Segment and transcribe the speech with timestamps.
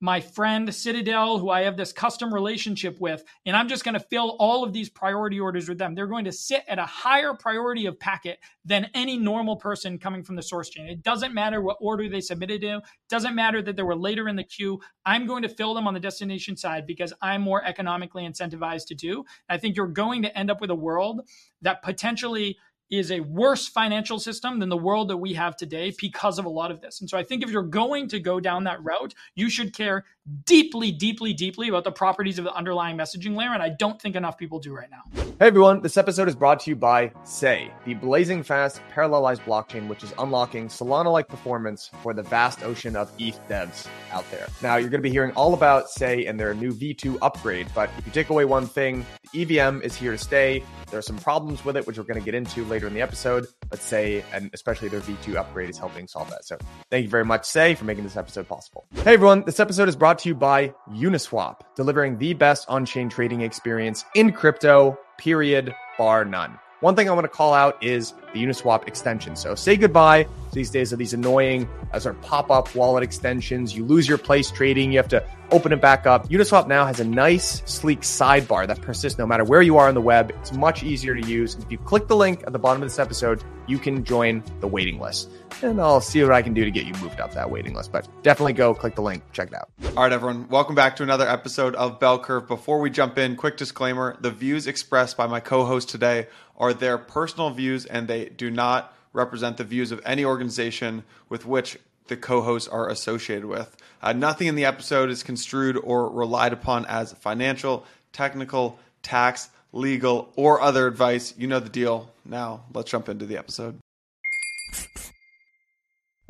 [0.00, 4.00] my friend Citadel, who I have this custom relationship with, and I'm just going to
[4.00, 5.94] fill all of these priority orders with them.
[5.94, 10.22] They're going to sit at a higher priority of packet than any normal person coming
[10.22, 10.86] from the source chain.
[10.86, 14.36] It doesn't matter what order they submitted to, doesn't matter that they were later in
[14.36, 14.80] the queue.
[15.04, 18.94] I'm going to fill them on the destination side because I'm more economically incentivized to
[18.94, 19.24] do.
[19.48, 21.22] I think you're going to end up with a world
[21.62, 22.56] that potentially
[22.90, 26.48] is a worse financial system than the world that we have today because of a
[26.48, 27.00] lot of this.
[27.00, 30.04] And so I think if you're going to go down that route, you should care
[30.44, 33.52] deeply, deeply, deeply about the properties of the underlying messaging layer.
[33.52, 35.02] And I don't think enough people do right now.
[35.38, 39.86] Hey everyone, this episode is brought to you by Sei, the blazing fast parallelized blockchain,
[39.86, 44.48] which is unlocking Solana like performance for the vast ocean of ETH devs out there.
[44.62, 47.88] Now, you're going to be hearing all about Sei and their new V2 upgrade, but
[47.98, 50.64] if you take away one thing, the EVM is here to stay.
[50.90, 53.02] There are some problems with it, which we're going to get into later in the
[53.02, 56.46] episode, but Sei, and especially their V2 upgrade, is helping solve that.
[56.46, 56.58] So
[56.90, 58.88] thank you very much, Sei, for making this episode possible.
[59.04, 63.08] Hey everyone, this episode is brought to you by Uniswap, delivering the best on chain
[63.08, 66.58] trading experience in crypto, period, bar none.
[66.80, 69.36] One thing I want to call out is the Uniswap extension.
[69.36, 73.02] So say goodbye to these days of these annoying uh, sort of pop up wallet
[73.02, 73.74] extensions.
[73.76, 76.28] You lose your place trading, you have to open it back up.
[76.28, 79.94] Uniswap now has a nice, sleek sidebar that persists no matter where you are on
[79.94, 80.30] the web.
[80.40, 81.54] It's much easier to use.
[81.54, 84.66] If you click the link at the bottom of this episode, you can join the
[84.66, 85.30] waiting list.
[85.62, 87.92] And I'll see what I can do to get you moved up that waiting list.
[87.92, 89.70] But definitely go click the link, check it out.
[89.96, 90.48] All right, everyone.
[90.48, 92.46] Welcome back to another episode of Bell Curve.
[92.46, 96.28] Before we jump in, quick disclaimer the views expressed by my co host today
[96.58, 101.46] are their personal views and they do not represent the views of any organization with
[101.46, 103.76] which the co hosts are associated with.
[104.02, 110.32] Uh, nothing in the episode is construed or relied upon as financial, technical, tax, legal,
[110.36, 111.34] or other advice.
[111.36, 112.10] You know the deal.
[112.24, 113.78] Now, let's jump into the episode.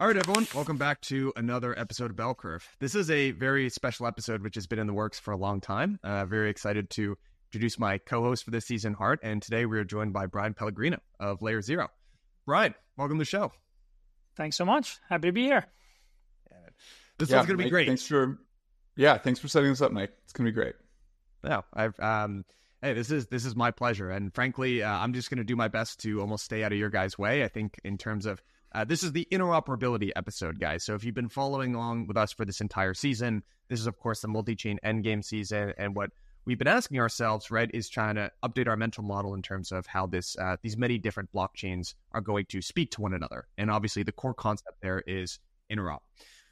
[0.00, 2.64] All right, everyone, welcome back to another episode of Bell Curve.
[2.78, 5.60] This is a very special episode, which has been in the works for a long
[5.60, 5.98] time.
[6.04, 9.20] Uh, very excited to introduce my co host for this season, Hart.
[9.22, 11.88] And today we are joined by Bryan Pellegrino of Layer Zero.
[12.44, 13.52] Bryan, welcome to the show.
[14.36, 14.98] Thanks so much.
[15.08, 15.66] Happy to be here.
[17.18, 17.88] This yeah, one's going to be great.
[17.88, 18.38] Thanks for,
[18.96, 20.12] yeah, thanks for setting this up, Mike.
[20.24, 20.74] It's going to be great.
[21.42, 22.44] Yeah, I've, um,
[22.80, 25.56] hey, this is this is my pleasure, and frankly, uh, I'm just going to do
[25.56, 27.42] my best to almost stay out of your guys' way.
[27.42, 28.42] I think in terms of
[28.72, 30.84] uh, this is the interoperability episode, guys.
[30.84, 33.98] So if you've been following along with us for this entire season, this is of
[33.98, 36.10] course the multi-chain endgame season, and what
[36.48, 39.86] we've been asking ourselves, right, is trying to update our mental model in terms of
[39.86, 43.70] how this uh, these many different blockchains are going to speak to one another, and
[43.70, 45.38] obviously the core concept there is
[45.70, 45.98] interop.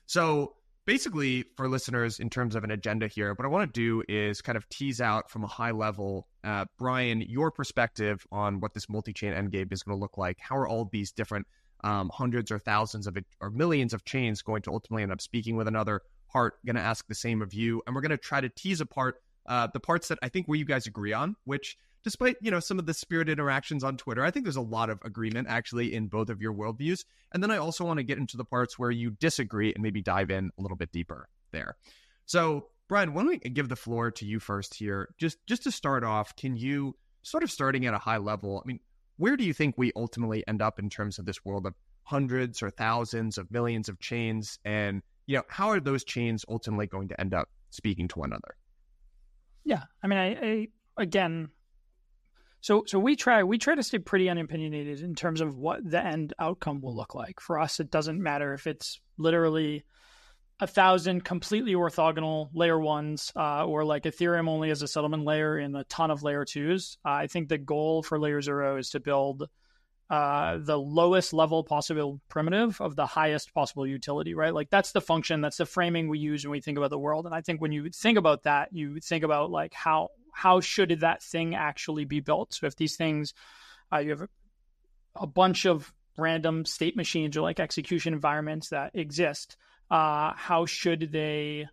[0.05, 0.55] So
[0.85, 4.43] basically, for listeners, in terms of an agenda here, what I want to do is
[4.43, 8.91] kind of tease out from a high level, uh, Bryan, your perspective on what this
[8.91, 10.39] multi-chain endgame is going to look like.
[10.39, 11.47] How are all these different
[11.83, 15.56] um, hundreds or thousands of or millions of chains going to ultimately end up speaking
[15.56, 18.41] with another Hart going to ask the same of you and we're going to try
[18.41, 21.77] to tease apart uh, the parts that i think where you guys agree on which
[22.03, 24.91] despite you know some of the spirit interactions on twitter i think there's a lot
[24.91, 27.05] of agreement actually in both of your worldviews.
[27.33, 30.03] And then i also want to get into the parts where you disagree and maybe
[30.03, 31.77] dive in a little bit deeper there.
[32.27, 35.15] So bryan why don't we give the floor to you first here?
[35.19, 38.69] Just just to start off can you sort of starting at a high level i
[38.69, 38.79] mean
[39.17, 41.75] where do you think we ultimately end up in terms of this world of
[42.05, 44.59] hundreds or thousands of millions of chains?
[44.65, 48.31] And you know how are those chains ultimately going to end up speaking to one
[48.31, 48.56] another
[49.66, 51.49] yeah i mean i, I again
[52.62, 56.03] so so we try we try to stay pretty unopinionated in terms of what the
[56.03, 59.84] end outcome will look like for us it doesn't matter if it's literally
[60.60, 65.59] a thousand completely orthogonal layer ones, uh, or like Ethereum only as a settlement layer
[65.59, 66.97] and a ton of layer twos.
[67.05, 69.49] Uh, I think the goal for layer zero is to build
[70.09, 74.55] uh, the lowest level possible primitive of the highest possible utility, right?
[74.55, 77.27] Like that's the function, that's the framing we use when we think about the world.
[77.27, 81.00] And I think when you think about that, you think about like how how should
[81.00, 82.55] that thing actually be built?
[82.55, 83.33] So if these things,
[83.93, 84.28] uh, you have
[85.17, 89.56] a, bunch of random state machines or like execution environments that exist
[89.91, 91.69] uh, how should they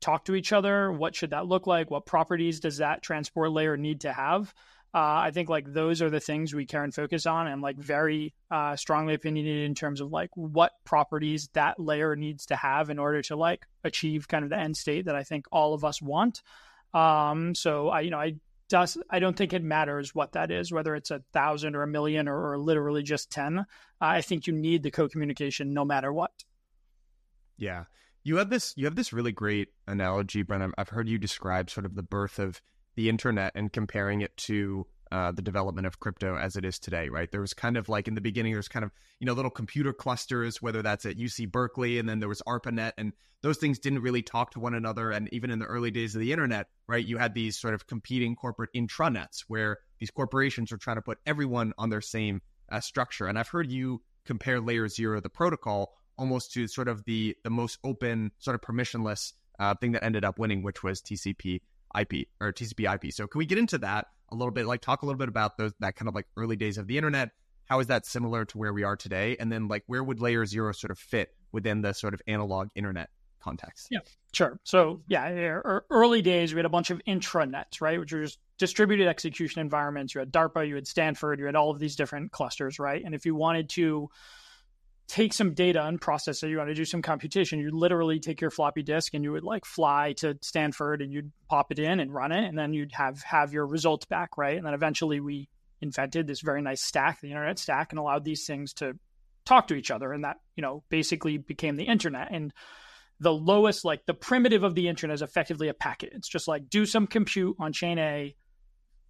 [0.00, 0.92] talk to each other?
[0.92, 1.90] What should that look like?
[1.90, 4.52] What properties does that transport layer need to have?
[4.94, 7.76] Uh, I think like those are the things we care and focus on, and like
[7.76, 12.90] very uh, strongly opinionated in terms of like what properties that layer needs to have
[12.90, 15.84] in order to like achieve kind of the end state that I think all of
[15.84, 16.42] us want.
[16.92, 18.36] Um, so I, you know, I
[18.68, 21.88] does I don't think it matters what that is, whether it's a thousand or a
[21.88, 23.66] million or, or literally just ten.
[24.00, 26.30] I think you need the co-communication no matter what.
[27.58, 27.84] Yeah.
[28.22, 30.72] You have this you have this really great analogy, Bryan.
[30.78, 32.62] I've heard you describe sort of the birth of
[32.96, 37.08] the internet and comparing it to uh, the development of crypto as it is today,
[37.08, 37.30] right?
[37.30, 39.92] There was kind of like in the beginning, there's kind of, you know, little computer
[39.92, 43.12] clusters, whether that's at UC Berkeley, and then there was ARPANET, and
[43.42, 45.10] those things didn't really talk to one another.
[45.10, 47.86] And even in the early days of the internet, right, you had these sort of
[47.86, 52.40] competing corporate intranets where these corporations are trying to put everyone on their same
[52.72, 53.26] uh, structure.
[53.26, 57.50] And I've heard you compare layer zero, the protocol, almost to sort of the the
[57.50, 61.60] most open, sort of permissionless uh, thing that ended up winning, which was TCP
[61.98, 63.12] IP or TCP IP.
[63.12, 64.66] So can we get into that a little bit?
[64.66, 66.96] Like talk a little bit about those that kind of like early days of the
[66.96, 67.30] internet.
[67.66, 69.36] How is that similar to where we are today?
[69.40, 72.68] And then like where would layer zero sort of fit within the sort of analog
[72.74, 73.10] internet
[73.40, 73.88] context?
[73.90, 74.00] Yeah,
[74.32, 74.60] sure.
[74.64, 75.60] So yeah,
[75.90, 80.14] early days we had a bunch of intranets, right, which were just distributed execution environments.
[80.14, 83.02] You had DARPA, you had Stanford, you had all of these different clusters, right?
[83.04, 84.10] And if you wanted to
[85.06, 86.48] take some data and process it.
[86.48, 87.60] You want to do some computation.
[87.60, 91.30] You literally take your floppy disk and you would like fly to Stanford and you'd
[91.48, 94.56] pop it in and run it, and then you'd have have your results back, right?
[94.56, 95.48] And then eventually we
[95.80, 98.98] invented this very nice stack, the internet stack, and allowed these things to
[99.44, 102.28] talk to each other, and that you know basically became the internet.
[102.30, 102.52] And
[103.20, 106.12] the lowest, like the primitive of the internet, is effectively a packet.
[106.14, 108.34] It's just like do some compute on chain A,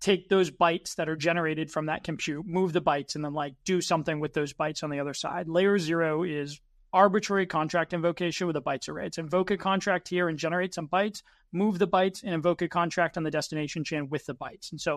[0.05, 3.55] take those bytes that are generated from that compute, move the bytes, and then like
[3.65, 5.49] do something with those bytes on the other side.
[5.49, 6.61] Layer zero is
[6.93, 9.07] arbitrary contract invocation with a bytes array.
[9.07, 11.23] It's invoke a contract here and generate some bytes,
[11.53, 14.73] move the bytes, and invoke a contract on the destination chain with the bytes.
[14.73, 14.97] And so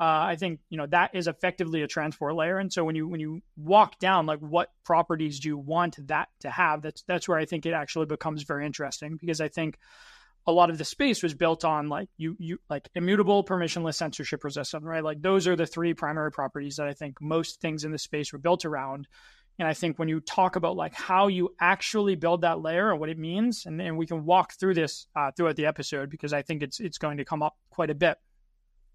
[0.00, 2.58] uh, I think you know that is effectively a transport layer.
[2.58, 6.30] And so when you when you walk down, like what properties do you want that
[6.40, 6.82] to have?
[6.82, 9.78] That's that's where I think it actually becomes very interesting because I think
[10.48, 14.42] a lot of the space was built on like you you like immutable permissionless censorship
[14.42, 15.04] resistant right?
[15.04, 18.32] Like those are the three primary properties that i think most things in the space
[18.32, 19.06] were built around.
[19.58, 22.98] And i think when you talk about like how you actually build that layer and
[22.98, 26.32] what it means and, and we can walk through this uh, throughout the episode because
[26.32, 28.16] i think it's it's going to come up quite a bit.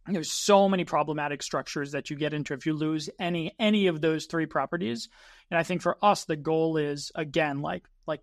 [0.07, 4.01] There's so many problematic structures that you get into if you lose any any of
[4.01, 5.07] those three properties.
[5.51, 8.21] And i think for us the goal is again like like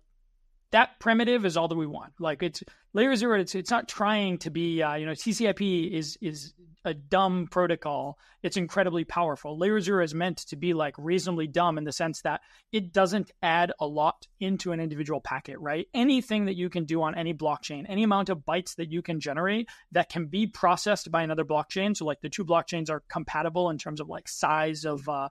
[0.71, 2.13] that primitive is all that we want.
[2.19, 2.63] Like it's
[2.93, 3.39] layer zero.
[3.39, 4.81] It's it's not trying to be.
[4.81, 6.53] Uh, you know, TCP is is
[6.83, 8.17] a dumb protocol.
[8.41, 9.57] It's incredibly powerful.
[9.57, 12.41] Layer zero is meant to be like reasonably dumb in the sense that
[12.71, 15.59] it doesn't add a lot into an individual packet.
[15.59, 15.87] Right?
[15.93, 19.19] Anything that you can do on any blockchain, any amount of bytes that you can
[19.19, 21.95] generate that can be processed by another blockchain.
[21.95, 25.29] So like the two blockchains are compatible in terms of like size of uh,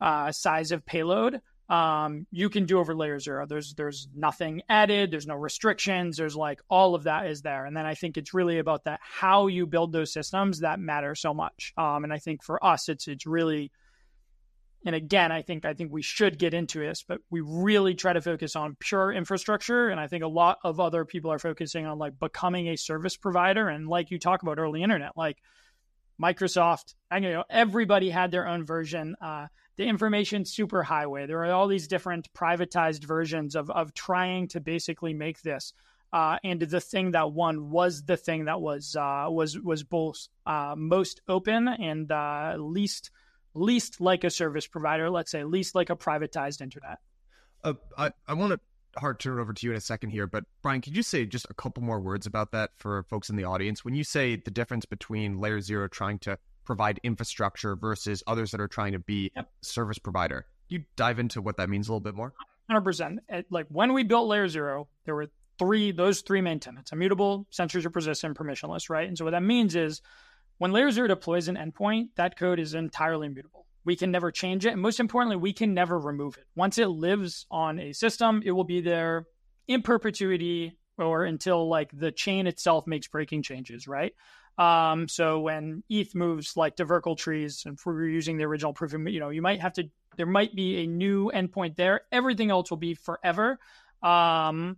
[0.00, 3.46] uh, size of payload um, you can do over layer zero.
[3.46, 5.10] There's there's nothing added.
[5.10, 6.18] There's no restrictions.
[6.18, 7.64] There's like all of that is there.
[7.64, 11.14] And then I think it's really about that how you build those systems that matter
[11.14, 11.72] so much.
[11.78, 13.72] Um, and I think for us, it's it's really,
[14.84, 18.12] and again, I think I think we should get into this, but we really try
[18.12, 19.88] to focus on pure infrastructure.
[19.88, 23.16] And I think a lot of other people are focusing on like becoming a service
[23.16, 23.68] provider.
[23.68, 25.38] And like you talk about early internet, like
[26.22, 29.16] Microsoft, I you know everybody had their own version.
[29.18, 29.46] Uh,
[29.76, 31.26] the information superhighway.
[31.26, 35.72] There are all these different privatized versions of of trying to basically make this.
[36.12, 40.28] Uh, and the thing that won was the thing that was uh, was was both
[40.46, 43.10] uh, most open and uh, least
[43.54, 45.10] least like a service provider.
[45.10, 46.98] Let's say least like a privatized internet.
[47.64, 48.60] Uh, I I want to
[48.96, 51.26] Hart turn it over to you in a second here, but Bryan, could you say
[51.26, 53.84] just a couple more words about that for folks in the audience?
[53.84, 58.60] When you say the difference between Layer Zero trying to provide infrastructure versus others that
[58.60, 59.50] are trying to be yep.
[59.62, 60.46] service provider.
[60.68, 62.32] you dive into what that means a little bit more?
[62.70, 63.18] 100%.
[63.50, 65.28] Like when we built Layer Zero, there were
[65.58, 69.06] three, those three main tenants immutable, censorship resistant, permissionless, right?
[69.06, 70.00] And so what that means is
[70.58, 73.66] when Layer Zero deploys an endpoint, that code is entirely immutable.
[73.84, 74.72] We can never change it.
[74.72, 76.44] And most importantly, we can never remove it.
[76.56, 79.26] Once it lives on a system, it will be there
[79.68, 84.14] in perpetuity or until like the chain itself makes breaking changes, right?
[84.56, 88.72] Um, so when ETH moves like to Verkle trees, and if we're using the original
[88.72, 92.02] proof, you know, you might have to, there might be a new endpoint there.
[92.12, 93.58] Everything else will be forever.
[94.02, 94.76] Um,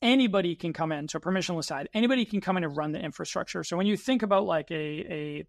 [0.00, 1.08] anybody can come in.
[1.08, 3.64] So permissionless side, anybody can come in and run the infrastructure.
[3.64, 5.44] So when you think about like a, a,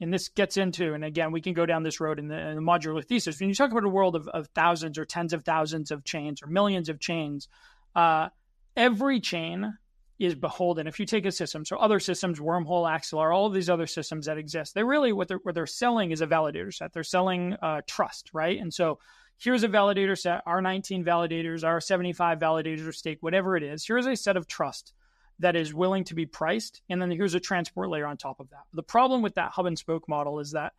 [0.00, 2.56] and this gets into, and again, we can go down this road in the, in
[2.56, 3.40] the modular thesis.
[3.40, 6.42] When you talk about a world of, of thousands or tens of thousands of chains
[6.42, 7.48] or millions of chains,
[7.94, 8.28] uh,
[8.76, 9.76] every chain
[10.18, 10.86] is beholden.
[10.86, 14.26] If you take a system, so other systems, Wormhole, Axelar, all of these other systems
[14.26, 16.92] that exist, they really what they're what they're selling is a validator set.
[16.92, 18.58] They're selling uh, trust, right?
[18.58, 18.98] And so
[19.38, 23.86] here's a validator set, our 19 validators, our 75 validators or stake, whatever it is.
[23.86, 24.92] Here's a set of trust
[25.38, 28.50] that is willing to be priced, and then here's a transport layer on top of
[28.50, 28.62] that.
[28.72, 30.72] The problem with that hub and spoke model is that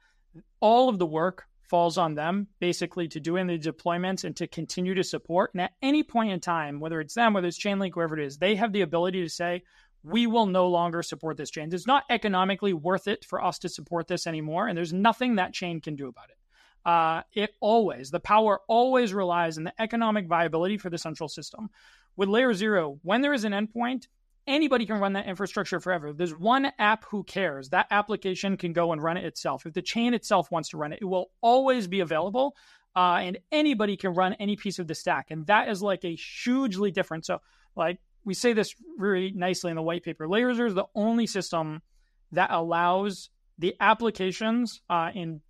[0.59, 4.47] all of the work falls on them basically to do in the deployments and to
[4.47, 5.51] continue to support.
[5.53, 8.37] And at any point in time, whether it's them, whether it's Chainlink, whoever it is,
[8.37, 9.63] they have the ability to say,
[10.03, 11.69] we will no longer support this chain.
[11.73, 15.53] It's not economically worth it for us to support this anymore, and there's nothing that
[15.53, 16.37] chain can do about it.
[16.85, 21.69] Uh, it always, the power always relies on the economic viability for the central system.
[22.15, 24.07] With layer zero, when there is an endpoint,
[24.49, 26.11] anybody can run that infrastructure forever.
[26.11, 27.69] There's one app who cares.
[27.69, 29.65] That application can go and run it itself.
[29.65, 32.55] If the chain itself wants to run it, it will always be available.
[32.95, 35.27] Uh, and anybody can run any piece of the stack.
[35.29, 37.25] And that is like a hugely different.
[37.25, 37.39] So,
[37.75, 40.27] like, we say this really nicely in the white paper.
[40.27, 41.81] Layer zero is the only system
[42.31, 45.41] that allows the applications uh, in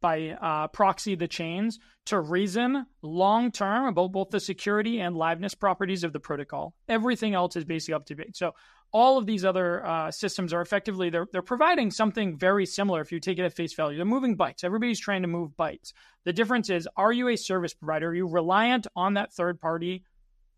[0.00, 5.58] by uh, proxy the chains to reason long term about both the security and liveness
[5.58, 6.74] properties of the protocol.
[6.88, 8.36] Everything else is basically up to date.
[8.36, 8.54] So
[8.92, 13.00] all of these other uh, systems are effectively they're they're providing something very similar.
[13.00, 14.64] If you take it at face value, they're moving bytes.
[14.64, 15.92] Everybody's trying to move bytes.
[16.24, 18.08] The difference is, are you a service provider?
[18.08, 20.04] Are you reliant on that third party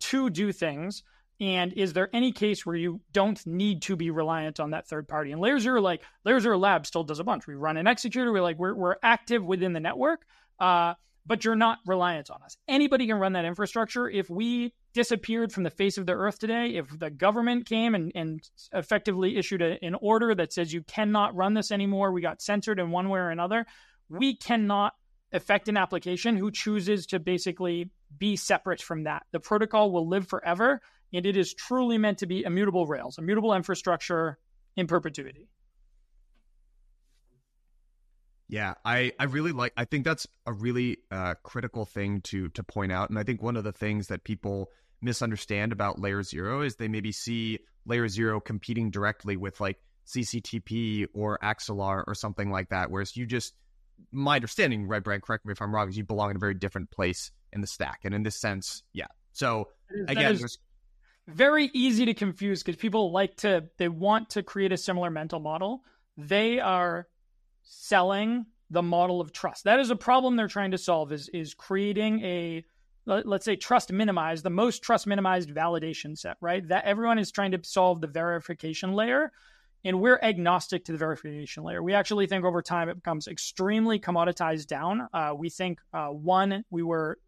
[0.00, 1.02] to do things?
[1.40, 5.08] And is there any case where you don't need to be reliant on that third
[5.08, 5.32] party?
[5.32, 7.46] And Layer Zero, like Layer Zero Lab, still does a bunch.
[7.46, 8.30] We run an executor.
[8.30, 10.20] We're like we're we're active within the network,
[10.58, 10.94] uh,
[11.24, 12.58] but you're not reliant on us.
[12.68, 14.08] Anybody can run that infrastructure.
[14.08, 18.12] If we disappeared from the face of the earth today, if the government came and,
[18.14, 18.42] and
[18.72, 22.78] effectively issued a, an order that says you cannot run this anymore, we got censored
[22.78, 23.64] in one way or another,
[24.10, 24.92] we cannot
[25.32, 29.22] affect an application who chooses to basically be separate from that.
[29.30, 33.54] The protocol will live forever and it is truly meant to be immutable rails, immutable
[33.54, 34.38] infrastructure
[34.76, 35.48] in perpetuity.
[38.48, 39.72] Yeah, I, I really like.
[39.76, 43.40] I think that's a really uh, critical thing to to point out, and I think
[43.40, 48.08] one of the things that people misunderstand about Layer Zero is they maybe see Layer
[48.08, 52.90] Zero competing directly with like CCTP or Axelar or something like that.
[52.90, 53.54] Whereas you just,
[54.10, 55.20] my understanding, right, Bryan?
[55.20, 55.88] Correct me if I'm wrong.
[55.88, 58.82] Is you belong in a very different place in the stack, and in this sense,
[58.92, 59.06] yeah.
[59.32, 59.68] So
[60.08, 60.58] again, there's
[61.34, 65.40] very easy to confuse because people like to they want to create a similar mental
[65.40, 65.82] model.
[66.16, 67.08] They are
[67.62, 69.64] selling the model of trust.
[69.64, 72.64] That is a problem they're trying to solve is is creating a
[73.06, 76.66] let's say trust minimized, the most trust minimized validation set, right?
[76.68, 79.32] That everyone is trying to solve the verification layer
[79.84, 81.82] and we're agnostic to the verification layer.
[81.82, 85.08] We actually think over time it becomes extremely commoditized down.
[85.12, 87.18] Uh, we think uh, one, we were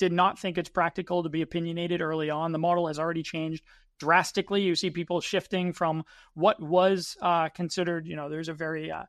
[0.00, 2.52] did not think it's practical to be opinionated early on.
[2.52, 3.62] The model has already changed
[3.98, 4.62] drastically.
[4.62, 9.04] You see people shifting from what was uh, considered, you know, there's a very uh,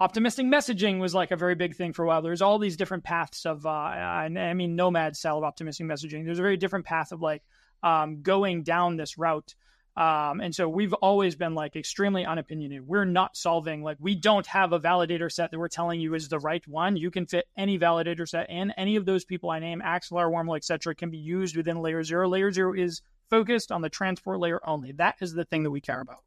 [0.00, 2.20] optimistic messaging was like a very big thing for a while.
[2.20, 6.26] There's all these different paths of, uh, I mean, nomad style of optimistic messaging.
[6.26, 7.42] There's a very different path of like
[7.82, 9.54] um, going down this route
[9.96, 12.86] um, and so we've always been like extremely unopinionated.
[12.86, 16.28] We're not solving like we don't have a validator set that we're telling you is
[16.28, 16.96] the right one.
[16.96, 18.72] You can fit any validator set in.
[18.72, 22.28] Any of those people I name, Axelar, Wormhole, etc., can be used within layer zero.
[22.28, 24.92] Layer zero is focused on the transport layer only.
[24.92, 26.24] That is the thing that we care about.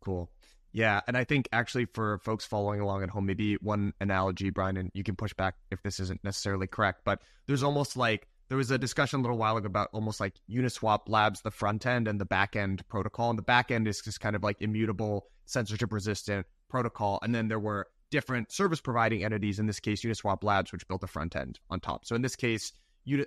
[0.00, 0.30] Cool.
[0.72, 4.76] Yeah, and I think actually for folks following along at home, maybe one analogy, Bryan,
[4.76, 8.58] and you can push back if this isn't necessarily correct, but there's almost like there
[8.58, 12.06] was a discussion a little while ago about almost like Uniswap Labs, the front end
[12.06, 13.30] and the back end protocol.
[13.30, 17.18] And the back end is just kind of like immutable, censorship resistant protocol.
[17.22, 21.00] And then there were different service providing entities, in this case, Uniswap Labs, which built
[21.00, 22.04] the front end on top.
[22.04, 22.72] So in this case,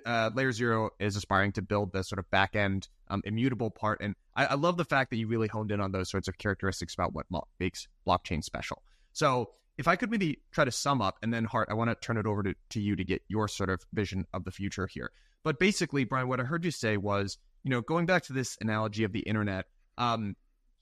[0.06, 4.00] uh, Layer Zero is aspiring to build the sort of back end um, immutable part.
[4.00, 6.36] And I, I, love the fact that you really honed in on those sorts of
[6.38, 7.26] characteristics about what
[7.58, 8.82] makes blockchain special.
[9.12, 11.94] So if I could maybe try to sum up, and then Hart, I want to
[11.94, 14.86] turn it over to, to you to get your sort of vision of the future
[14.86, 15.10] here.
[15.42, 18.58] But basically, Bryan, what I heard you say was, you know, going back to this
[18.60, 19.64] analogy of the internet,
[19.96, 20.36] um,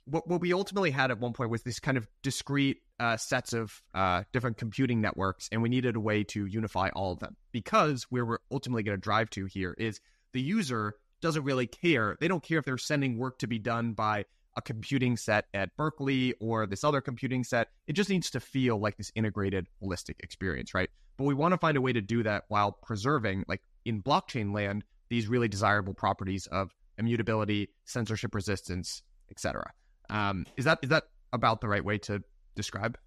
[0.07, 3.53] what, what we ultimately had at one point was this kind of discrete uh, sets
[3.53, 7.37] of uh, different computing networks, and we needed a way to unify all of them
[7.53, 10.01] because where we're ultimately going to drive to here is
[10.33, 12.17] the user doesn't really care.
[12.21, 14.25] They don't care if they're sending work to be done by
[14.59, 17.69] a computing set at Berkeley or this other computing set.
[17.87, 20.91] It just needs to feel like this integrated, holistic experience, right?
[21.17, 24.53] But we want to find a way to do that while preserving, like in blockchain
[24.53, 29.73] land, these really desirable properties of immutability, censorship resistance, etc.
[30.11, 32.23] Um, is that is that about the right way to
[32.57, 32.99] describe?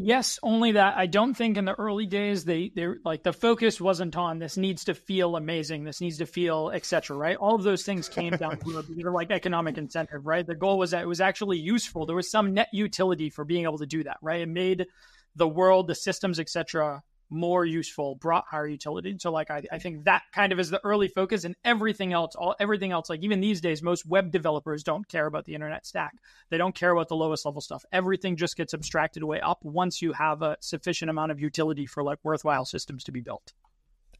[0.00, 3.80] Yes, only that I don't think in the early days they they like the focus
[3.80, 7.16] wasn't on this needs to feel amazing, this needs to feel etc.
[7.16, 10.24] Right, all of those things came down to like economic incentive.
[10.24, 12.06] Right, the goal was that it was actually useful.
[12.06, 14.18] There was some net utility for being able to do that.
[14.22, 14.86] Right, it made
[15.34, 19.16] the world, the systems, etc more useful, brought higher utility.
[19.18, 22.34] So like I, I think that kind of is the early focus and everything else,
[22.34, 25.86] all everything else, like even these days, most web developers don't care about the internet
[25.86, 26.14] stack.
[26.50, 27.84] They don't care about the lowest level stuff.
[27.92, 32.02] Everything just gets abstracted away up once you have a sufficient amount of utility for
[32.02, 33.52] like worthwhile systems to be built.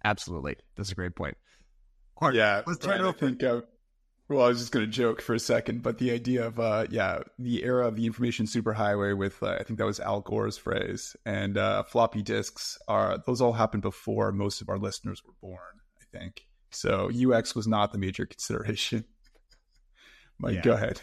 [0.04, 0.56] Absolutely.
[0.76, 1.36] That's a great point.
[2.32, 3.64] yeah, let's try to think of
[4.28, 6.86] Well, I was just going to joke for a second, but the idea of, uh,
[6.90, 10.58] yeah, the era of the information superhighway with, uh, I think that was Al Gore's
[10.58, 15.32] phrase, and uh, floppy disks are, those all happened before most of our listeners were
[15.40, 16.42] born, I think.
[16.70, 19.06] So UX was not the major consideration.
[20.38, 20.60] Mike, yeah.
[20.60, 21.00] go ahead.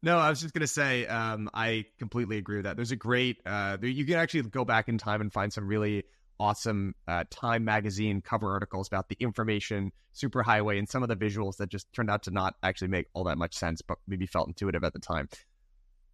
[0.00, 2.76] No, I was just going to say, um, I completely agree with that.
[2.76, 6.04] There's a great, uh, you can actually go back in time and find some really
[6.40, 11.56] awesome uh, Time magazine cover articles about the information superhighway and some of the visuals
[11.56, 14.48] that just turned out to not actually make all that much sense, but maybe felt
[14.48, 15.28] intuitive at the time.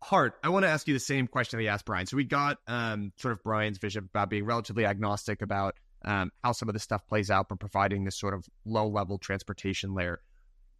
[0.02, 2.06] Hart, I want to ask you the same question that we asked Bryan.
[2.06, 6.52] So we got um, sort of Bryan's vision about being relatively agnostic about um, how
[6.52, 10.20] some of this stuff plays out, but providing this sort of low level transportation layer.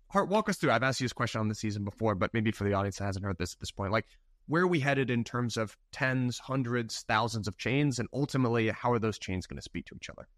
[0.09, 0.71] Hart, walk us through.
[0.71, 3.07] I've asked you this question on the season before, but maybe for the audience that
[3.07, 4.07] hasn't heard this at this point, like
[4.47, 8.93] where are we headed in terms of tens, hundreds, thousands of chains, and ultimately, how
[8.93, 10.29] are those chains going to speak to each other?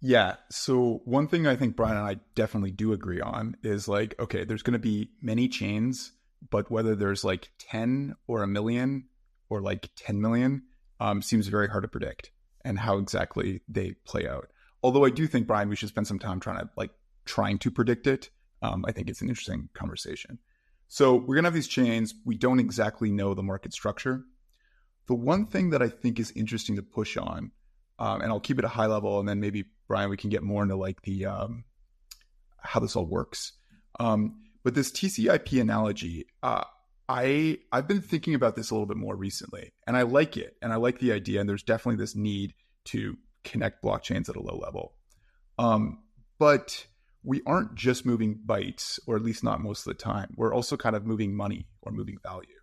[0.00, 0.36] Yeah.
[0.50, 4.44] So one thing I think Bryan and I definitely do agree on is like, okay,
[4.44, 6.12] there's going to be many chains,
[6.50, 9.06] but whether there's like 10 or a million
[9.48, 10.62] or like 10 million
[11.00, 12.30] um, seems very hard to predict
[12.64, 14.48] and how exactly they play out.
[14.82, 16.90] Although I do think, Bryan, we should spend some time trying to like
[17.24, 18.30] trying to predict it.
[18.62, 20.38] Um, I think it's an interesting conversation.
[20.88, 22.14] So we're going to have these chains.
[22.24, 24.24] We don't exactly know the market structure.
[25.08, 27.52] The one thing that I think is interesting to push on,
[27.98, 30.42] um, and I'll keep it a high level, and then maybe Bryan, we can get
[30.42, 31.64] more into like the um,
[32.58, 33.52] how this all works.
[34.00, 36.64] Um, but this TCP/IP analogy, uh,
[37.08, 40.56] I I've been thinking about this a little bit more recently, and I like it,
[40.60, 41.40] and I like the idea.
[41.40, 42.54] And there's definitely this need
[42.86, 44.94] to connect blockchains at a low level.
[45.58, 46.02] Um,
[46.38, 46.86] but
[47.26, 50.32] we aren't just moving bytes, or at least not most of the time.
[50.36, 52.60] We're also kind of moving money or moving value.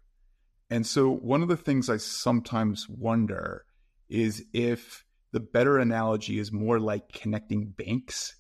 [0.70, 3.66] And so, one of the things I sometimes wonder
[4.10, 5.04] is if
[5.34, 8.36] the better analogy is more like connecting banks,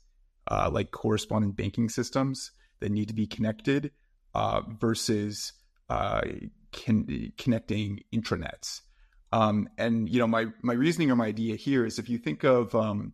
[0.50, 3.92] uh, like correspondent banking systems that need to be connected,
[4.34, 5.51] uh, versus
[5.89, 6.22] uh,
[6.72, 8.80] con- connecting intranets.
[9.34, 12.44] Um, and you know, my my reasoning or my idea here is if you think
[12.46, 13.12] of um,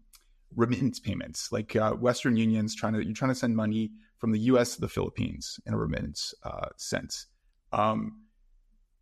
[0.55, 4.39] remittance payments, like uh, Western Union's trying to you're trying to send money from the
[4.39, 4.75] U.S.
[4.75, 7.27] to the Philippines in a remittance uh, sense.
[7.71, 8.23] Um,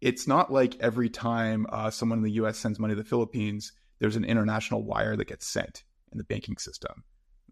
[0.02, 2.58] it's not like every time uh, someone in the U.S.
[2.58, 6.58] sends money to the Philippines, there's an international wire that gets sent in the banking
[6.58, 7.04] system.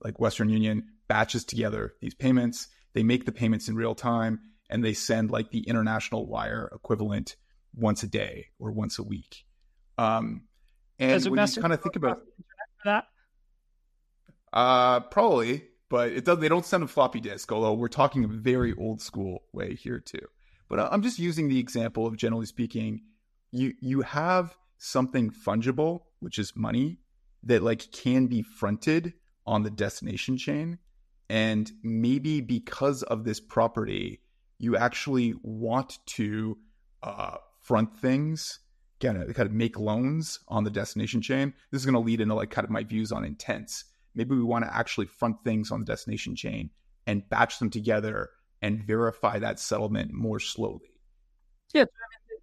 [0.03, 4.83] Like Western Union batches together these payments, they make the payments in real time, and
[4.83, 7.35] they send like the international wire equivalent
[7.73, 9.45] once a day or once a week.
[9.97, 10.43] Um,
[10.99, 12.21] and when you kind of think about
[12.83, 13.05] that,
[14.55, 16.39] uh, probably, but it does.
[16.39, 19.99] They don't send a floppy disk, although we're talking a very old school way here
[19.99, 20.27] too.
[20.69, 23.01] But I'm just using the example of generally speaking,
[23.51, 26.99] you you have something fungible, which is money,
[27.43, 29.13] that like can be fronted
[29.45, 30.79] on the destination chain,
[31.29, 34.21] and maybe because of this property,
[34.57, 36.57] you actually want to
[37.03, 38.59] uh, front things
[39.01, 41.53] kind of kind of make loans on the destination chain.
[41.71, 43.83] This is going to lead into like kind of my views on intents
[44.15, 46.69] maybe we want to actually front things on the destination chain
[47.07, 48.29] and batch them together
[48.61, 50.89] and verify that settlement more slowly.
[51.73, 51.85] Yeah,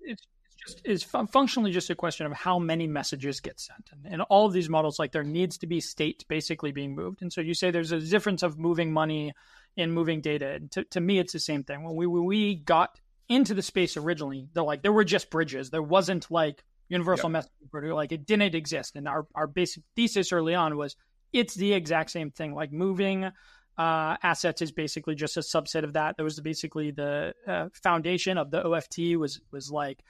[0.02, 0.26] it's,
[0.64, 4.46] just it's functionally just a question of how many messages get sent, and in all
[4.46, 7.54] of these models, like there needs to be state basically being moved, and so you
[7.54, 9.32] say there's a difference of moving money
[9.76, 10.52] and moving data.
[10.52, 11.82] And to, to me, it's the same thing.
[11.82, 15.70] When we when we got into the space originally, they're like there were just bridges.
[15.70, 17.46] There wasn't like universal yep.
[17.72, 18.96] messaging, like it didn't exist.
[18.96, 20.96] And our our basic thesis early on was
[21.32, 22.54] it's the exact same thing.
[22.54, 23.30] Like moving
[23.78, 26.16] uh, assets is basically just a subset of that.
[26.16, 29.16] That was basically the uh, foundation of the OFT.
[29.18, 30.02] Was was like,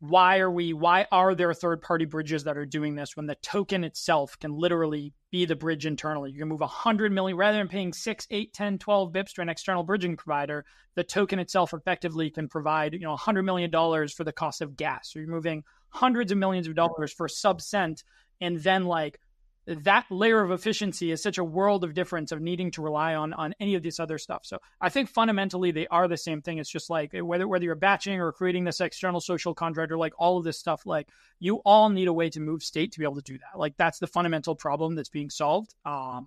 [0.00, 0.72] why are we?
[0.72, 4.52] Why are there third party bridges that are doing this when the token itself can
[4.52, 6.32] literally be the bridge internally?
[6.32, 9.48] You can move 100 million rather than paying 6, 8, 10, 12 bips to an
[9.48, 10.64] external bridging provider.
[10.94, 14.76] The token itself effectively can provide you know 100 million dollars for the cost of
[14.76, 15.10] gas.
[15.12, 18.04] So you're moving hundreds of millions of dollars for sub cent,
[18.40, 19.18] and then like
[19.66, 23.32] that layer of efficiency is such a world of difference of needing to rely on
[23.32, 24.44] on any of this other stuff.
[24.44, 26.58] So I think fundamentally they are the same thing.
[26.58, 30.14] It's just like whether whether you're batching or creating this external social contract or like
[30.18, 33.04] all of this stuff, like you all need a way to move state to be
[33.04, 33.58] able to do that.
[33.58, 35.74] Like that's the fundamental problem that's being solved.
[35.84, 36.26] Um,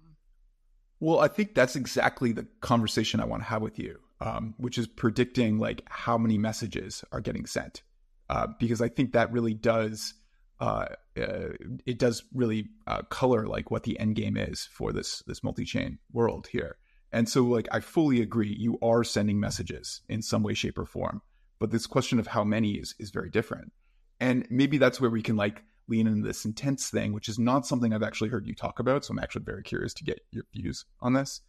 [1.00, 4.78] well, I think that's exactly the conversation I want to have with you, um, which
[4.78, 7.84] is predicting like how many messages are getting sent,
[8.30, 10.14] uh, because I think that really does
[10.60, 10.86] uh,
[11.18, 11.50] uh,
[11.86, 16.00] it does really uh, color like what the end game is for this this multi-chain
[16.12, 16.78] world here.
[17.12, 18.54] And so, like, I fully agree.
[18.58, 21.22] You are sending messages in some way, shape, or form,
[21.60, 23.72] but this question of how many is is very different.
[24.20, 27.68] And maybe that's where we can like lean into this intents thing, which is not
[27.68, 29.06] something I've actually heard you talk about.
[29.06, 31.42] So I'm actually very curious to get your views on this.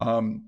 [0.00, 0.44] Um,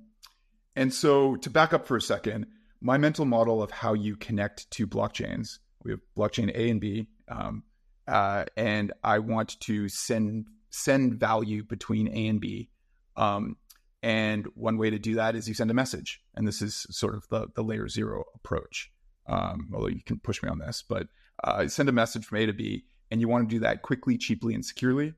[0.74, 2.46] and so to back up for a second,
[2.80, 7.06] my mental model of how you connect to blockchains, we have blockchain A and B,
[7.28, 7.62] um,
[8.10, 12.70] uh, and I want to send send value between A and B.
[13.16, 13.56] Um,
[14.02, 17.14] and one way to do that is you send a message, and this is sort
[17.14, 18.90] of the the layer zero approach.
[19.26, 21.06] Um, although you can push me on this, but
[21.44, 24.18] uh, send a message from A to B, and you want to do that quickly,
[24.18, 25.14] cheaply, and securely.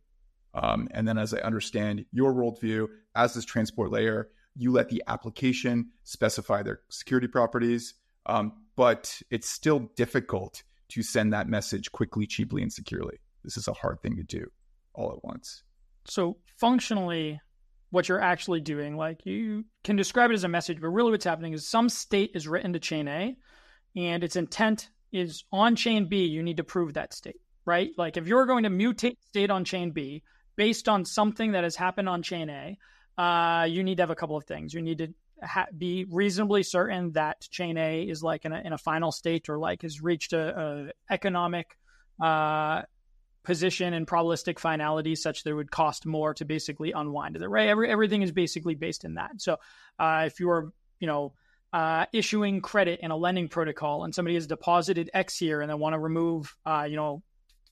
[0.54, 5.02] Um, and then, as I understand your worldview as this transport layer, you let the
[5.06, 7.94] application specify their security properties,
[8.26, 13.18] um, but it's still difficult to send that message quickly, cheaply, and securely.
[13.44, 14.46] This is a hard thing to do
[14.94, 15.62] all at once.
[16.04, 17.40] So, functionally,
[17.90, 21.24] what you're actually doing, like you can describe it as a message, but really what's
[21.24, 23.36] happening is some state is written to chain A
[23.94, 27.90] and its intent is on chain B, you need to prove that state, right?
[27.98, 30.22] Like if you're going to mutate state on chain B
[30.56, 32.78] based on something that has happened on chain A,
[33.20, 34.72] uh, you need to have a couple of things.
[34.72, 35.08] You need to
[35.42, 39.48] ha- be reasonably certain that chain A is like in a, in a final state
[39.48, 41.78] or like has reached a, a economic
[42.22, 42.82] uh,
[43.42, 47.46] position and probabilistic finality such that it would cost more to basically unwind it.
[47.46, 47.68] Right?
[47.68, 49.40] Every, everything is basically based in that.
[49.40, 49.58] So
[49.98, 51.32] uh, if you are, you know,
[51.72, 55.74] uh, issuing credit in a lending protocol and somebody has deposited X here and they
[55.74, 57.22] want to remove, uh, you know,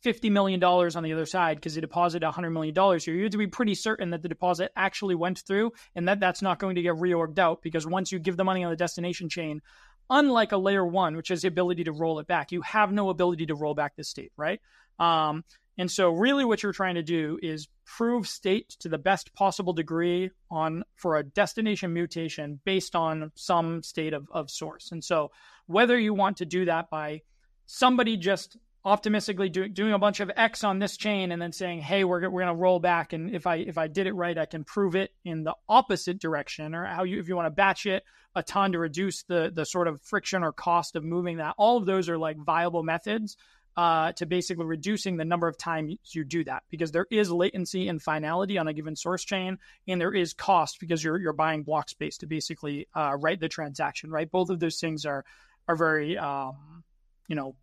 [0.04, 3.38] $50 million on the other side because they deposited $100 million here, you have to
[3.38, 6.82] be pretty certain that the deposit actually went through and that that's not going to
[6.82, 9.60] get reorged out because once you give the money on the destination chain,
[10.08, 13.10] unlike a layer one, which has the ability to roll it back, you have no
[13.10, 14.60] ability to roll back the state, right?
[14.98, 15.44] Um,
[15.78, 19.72] and so really what you're trying to do is prove state to the best possible
[19.72, 24.92] degree on for a destination mutation based on some state of, of source.
[24.92, 25.30] And so
[25.66, 27.22] whether you want to do that by
[27.66, 31.80] somebody just optimistically do, doing a bunch of X on this chain and then saying,
[31.80, 34.36] "Hey, we're we're going to roll back, and if I if I did it right,
[34.36, 37.50] I can prove it in the opposite direction." Or how you if you want to
[37.50, 41.38] batch it a ton to reduce the the sort of friction or cost of moving
[41.38, 41.54] that.
[41.58, 43.36] All of those are like viable methods
[43.76, 47.88] uh, to basically reducing the number of times you do that because there is latency
[47.88, 51.62] and finality on a given source chain, and there is cost because you're you're buying
[51.62, 54.10] block space to basically uh, write the transaction.
[54.10, 55.24] Right, both of those things are
[55.68, 56.84] are very um,
[57.28, 57.54] you know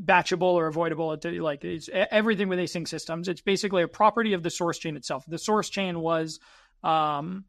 [0.00, 1.16] batchable or avoidable.
[1.24, 3.28] Like it's everything with async systems.
[3.28, 5.24] It's basically a property of the source chain itself.
[5.26, 6.40] The source chain was,
[6.82, 7.44] um,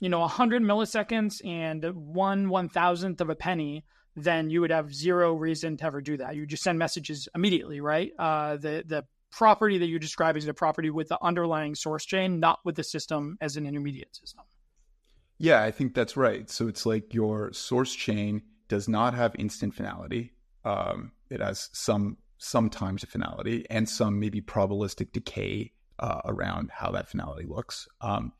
[0.00, 3.84] you know, 100 milliseconds and one one thousandth of a penny.
[4.16, 6.34] Then you would have zero reason to ever do that.
[6.34, 8.12] You just send messages immediately, right?
[8.18, 12.40] Uh, the the property that you describe is the property with the underlying source chain,
[12.40, 14.42] not with the system as an intermediate system.
[15.38, 16.50] Yeah, I think that's right.
[16.50, 20.32] So it's like your source chain does not have instant finality.
[20.64, 26.70] Um, it has some some time to finality and some maybe probabilistic decay uh, around
[26.72, 27.86] how that finality looks.
[28.00, 28.32] Um,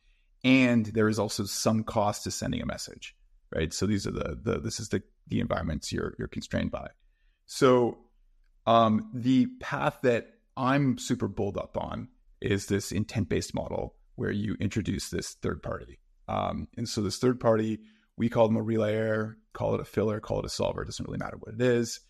[0.43, 3.15] and there is also some cost to sending a message,
[3.55, 3.73] right?
[3.73, 6.89] So these are the the this is the the environments you're you're constrained by.
[7.47, 7.99] So
[8.67, 12.09] um, the path that I'm super bold up on
[12.41, 15.99] is this intent based model where you introduce this third party.
[16.29, 17.81] Um, and so this third party,
[18.17, 20.85] we call them a relayer, call it a filler, call it a solver.
[20.85, 22.01] Doesn't really matter what it is.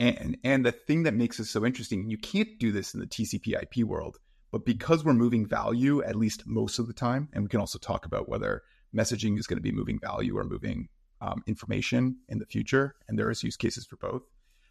[0.00, 3.06] And, and the thing that makes this so interesting, you can't do this in the
[3.06, 4.16] TCP IP world,
[4.50, 7.78] but because we're moving value at least most of the time, and we can also
[7.78, 8.62] talk about whether
[8.96, 10.88] messaging is going to be moving value or moving
[11.20, 14.22] um, information in the future, and there is use cases for both.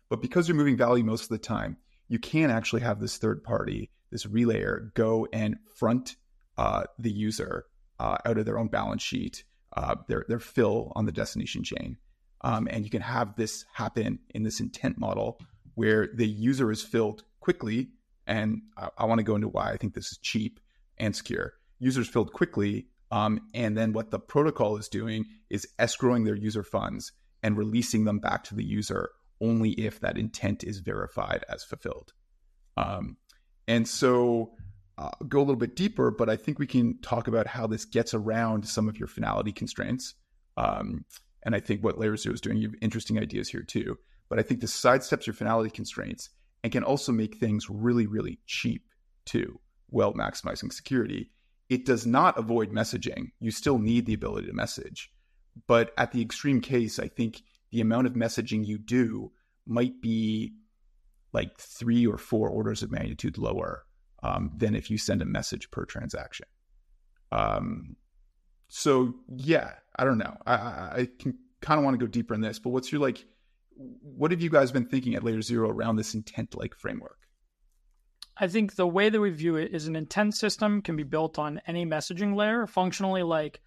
[0.10, 3.44] But because you're moving value most of the time, you can actually have this third
[3.44, 6.16] party, this relayer, go and front
[6.58, 7.66] uh, the user
[8.00, 9.44] uh, out of their own balance sheet,
[9.78, 11.98] uh, their their fill on the destination chain,
[12.42, 15.40] um, and you can have this happen in this intent model
[15.76, 17.90] where the user is filled quickly.
[18.28, 20.60] And I, I want to go into why I think this is cheap
[20.98, 21.54] and secure.
[21.80, 22.88] Users filled quickly.
[23.12, 28.06] Um, and then what the protocol is doing is escrowing their user funds and releasing
[28.06, 29.10] them back to the user
[29.42, 32.14] only if that intent is verified as fulfilled.
[32.78, 33.18] Um,
[33.68, 34.52] and so
[34.98, 37.86] uh, go a little bit deeper, but I think we can talk about how this
[37.86, 40.14] gets around some of your finality constraints.
[40.58, 41.06] Um,
[41.44, 43.98] and I think what Layer Zero is doing, you have interesting ideas here too.
[44.30, 46.30] But I think this sidesteps your finality constraints
[46.64, 48.86] and can also make things really, really cheap
[49.26, 51.32] too, while maximizing security.
[51.70, 53.32] It does not avoid messaging.
[53.40, 55.12] You still need the ability to message.
[55.68, 59.32] But at the extreme case, I think the amount of messaging you do
[59.66, 60.54] might be
[61.32, 63.86] like three or four orders of magnitude lower
[64.24, 66.48] um, than if you send a message per transaction.
[67.32, 67.96] Um,
[68.68, 70.38] so yeah, I don't know.
[70.46, 73.26] I, I can kind of want to go deeper in this, but what's your like?
[73.76, 77.18] What have you guys been thinking at Layer Zero around this intent like framework?
[78.38, 81.38] I think the way that we view it is an intent system can be built
[81.38, 82.66] on any messaging layer.
[82.66, 83.60] Functionally, like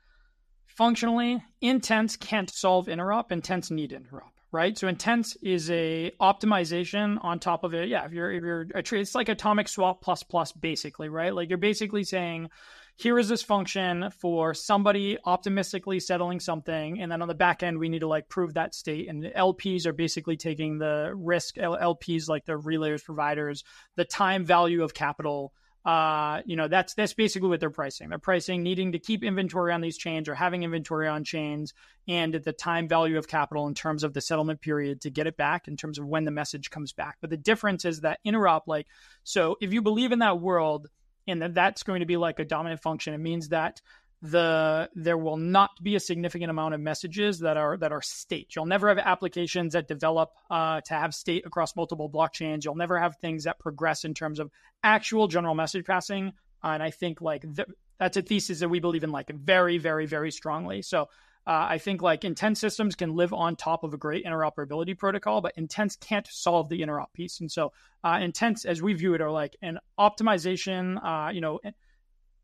[0.66, 4.76] functionally, intents can't solve interop, intents need interop right?
[4.78, 7.88] So intents is a optimization on top of it.
[7.88, 11.34] Yeah, if you're if you're a tree, it's like atomic swap plus plus basically, right?
[11.34, 12.50] Like you're basically saying,
[12.96, 17.78] here is this function for somebody optimistically settling something, and then on the back end
[17.78, 19.08] we need to like prove that state.
[19.08, 21.56] And the LPs are basically taking the risk.
[21.56, 23.64] LPs like the relayers providers,
[23.96, 25.52] the time value of capital
[25.84, 28.08] uh, you know, that's that's basically what they're pricing.
[28.08, 31.74] They're pricing needing to keep inventory on these chains or having inventory on chains
[32.06, 35.36] and the time value of capital in terms of the settlement period to get it
[35.36, 37.16] back in terms of when the message comes back.
[37.20, 38.86] But the difference is that interop, like,
[39.24, 40.86] so if you believe in that world
[41.26, 43.80] and that that's going to be like a dominant function, it means that
[44.22, 48.54] the there will not be a significant amount of messages that are that are state.
[48.54, 52.64] You'll never have applications that develop uh, to have state across multiple blockchains.
[52.64, 54.50] You'll never have things that progress in terms of
[54.84, 56.32] actual general message passing.
[56.62, 59.78] Uh, and I think like th- that's a thesis that we believe in like very
[59.78, 60.82] very very strongly.
[60.82, 61.08] So
[61.46, 65.40] uh, I think like intent systems can live on top of a great interoperability protocol,
[65.40, 67.40] but intents can't solve the interop piece.
[67.40, 67.72] And so
[68.04, 70.98] uh, intents, as we view it, are like an optimization.
[71.02, 71.60] Uh, you know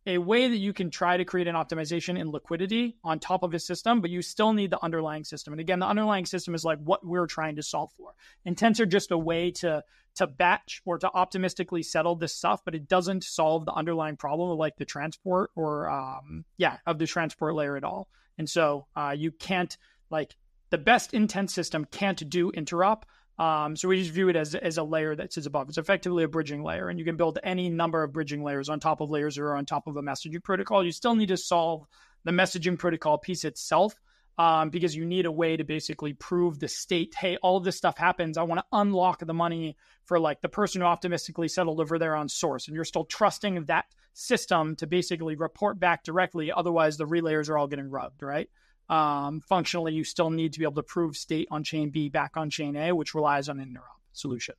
[0.08, 3.52] a way that you can try to create an optimization in liquidity on top of
[3.52, 5.52] a system, but you still need the underlying system.
[5.52, 8.14] And again, the underlying system is like what we're trying to solve for.
[8.46, 9.84] Intents are just a way to
[10.14, 14.50] to batch or to optimistically settle this stuff, but it doesn't solve the underlying problem
[14.50, 18.08] of like the transport or um, yeah of the transport layer at all.
[18.38, 19.76] And so uh, you can't
[20.10, 20.36] like
[20.70, 23.02] the best intent system can't do interop
[23.38, 25.68] um, so we just view it as, as a layer that sits above.
[25.68, 28.80] It's effectively a bridging layer, and you can build any number of bridging layers on
[28.80, 30.84] top of layers or on top of a messaging protocol.
[30.84, 31.86] You still need to solve
[32.24, 33.94] the messaging protocol piece itself
[34.38, 37.14] um, because you need a way to basically prove the state.
[37.16, 38.36] Hey, all of this stuff happens.
[38.36, 42.16] I want to unlock the money for like the person who optimistically settled over there
[42.16, 43.84] on source, and you're still trusting that
[44.18, 46.52] system to basically report back directly.
[46.52, 48.48] Otherwise, the relayers are all getting rubbed, right?
[48.88, 52.36] um, functionally you still need to be able to prove state on chain B back
[52.36, 54.54] on chain A, which relies on an interop solution.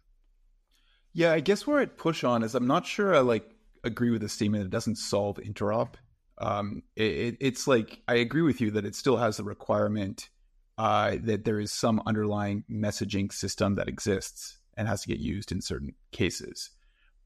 [1.14, 3.50] Yeah, I guess where I'd push on is I'm not sure I like
[3.84, 5.96] agree with the statement it doesn't solve interop.
[6.38, 10.30] Um, it, it, it's like I agree with you that it still has the requirement
[10.78, 15.52] uh, that there is some underlying messaging system that exists and has to get used
[15.52, 16.70] in certain cases.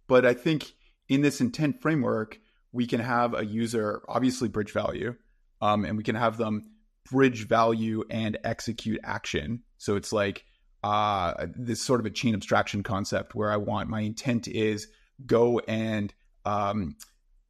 [0.07, 0.73] But I think
[1.09, 2.39] in this intent framework,
[2.71, 5.15] we can have a user obviously bridge value,
[5.61, 6.71] um, and we can have them
[7.09, 9.63] bridge value and execute action.
[9.77, 10.45] So it's like
[10.83, 14.87] uh, this sort of a chain abstraction concept where I want my intent is
[15.25, 16.13] go and
[16.45, 16.95] um,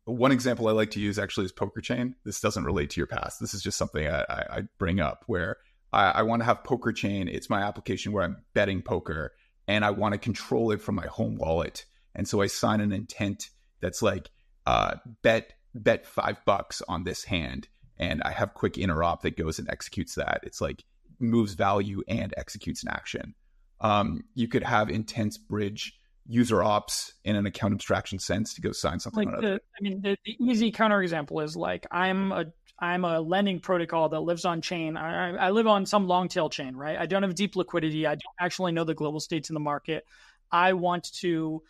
[0.06, 2.16] one example I like to use actually is poker chain.
[2.26, 3.39] This doesn't relate to your past.
[3.39, 5.58] This is just something I, I, bring up where
[5.92, 7.28] I, I want to have poker chain.
[7.28, 9.32] It's my application where I'm betting poker
[9.68, 11.86] and I want to control it from my home wallet.
[12.15, 13.49] And so I sign an intent
[13.82, 14.30] that's like
[14.65, 19.60] uh, bet bet five bucks on this hand and I have quick interop that goes
[19.60, 20.41] and executes that.
[20.43, 20.84] It's like
[21.19, 23.36] moves value and executes an action.
[23.82, 28.71] Um, you could have intents bridge user ops in an account abstraction sense to go
[28.71, 29.30] sign something.
[29.30, 32.45] Like the, I mean, the, the easy counterexample is like I'm a
[32.80, 34.97] I'm a lending protocol that lives on chain.
[34.97, 36.97] I, I live on some long tail chain, right?
[36.97, 38.08] I don't have deep liquidity.
[38.08, 40.06] I don't actually know the global states in the market.
[40.52, 41.63] I want to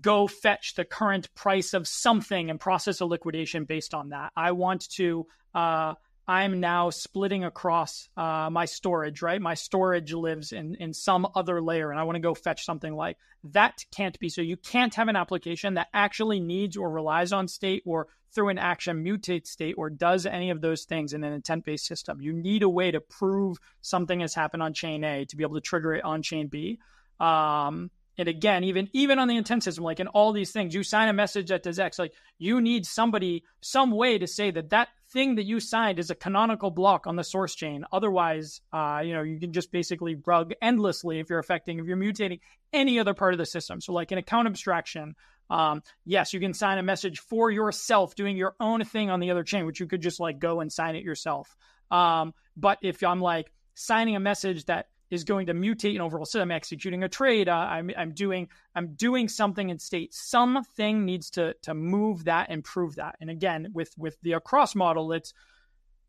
[0.00, 4.32] go fetch the current price of something and process a liquidation based on that.
[4.36, 5.94] I want to, uh,
[6.26, 9.40] I'm now splitting across uh, my storage, right?
[9.40, 12.94] My storage lives in, in some other layer, and I want to go fetch something
[12.94, 13.84] like that.
[13.94, 14.42] Can't be so.
[14.42, 18.58] You can't have an application that actually needs or relies on state or through an
[18.58, 22.20] action mutates state or does any of those things in an intent based system.
[22.20, 25.54] You need a way to prove something has happened on chain A to be able
[25.54, 26.78] to trigger it on chain B.
[27.18, 30.82] Um, and again, even even on the intent system, like in all these things, you
[30.82, 32.00] sign a message that does X.
[32.00, 36.10] Like you need somebody, some way to say that that thing that you signed is
[36.10, 37.84] a canonical block on the source chain.
[37.92, 41.96] Otherwise, uh, you know, you can just basically rug endlessly if you're affecting, if you're
[41.96, 42.40] mutating
[42.72, 43.80] any other part of the system.
[43.80, 45.14] So, like in account abstraction,
[45.48, 49.30] um, yes, you can sign a message for yourself doing your own thing on the
[49.30, 51.56] other chain, which you could just like go and sign it yourself.
[51.90, 56.24] Um, but if I'm like signing a message that is going to mutate an overall
[56.24, 56.42] system.
[56.42, 57.48] I'm executing a trade.
[57.48, 60.14] Uh, I'm, I'm doing I'm doing something in state.
[60.14, 63.16] Something needs to to move that and prove that.
[63.20, 65.32] And again, with with the across model, it's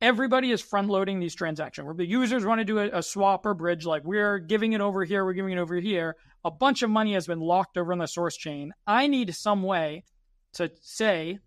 [0.01, 1.85] everybody is front loading these transactions.
[1.85, 4.81] Where the users want to do a, a swap or bridge, like we're giving it
[4.81, 6.15] over here, we're giving it over here.
[6.45, 8.73] A bunch of money has been locked over in the source chain.
[8.87, 10.03] I need some way
[10.53, 11.39] to say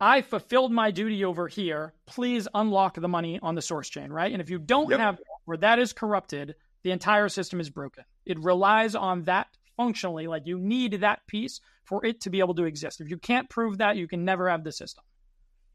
[0.00, 1.92] I fulfilled my duty over here.
[2.06, 4.32] Please unlock the money on the source chain, right?
[4.32, 5.00] And if you don't yep.
[5.00, 8.04] have where that is corrupted, the entire system is broken.
[8.26, 10.26] It relies on that functionally.
[10.26, 13.00] Like you need that piece for it to be able to exist.
[13.00, 15.04] If you can't prove that, you can never have the system.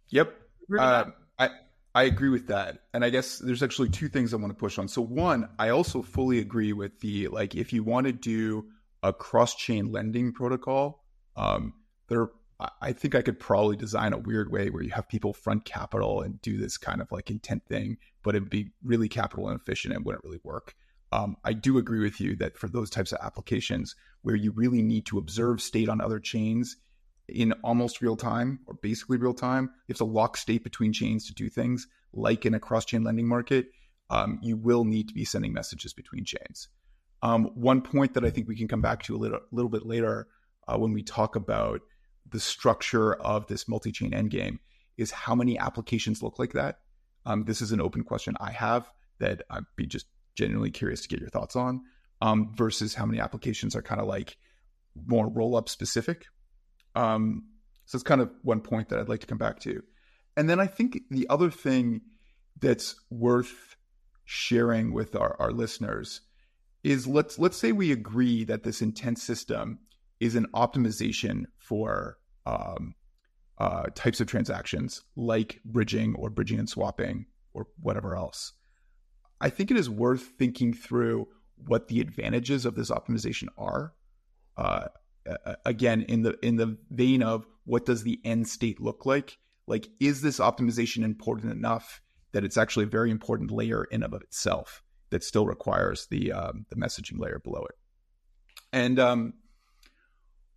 [0.10, 0.32] Yep.
[0.78, 1.06] Uh,
[1.40, 1.50] I
[1.96, 2.84] I agree with that.
[2.94, 4.88] And I guess there's actually two things I want to push on.
[4.88, 8.68] So one, I also fully agree with the like if you want to do
[9.02, 11.04] a cross-chain lending protocol,
[11.36, 11.74] um,
[12.10, 12.30] there
[12.82, 16.22] I think I could probably design a weird way where you have people front capital
[16.22, 20.06] and do this kind of like intent thing, but it'd be really capital inefficient and
[20.06, 20.76] wouldn't really work.
[21.12, 24.82] Um, I do agree with you that for those types of applications where you really
[24.82, 26.78] need to observe state on other chains
[27.28, 31.28] in almost real time or basically real time, you have to lock state between chains
[31.28, 33.68] to do things like in a cross chain lending market.
[34.10, 36.70] Um, you will need to be sending messages between chains.
[37.22, 39.86] Um, one point that I think we can come back to a little, little bit
[39.86, 40.28] later
[40.68, 41.82] uh, when we talk about
[42.30, 44.60] the structure of this multi chain endgame
[44.98, 46.80] is how many applications look like that.
[47.26, 51.08] Um, this is an open question I have that I'd be just genuinely curious to
[51.08, 51.82] get your thoughts on
[52.22, 54.38] um, versus how many applications are kind of like
[55.08, 56.26] more roll up specific.
[56.96, 57.44] Um,
[57.86, 59.84] so it's kind of one point that I'd like to come back to.
[60.36, 62.02] And then I think the other thing
[62.60, 63.76] that's worth
[64.26, 66.22] sharing with our, our listeners
[66.84, 69.80] is let's let's say we agree that this intent system
[70.20, 72.96] is an optimization for um,
[73.58, 78.54] uh, types of transactions like bridging or bridging and swapping or whatever else.
[79.40, 81.28] I think it is worth thinking through
[81.68, 83.94] what the advantages of this optimization are.
[84.58, 84.88] Uh,
[85.66, 89.38] again, in the in the vein of what does the end state look like?
[89.68, 92.02] Like, is this optimization important enough
[92.34, 96.66] that it's actually a very important layer in of itself that still requires the um,
[96.70, 97.76] the messaging layer below it?
[98.72, 99.34] And um,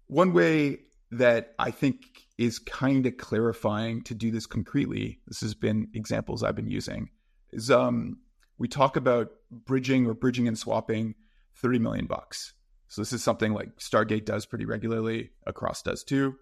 [0.07, 0.79] one way
[1.11, 6.43] that I think is kind of clarifying to do this concretely, this has been examples
[6.43, 7.11] I've been using,
[7.53, 8.19] is um,
[8.59, 11.15] we talk about bridging or bridging and swapping
[11.57, 12.53] 30 million bucks.
[12.89, 16.37] So this is something like Stargate does pretty regularly, Across does too.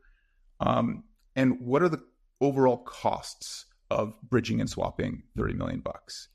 [0.61, 1.05] Um,
[1.37, 2.03] and what are the
[2.41, 6.29] overall costs of bridging and swapping 30 million bucks?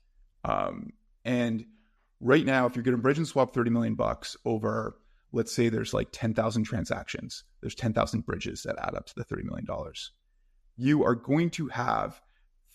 [0.44, 0.90] Um,
[1.24, 1.64] and
[2.20, 4.98] right now, if you're going to bridge and swap 30 million bucks over,
[5.32, 9.44] let's say there's like 10,000 transactions, there's 10,000 bridges that add up to the $30
[9.44, 9.66] million.
[10.76, 12.20] You are going to have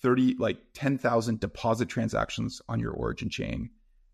[0.02, 3.70] 30 like 10,000 deposit transactions on your origin chain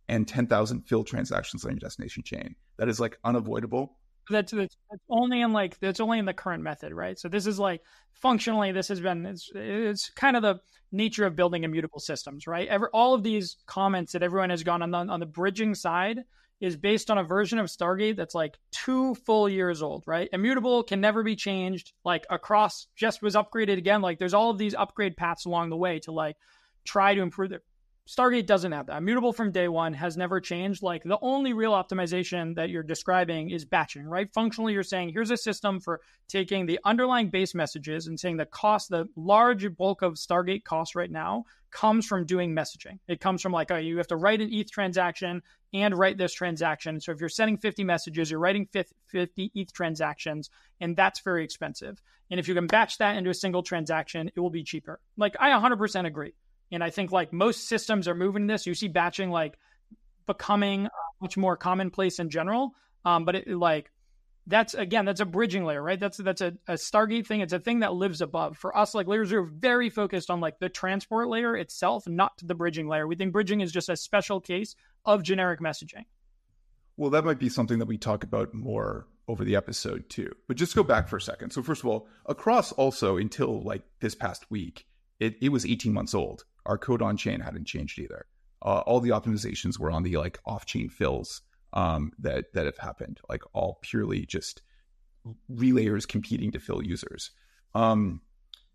[0.07, 2.55] and 10,000 fill transactions on your destination chain.
[2.77, 3.97] That is like unavoidable.
[4.29, 7.19] That's, that's, that's only in like that's only in the current method, right?
[7.19, 7.81] So this is like
[8.13, 10.59] functionally this has been it's it's kind of the
[10.91, 12.67] nature of building immutable systems, right?
[12.67, 16.19] Ever all of these comments that everyone has gone on the on the bridging side
[16.61, 20.29] is based on a version of Stargate that's like two full years old, right?
[20.31, 21.91] Immutable can never be changed.
[22.05, 24.01] Like Across just was upgraded again.
[24.01, 26.37] Like there's all of these upgrade paths along the way to like
[26.85, 27.63] try to improve it.
[28.11, 28.97] Stargate doesn't have that.
[28.97, 30.83] Immutable from day one has never changed.
[30.83, 34.29] Like the only real optimization that you're describing is batching, right?
[34.33, 38.45] Functionally, you're saying here's a system for taking the underlying base messages and saying the
[38.45, 42.99] cost, the large bulk of Stargate costs right now comes from doing messaging.
[43.07, 45.41] It comes from like, oh, you have to write an ETH transaction
[45.73, 46.99] and write this transaction.
[46.99, 48.67] So if you're sending 50 messages, you're writing
[49.07, 50.49] 50 ETH transactions,
[50.81, 52.01] and that's very expensive.
[52.29, 54.99] And if you can batch that into a single transaction, it will be cheaper.
[55.15, 56.33] Like I 100% agree.
[56.71, 58.65] And I think like most systems are moving this.
[58.65, 59.57] You see batching like
[60.27, 60.87] becoming
[61.21, 62.75] much more commonplace in general.
[63.05, 63.91] Um, but it like
[64.47, 65.99] that's again that's a bridging layer right?
[65.99, 67.41] That's that's a, a, Stargate thing.
[67.41, 68.57] It's a thing that lives above.
[68.57, 72.55] For us like layers are very focused on like the transport layer itself not the
[72.55, 73.07] bridging layer.
[73.07, 76.05] We think bridging is just a special case of generic messaging.
[76.97, 80.31] Well that might be something that we talk about more over the episode too.
[80.47, 81.51] But just go back for a second.
[81.51, 84.85] So first of all Across also until like this past week
[85.19, 88.25] it, it was 18 months old our code on chain hadn't changed either
[88.63, 91.41] uh, all the optimizations were on the like off chain fills
[91.73, 94.61] um, that that have happened, like all purely just
[95.51, 97.31] relayers competing to fill users.
[97.73, 98.21] Um,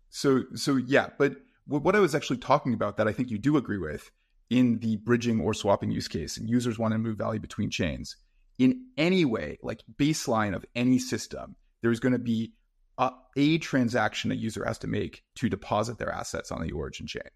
[0.09, 3.57] so so yeah, but what I was actually talking about that I think you do
[3.57, 4.09] agree with
[4.49, 8.15] in the bridging or swapping use case, and users want to move value between chains
[8.57, 12.53] in any way, like baseline of any system, there's going to be
[12.97, 17.05] a, a transaction a user has to make to deposit their assets on the origin
[17.05, 17.29] chain,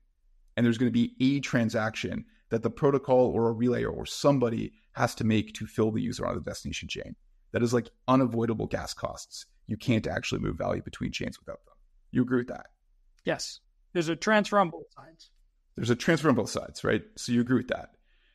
[0.55, 4.73] and there's going to be a transaction that the protocol or a relay or somebody
[4.93, 7.15] has to make to fill the user on the destination chain.
[7.53, 9.45] That is like unavoidable gas costs.
[9.67, 11.75] You can't actually move value between chains without them.
[12.11, 12.67] You agree with that?
[13.25, 13.59] Yes.
[13.93, 15.29] There's a transfer on both sides.
[15.75, 17.03] There's a transfer on both sides, right?
[17.17, 17.89] So you agree with that.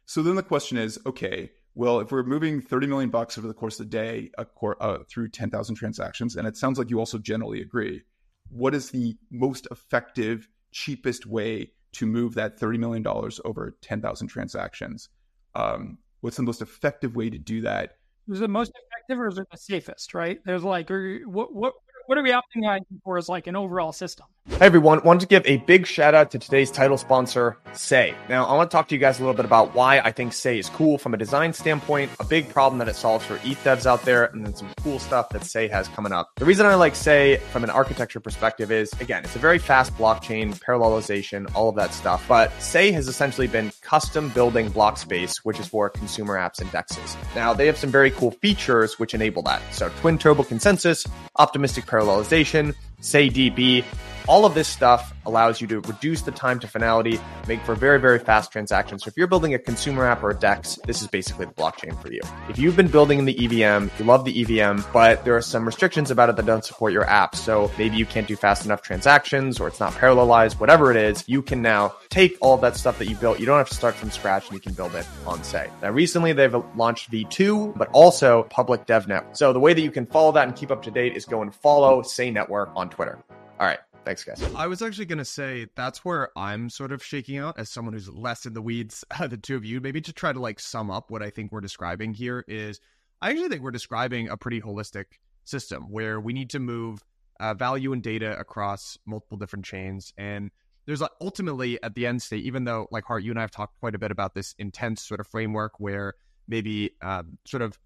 [0.07, 3.55] So then the question is, okay, well, if we're moving 30 million bucks over the
[3.55, 7.61] course of the day uh, through 10,000 transactions, and it sounds like you also generally
[7.61, 8.03] agree,
[8.49, 13.07] what is the most effective, cheapest way to move that $30 million
[13.45, 15.09] over 10,000 transactions?
[15.55, 17.99] Um, what's the most effective way to do that?
[18.29, 20.41] Is the most effective or is it the safest, right?
[20.45, 21.75] There's like, what, what,
[22.07, 24.27] what are we optimizing for as like an overall system?
[24.49, 28.15] Hey everyone, wanted to give a big shout out to today's title sponsor, Sei.
[28.31, 30.33] Now, I want to talk to you guys a little bit about why I think
[30.33, 33.63] Sei is cool from a design standpoint, a big problem that it solves for ETH
[33.65, 36.31] devs out there, and then some cool stuff that Sei has coming up.
[36.37, 39.95] The reason I like Sei from an architecture perspective is, again, it's a very fast
[39.99, 42.25] blockchain, parallelization, all of that stuff.
[42.27, 46.71] But Sei has essentially been custom building block space, which is for consumer apps and
[46.71, 47.15] dexes.
[47.35, 49.61] Now, they have some very cool features which enable that.
[49.75, 53.85] So, twin turbo consensus, optimistic parallelization, Sei DB,
[54.29, 58.01] all of this stuff allows you to reduce the time to finality, make for very,
[58.01, 59.05] very fast transactions.
[59.05, 62.01] So if you're building a consumer app or a DEX, this is basically the blockchain
[62.01, 62.21] for you.
[62.49, 65.65] If you've been building in the EVM, you love the EVM, but there are some
[65.65, 67.35] restrictions about it that don't support your app.
[67.37, 71.25] So maybe you can't do fast enough transactions or it's not parallelized, whatever it is,
[71.27, 73.41] you can now take all that stuff that you built.
[73.41, 75.71] You don't have to start from scratch and you can build it on Sei.
[75.83, 79.37] Now, recently they've launched V2, but also public DevNet.
[79.37, 81.43] So the way that you can follow that and keep up to date is go
[81.43, 83.19] and follow Sei Network on Twitter.
[83.59, 83.79] All right.
[84.07, 84.41] Thanks, guys.
[84.55, 87.93] I was actually going to say that's where I'm sort of shaking out as someone
[87.93, 89.81] who's less in the weeds, uh, the two of you.
[89.81, 92.79] Maybe to try to like sum up what I think we're describing here is
[93.21, 95.07] I actually think we're describing a pretty holistic
[95.43, 97.03] system where we need to move
[97.41, 100.13] uh, value and data across multiple different chains.
[100.17, 100.53] And
[100.87, 103.51] there's like ultimately at the end state, even though like Hart, you and I have
[103.51, 106.15] talked quite a bit about this intents sort of framework where
[106.47, 107.77] maybe um, sort of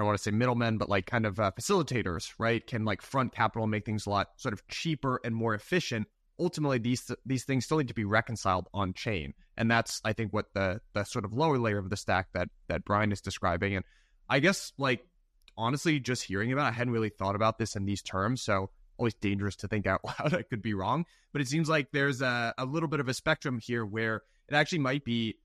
[0.00, 2.66] don't want to say middlemen, but like kind of uh, facilitators, right?
[2.66, 6.08] Can like front capital make things a lot sort of cheaper and more efficient.
[6.38, 10.32] Ultimately, these these things still need to be reconciled on chain, and that's I think
[10.32, 13.76] what the the sort of lower layer of the stack that that Bryan is describing.
[13.76, 13.84] And
[14.28, 15.04] I guess like
[15.56, 18.70] honestly, just hearing about, it, I hadn't really thought about this in these terms, so
[18.96, 20.34] always dangerous to think out loud.
[20.34, 23.14] I could be wrong, but it seems like there's a, a little bit of a
[23.14, 25.36] spectrum here where it actually might be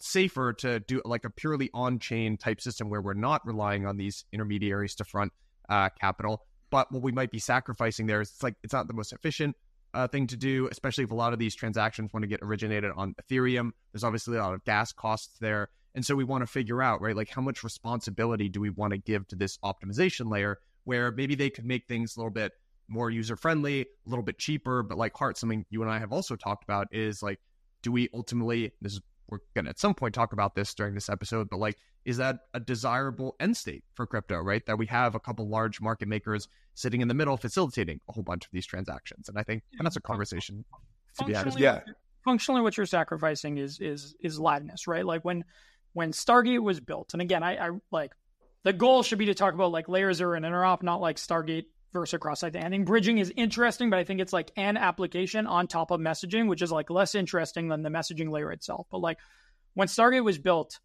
[0.00, 4.24] safer to do like a purely on-chain type system where we're not relying on these
[4.32, 5.32] intermediaries to front
[5.68, 6.44] uh, capital.
[6.70, 9.56] But what we might be sacrificing there is it's like it's not the most efficient
[9.94, 12.92] uh, thing to do, especially if a lot of these transactions want to get originated
[12.94, 13.70] on Ethereum.
[13.92, 15.68] There's obviously a lot of gas costs there.
[15.94, 18.92] And so we want to figure out, right, like how much responsibility do we want
[18.92, 22.52] to give to this optimization layer where maybe they could make things a little bit
[22.86, 24.82] more user friendly, a little bit cheaper.
[24.82, 27.40] But like Hart, something you and I have also talked about is like,
[27.82, 30.94] do we ultimately, this is we're going to at some point talk about this during
[30.94, 34.64] this episode, but like, is that a desirable end state for crypto, right?
[34.66, 38.22] That we have a couple large market makers sitting in the middle facilitating a whole
[38.22, 39.28] bunch of these transactions.
[39.28, 40.64] And I think and that's a conversation
[41.18, 41.58] to be had.
[41.58, 41.80] Yeah.
[42.24, 45.04] Functionally, what you're sacrificing is is is liveness, right?
[45.04, 45.44] Like when
[45.92, 48.12] when Stargate was built, and again, I, I like
[48.64, 52.18] the goal should be to talk about like LayerZero and interop, not like Stargate versus
[52.20, 52.56] cross site.
[52.56, 56.00] I think bridging is interesting, but I think it's like an application on top of
[56.00, 58.86] messaging, which is like less interesting than the messaging layer itself.
[58.90, 59.18] But like
[59.74, 60.80] when Stargate was built,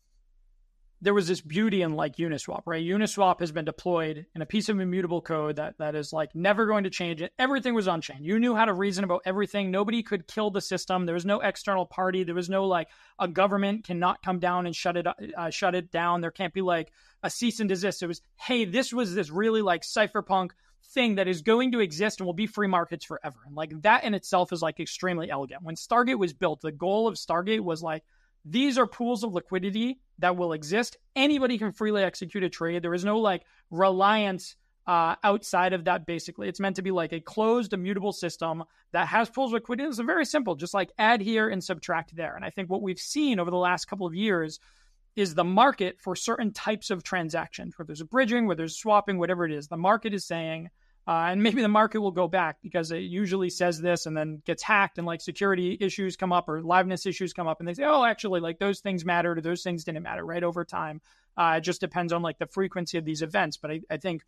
[1.04, 2.84] there was this beauty in like Uniswap, right?
[2.84, 6.66] Uniswap has been deployed in a piece of immutable code that that is like never
[6.66, 7.34] going to change it.
[7.38, 8.20] Everything was on chain.
[8.22, 9.70] You knew how to reason about everything.
[9.70, 11.06] Nobody could kill the system.
[11.06, 12.24] There was no external party.
[12.24, 12.88] There was no like
[13.20, 16.22] a government cannot come down and shut it uh, shut it down.
[16.22, 18.02] There can't be like a cease and desist.
[18.02, 20.52] It was hey, this was this really like cypherpunk
[20.86, 23.40] thing that is going to exist and will be free markets forever.
[23.46, 25.64] And like that in itself is like extremely elegant.
[25.64, 28.04] When Stargate was built, the goal of Stargate was like,
[28.46, 30.98] these are pools of liquidity that will exist.
[31.16, 32.82] Anybody can freely execute a trade.
[32.82, 34.56] There is no like reliance
[34.86, 36.50] uh, outside of that, basically.
[36.50, 39.88] It's meant to be like a closed, immutable system that has pools of liquidity.
[39.88, 42.36] It's very simple, just like add here and subtract there.
[42.36, 44.60] And I think what we've seen over the last couple of years
[45.16, 49.20] is the market for certain types of transactions, where there's a bridging, where there's swapping,
[49.20, 49.68] whatever it is.
[49.68, 50.70] The market is saying,
[51.06, 54.42] uh, and maybe the market will go back because it usually says this and then
[54.46, 57.74] gets hacked and like security issues come up or liveness issues come up and they
[57.74, 60.44] say, oh, actually, like those things mattered or those things didn't matter, right?
[60.44, 61.02] Over time.
[61.36, 63.58] Uh, it just depends on like the frequency of these events.
[63.58, 64.24] But I, I think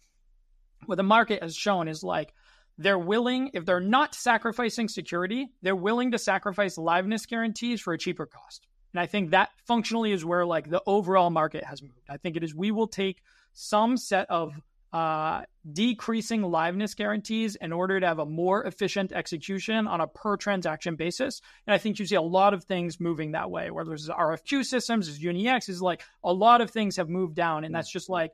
[0.86, 2.34] what the market has shown is like
[2.78, 7.98] they're willing, if they're not sacrificing security, they're willing to sacrifice liveness guarantees for a
[7.98, 8.68] cheaper cost.
[8.96, 12.00] And I think that functionally is where like the overall market has moved.
[12.08, 13.22] I think it is we will take
[13.52, 14.54] some set of
[14.94, 20.38] uh, decreasing liveness guarantees in order to have a more efficient execution on a per
[20.38, 21.42] transaction basis.
[21.68, 24.64] And I think you see a lot of things moving that way, whether it's RFQ
[24.64, 27.66] systems, is UniX, is like a lot of things have moved down.
[27.66, 28.32] And that's just like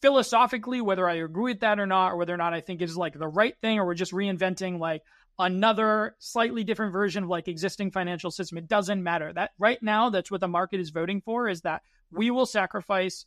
[0.00, 2.96] philosophically, whether I agree with that or not, or whether or not I think is
[2.96, 5.02] like the right thing, or we're just reinventing like
[5.38, 8.58] another slightly different version of like existing financial system.
[8.58, 9.32] It doesn't matter.
[9.32, 13.24] That right now, that's what the market is voting for is that we will sacrifice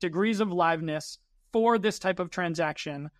[0.00, 1.18] degrees of liveness
[1.52, 3.10] for this type of transaction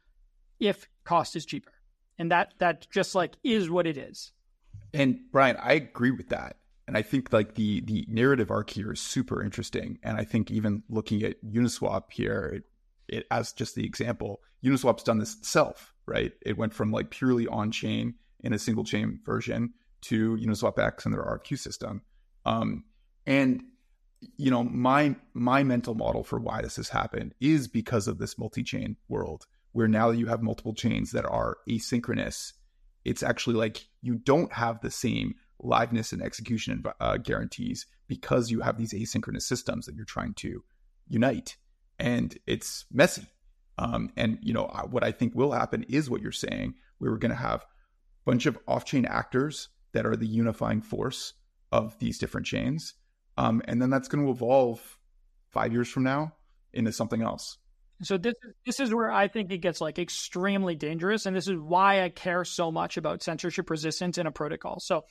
[0.59, 1.73] if cost is cheaper.
[2.19, 4.33] And that that just like is what it is.
[4.93, 6.57] And Bryan, I agree with that.
[6.87, 9.99] And I think like the the narrative arc here is super interesting.
[10.03, 12.63] And I think even looking at Uniswap here,
[13.09, 16.33] it, it as just the example, Uniswap's done this itself right?
[16.43, 18.15] It went from like purely on chain
[18.45, 19.73] in a single chain version
[20.03, 22.03] to Uniswap X and their RFQ system.
[22.45, 22.85] Um,
[23.27, 23.63] and
[24.37, 28.39] you know, my my mental model for why this has happened is because of this
[28.39, 32.53] multi-chain world, where now that you have multiple chains that are asynchronous,
[33.05, 38.61] it's actually like you don't have the same liveness and execution uh, guarantees because you
[38.61, 40.63] have these asynchronous systems that you're trying to
[41.09, 41.57] unite,
[41.99, 43.27] and it's messy.
[43.77, 46.75] Um, and you know what I think will happen is what you're saying.
[47.01, 47.65] We are going to have
[48.25, 51.35] bunch of off-chain actors that are the unifying force
[51.73, 52.95] of these different chains
[53.37, 54.81] um, and then that's going to evolve
[55.51, 56.33] five years from now
[56.73, 57.59] into something else.
[58.03, 58.35] So this
[58.67, 62.09] this is where I think it gets like extremely dangerous, and this is why I
[62.09, 64.81] care so much about censorship resistance in a protocol.
[64.81, 65.05] So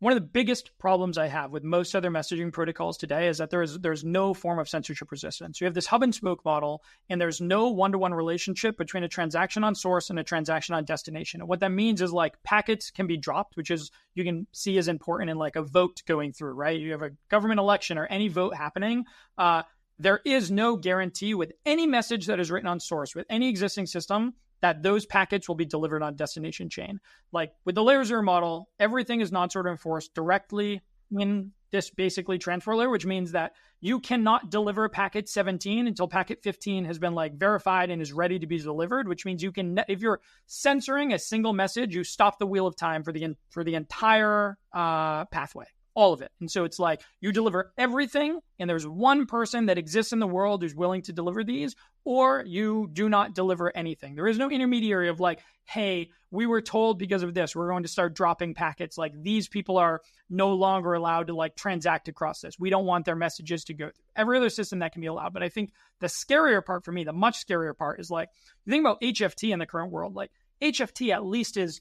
[0.00, 3.50] one of the biggest problems I have with most other messaging protocols today is that
[3.50, 5.60] there is there's no form of censorship resistance.
[5.60, 9.64] You have this hub and spoke model, and there's no one-to-one relationship between a transaction
[9.64, 11.40] on source and a transaction on destination.
[11.40, 14.78] And what that means is like packets can be dropped, which is you can see
[14.78, 16.78] as important in like a vote going through, right?
[16.78, 19.04] You have a government election or any vote happening.
[19.38, 19.62] Uh,
[19.98, 23.86] there is no guarantee with any message that is written on source with any existing
[23.86, 24.34] system
[24.64, 26.98] that those packets will be delivered on destination chain.
[27.32, 32.38] Like with the LayerZero model, everything is non sort of enforced directly in this basically
[32.38, 33.52] transfer layer, which means that
[33.82, 38.38] you cannot deliver packet 17 until packet 15 has been like verified and is ready
[38.38, 42.38] to be delivered, which means you can, if you're censoring a single message, you stop
[42.38, 46.30] the wheel of time for the, for the entire uh, pathway all of it.
[46.40, 50.26] And so it's like you deliver everything, and there's one person that exists in the
[50.26, 51.74] world who's willing to deliver these,
[52.04, 54.14] or you do not deliver anything.
[54.14, 57.84] There is no intermediary of like, hey, we were told because of this, we're going
[57.84, 58.98] to start dropping packets.
[58.98, 62.58] Like these people are no longer allowed to like transact across this.
[62.58, 64.04] We don't want their messages to go through.
[64.16, 65.32] Every other system that can be allowed.
[65.32, 68.28] But I think the scarier part for me, the much scarier part is like,
[68.64, 71.80] you think about HFT in the current world, like HFT at least is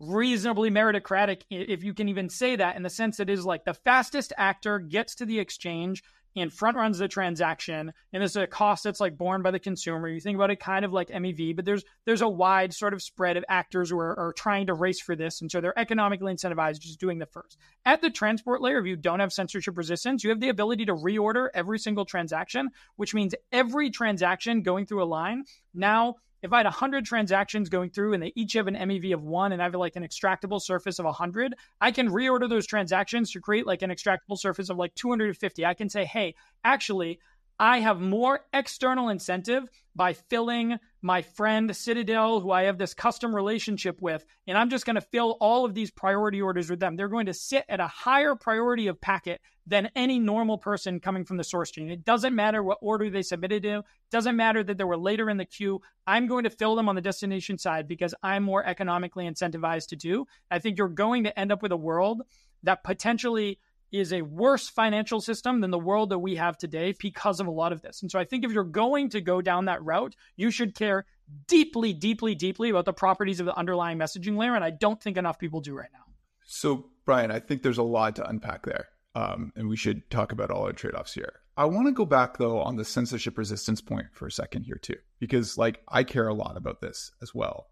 [0.00, 3.64] reasonably meritocratic, if you can even say that, in the sense that it is like
[3.64, 6.02] the fastest actor gets to the exchange
[6.36, 10.08] and front runs the transaction, and there's a cost that's like borne by the consumer.
[10.08, 13.02] You think about it kind of like MEV, but there's there's a wide sort of
[13.02, 16.32] spread of actors who are, are trying to race for this, and so they're economically
[16.32, 17.56] incentivized just doing the first.
[17.84, 20.94] At the transport layer, if you don't have censorship resistance, you have the ability to
[20.94, 25.44] reorder every single transaction, which means every transaction going through a line
[25.74, 29.22] now if I had 100 transactions going through and they each have an MEV of
[29.22, 33.32] one and I have like an extractable surface of 100, I can reorder those transactions
[33.32, 35.64] to create like an extractable surface of like 250.
[35.64, 36.34] I can say, hey,
[36.64, 37.18] actually,
[37.60, 43.34] I have more external incentive by filling my friend Citadel, who I have this custom
[43.34, 46.94] relationship with, and I'm just going to fill all of these priority orders with them.
[46.94, 51.24] They're going to sit at a higher priority of packet than any normal person coming
[51.24, 51.90] from the source chain.
[51.90, 55.28] It doesn't matter what order they submitted to, it doesn't matter that they were later
[55.28, 55.80] in the queue.
[56.06, 59.96] I'm going to fill them on the destination side because I'm more economically incentivized to
[59.96, 60.26] do.
[60.48, 62.22] I think you're going to end up with a world
[62.62, 63.58] that potentially
[63.92, 67.50] is a worse financial system than the world that we have today because of a
[67.50, 68.02] lot of this.
[68.02, 71.06] And so I think if you're going to go down that route, you should care
[71.46, 74.54] deeply, deeply, deeply about the properties of the underlying messaging layer.
[74.54, 76.04] And I don't think enough people do right now.
[76.44, 78.88] So, Bryan, I think there's a lot to unpack there.
[79.14, 81.40] Um, and we should talk about all our trade offs here.
[81.56, 84.78] I want to go back, though, on the censorship resistance point for a second here,
[84.80, 87.66] too, because like I care a lot about this as well.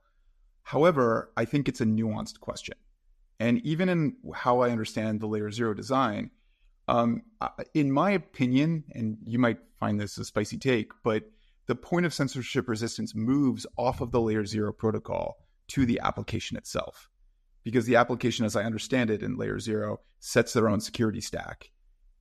[0.63, 2.77] However, I think it's a nuanced question.
[3.39, 6.31] And even in how I understand the LayerZero design,
[6.89, 7.23] um,
[7.75, 11.25] in my opinion, and you might find this a spicy take, but
[11.67, 15.37] the point of censorship resistance moves off of the LayerZero protocol
[15.69, 17.11] to the application itself.
[17.65, 21.73] Because the application, as I understand it in LayerZero, sets their own security stack.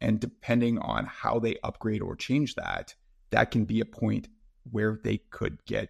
[0.02, 2.96] And depending on how they upgrade or change that,
[3.30, 4.28] that can be a point
[4.70, 5.90] where they could get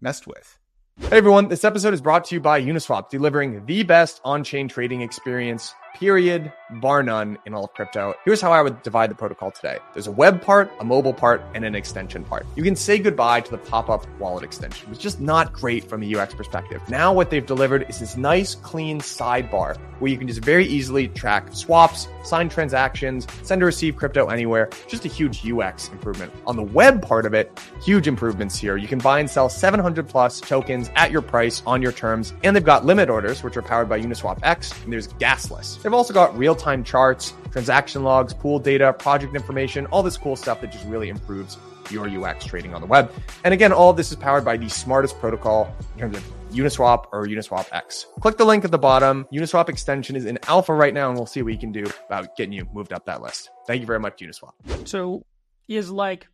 [0.00, 0.58] messed with.
[1.00, 4.68] Hey everyone, this episode is brought to you by Uniswap, delivering the best on chain
[4.68, 8.14] trading experience period, bar none in all of crypto.
[8.24, 9.78] Here's how I would divide the protocol today.
[9.92, 12.46] There's a web part, a mobile part, and an extension part.
[12.56, 14.88] You can say goodbye to the pop-up wallet extension.
[14.90, 16.82] It's just not great from a UX perspective.
[16.88, 21.08] Now what they've delivered is this nice, clean sidebar where you can just very easily
[21.08, 24.68] track swaps, sign transactions, send or receive crypto anywhere.
[24.88, 26.32] Just a huge UX improvement.
[26.46, 28.76] On the web part of it, huge improvements here.
[28.76, 32.34] You can buy and sell 700 plus tokens at your price on your terms.
[32.42, 35.78] And they've got limit orders, which are powered by Uniswap X, and there's gasless.
[35.84, 40.34] They've also got real time charts, transaction logs, pool data, project information, all this cool
[40.34, 41.58] stuff that just really improves
[41.90, 43.12] your UX trading on the web.
[43.44, 47.08] And again, all of this is powered by the smartest protocol in terms of Uniswap
[47.12, 48.06] or Uniswap X.
[48.20, 49.26] Click the link at the bottom.
[49.30, 52.34] Uniswap extension is in alpha right now, and we'll see what we can do about
[52.34, 53.50] getting you moved up that list.
[53.66, 54.88] Thank you very much, Uniswap.
[54.88, 55.26] So,
[55.68, 56.28] is like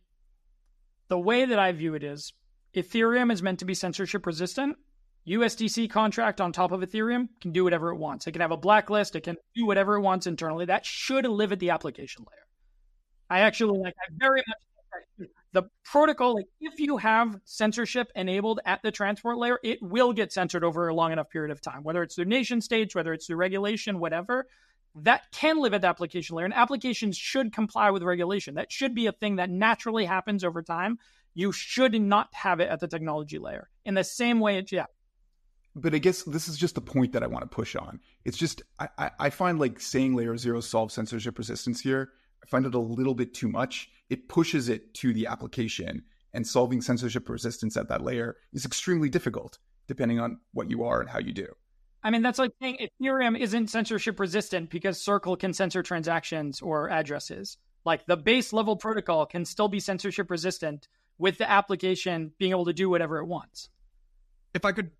[1.09, 2.31] the way that I view it is
[2.73, 4.77] Ethereum is meant to be censorship resistant.
[5.27, 8.25] USDC contract on top of Ethereum can do whatever it wants.
[8.25, 9.15] It can have a blacklist.
[9.15, 10.65] It can do whatever it wants internally.
[10.65, 12.47] That should live at the application layer.
[13.29, 13.93] I actually like.
[13.99, 16.35] I very much the protocol.
[16.35, 20.87] Like, if you have censorship enabled at the transport layer, it will get censored over
[20.87, 21.83] a long enough period of time.
[21.83, 24.47] Whether it's through nation states, whether it's through regulation, whatever,
[24.95, 26.45] that can live at the application layer.
[26.45, 28.55] And applications should comply with regulation.
[28.55, 30.99] That should be a thing that naturally happens over time.
[31.33, 33.69] You should not have it at the technology layer.
[33.85, 34.85] In the same way, it's yeah,
[35.75, 37.99] but I guess this is just the point that I want to push on.
[38.25, 42.11] It's just I, I find like saying LayerZero solves censorship resistance here.
[42.43, 43.89] I find it a little bit too much.
[44.09, 46.03] It pushes it to the application,
[46.33, 50.99] and solving censorship resistance at that layer is extremely difficult, depending on what you are
[50.99, 51.47] and how you do.
[52.03, 56.89] I mean, that's like saying Ethereum isn't censorship resistant because Circle can censor transactions or
[56.89, 57.57] addresses.
[57.85, 62.65] Like the base level protocol can still be censorship resistant with the application being able
[62.65, 63.69] to do whatever it wants.
[64.53, 64.91] If I could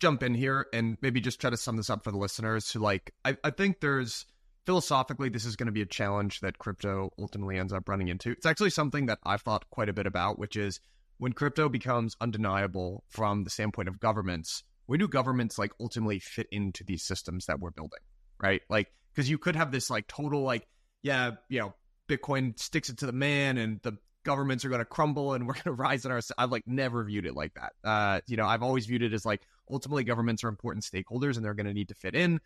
[0.00, 2.80] jump in here and maybe just try to sum this up for the listeners who
[2.80, 4.26] like I, I think there's
[4.66, 8.30] philosophically this is going to be a challenge that crypto ultimately ends up running into.
[8.32, 10.80] It's actually something that i've thought quite a bit about which is
[11.18, 16.48] when crypto becomes undeniable from the standpoint of governments where do governments like ultimately fit
[16.50, 18.00] into these systems that we're building
[18.42, 18.62] right?
[18.68, 20.66] Like because you could have this like total like
[21.02, 21.74] yeah you know
[22.08, 25.54] bitcoin sticks it to the man and the governments are going to crumble and we're
[25.54, 27.72] going to rise in our i've like never viewed it like that.
[27.84, 31.44] Uh you know i've always viewed it as like ultimately governments are important stakeholders and
[31.44, 32.40] they're going to need to fit in.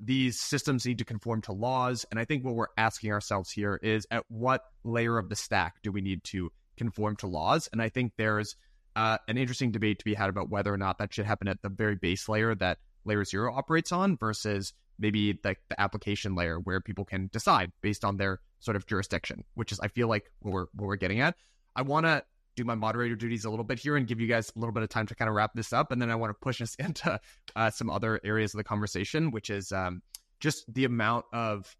[0.00, 3.80] These systems need to conform to laws and i think what we're asking ourselves here
[3.82, 7.68] is at what layer of the stack do we need to conform to laws?
[7.72, 8.54] And i think there's
[8.94, 11.62] uh, an interesting debate to be had about whether or not that should happen at
[11.62, 16.80] the very base layer that LayerZero operates on versus maybe the, the application layer where
[16.80, 20.52] people can decide based on their sort of jurisdiction which is i feel like what
[20.52, 21.34] we're, what we're getting at.
[21.76, 22.24] I want to
[22.58, 24.82] do my moderator duties a little bit here and give you guys a little bit
[24.82, 25.92] of time to kind of wrap this up.
[25.92, 27.18] And then I want to push us into
[27.56, 30.02] uh, some other areas of the conversation, which is um,
[30.40, 31.74] just the amount of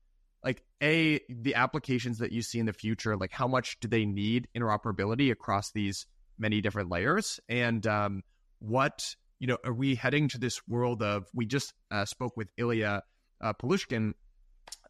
[0.44, 4.04] like a the applications that you see in the future like how much do they
[4.04, 6.06] need interoperability across these
[6.38, 8.22] many different layers and um,
[8.60, 12.54] what you know are we heading to this world of we just uh, spoke with
[12.56, 13.02] Illia
[13.40, 14.12] uh, Polosukhin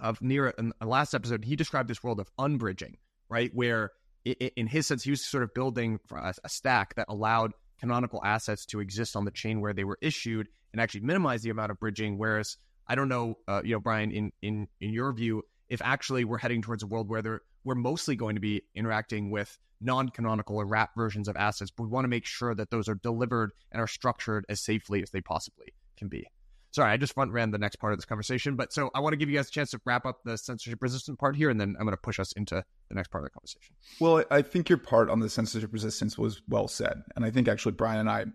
[0.00, 2.98] of NEAR in the last episode he described this world of unbridging
[3.30, 3.92] right where
[4.32, 8.80] in his sense, he was sort of building a stack that allowed canonical assets to
[8.80, 12.18] exist on the chain where they were issued and actually minimize the amount of bridging.
[12.18, 12.56] Whereas
[12.86, 16.38] I don't know, uh, you know, Bryan, in in in your view, if actually we're
[16.38, 20.94] heading towards a world where we're mostly going to be interacting with non-canonical or wrap
[20.96, 23.86] versions of assets, but we want to make sure that those are delivered and are
[23.86, 26.26] structured as safely as they possibly can be.
[26.70, 29.14] Sorry, I just front ran the next part of this conversation, but so I want
[29.14, 31.60] to give you guys a chance to wrap up the censorship resistant part here, and
[31.60, 33.74] then I'm going to push us into the next part of the conversation.
[34.00, 37.48] Well, I think your part on the censorship resistance was well said, and I think
[37.48, 38.26] actually Bryan and I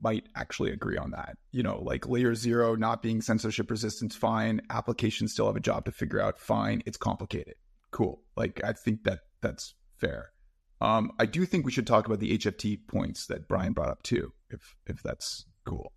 [0.00, 1.36] might actually agree on that.
[1.50, 4.60] You know, like LayerZero not being censorship resistant, fine.
[4.70, 6.82] Applications still have a job to figure out, fine.
[6.86, 7.54] It's complicated,
[7.90, 8.22] cool.
[8.36, 10.32] Like I think that that's fair.
[10.80, 14.02] Um, I do think we should talk about the HFT points that Bryan brought up
[14.02, 15.92] too, if if that's cool.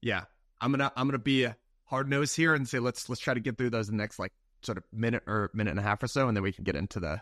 [0.00, 0.24] Yeah,
[0.60, 3.40] I'm gonna I'm gonna be a hard nosed here and say let's let's try to
[3.40, 4.32] get through those in the next like
[4.62, 6.76] sort of minute or minute and a half or so, and then we can get
[6.76, 7.20] into the.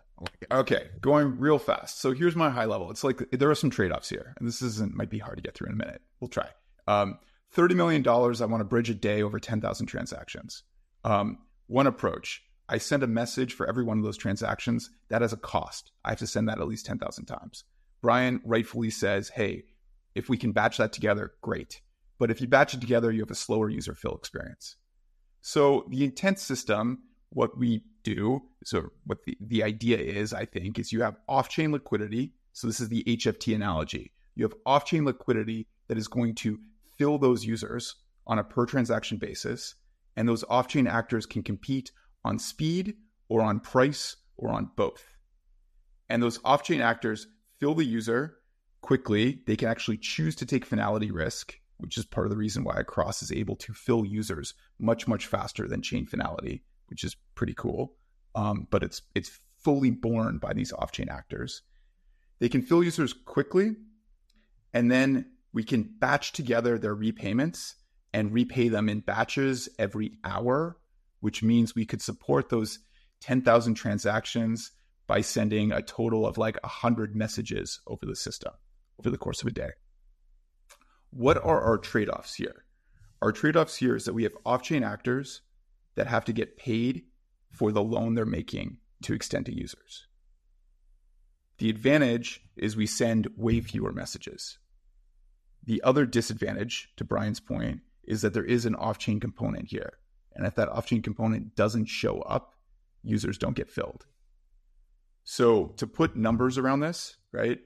[0.50, 2.00] Okay, going real fast.
[2.00, 2.90] So here's my high level.
[2.90, 5.42] It's like there are some trade offs here, and this isn't might be hard to
[5.42, 6.02] get through in a minute.
[6.20, 6.48] We'll try.
[6.86, 7.18] Um,
[7.52, 8.40] Thirty million dollars.
[8.40, 10.62] I want to bridge a day over ten thousand transactions.
[11.04, 12.42] Um, one approach.
[12.68, 14.88] I send a message for every one of those transactions.
[15.10, 15.92] That has a cost.
[16.02, 17.64] I have to send that at least ten thousand times.
[18.00, 19.64] Bryan rightfully says, "Hey,
[20.14, 21.82] if we can batch that together, great."
[22.18, 24.76] But if you batch it together, you have a slower user fill experience.
[25.40, 30.78] So the intent system, what we do, so what the, the idea is, I think,
[30.78, 32.32] is you have off-chain liquidity.
[32.52, 34.12] So this is the HFT analogy.
[34.34, 36.58] You have off-chain liquidity that is going to
[36.96, 37.96] fill those users
[38.26, 39.74] on a per transaction basis.
[40.16, 41.90] And those off-chain actors can compete
[42.24, 42.94] on speed
[43.28, 45.02] or on price or on both.
[46.08, 47.26] And those off-chain actors
[47.58, 48.36] fill the user
[48.80, 49.40] quickly.
[49.46, 52.74] They can actually choose to take finality risk which is part of the reason why
[52.76, 57.54] Across is able to fill users much, much faster than Chain Finality, which is pretty
[57.54, 57.94] cool.
[58.34, 61.62] Um, but it's it's fully borne by these off-chain actors.
[62.38, 63.76] They can fill users quickly,
[64.72, 67.76] and then we can batch together their repayments
[68.12, 70.78] and repay them in batches every hour,
[71.20, 72.78] which means we could support those
[73.20, 74.72] 10,000 transactions
[75.06, 78.52] by sending a total of like 100 messages over the system
[78.98, 79.70] over the course of a day.
[81.12, 82.64] What are our trade offs here?
[83.20, 85.42] Our trade offs here is that we have off chain actors
[85.94, 87.02] that have to get paid
[87.50, 90.06] for the loan they're making to extend to users.
[91.58, 94.58] The advantage is we send way fewer messages.
[95.62, 99.98] The other disadvantage, to Bryan's point, is that there is an off chain component here.
[100.34, 102.54] And if that off chain component doesn't show up,
[103.02, 104.06] users don't get filled.
[105.24, 107.60] So to put numbers around this, right?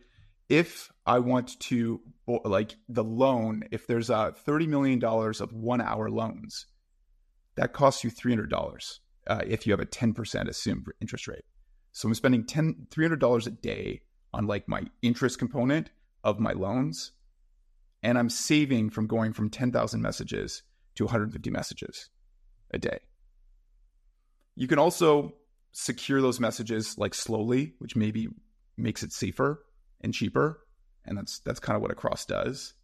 [0.49, 6.09] If I want to, like the loan, if there's a $30 million of one hour
[6.09, 6.67] loans,
[7.57, 11.45] that costs you $300 uh, if you have a 10% assumed interest rate.
[11.93, 15.91] So I'm spending 10, $300 a day on like my interest component
[16.23, 17.13] of my loans.
[18.03, 20.63] And I'm saving from going from 10,000 messages
[20.97, 22.11] to 150 messages
[22.73, 22.99] a day.
[24.55, 25.35] You can also
[25.73, 28.29] secure those messages like slowly, which maybe
[28.77, 29.63] makes it safer
[30.01, 30.61] and cheaper.
[31.05, 32.75] And that's that's kind of what Across does.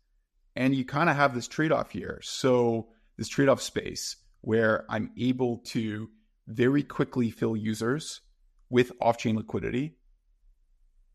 [0.54, 2.20] And you kind of have this trade-off here.
[2.22, 6.10] So this trade-off space where I'm able to
[6.46, 8.20] very quickly fill users
[8.68, 9.96] with off-chain liquidity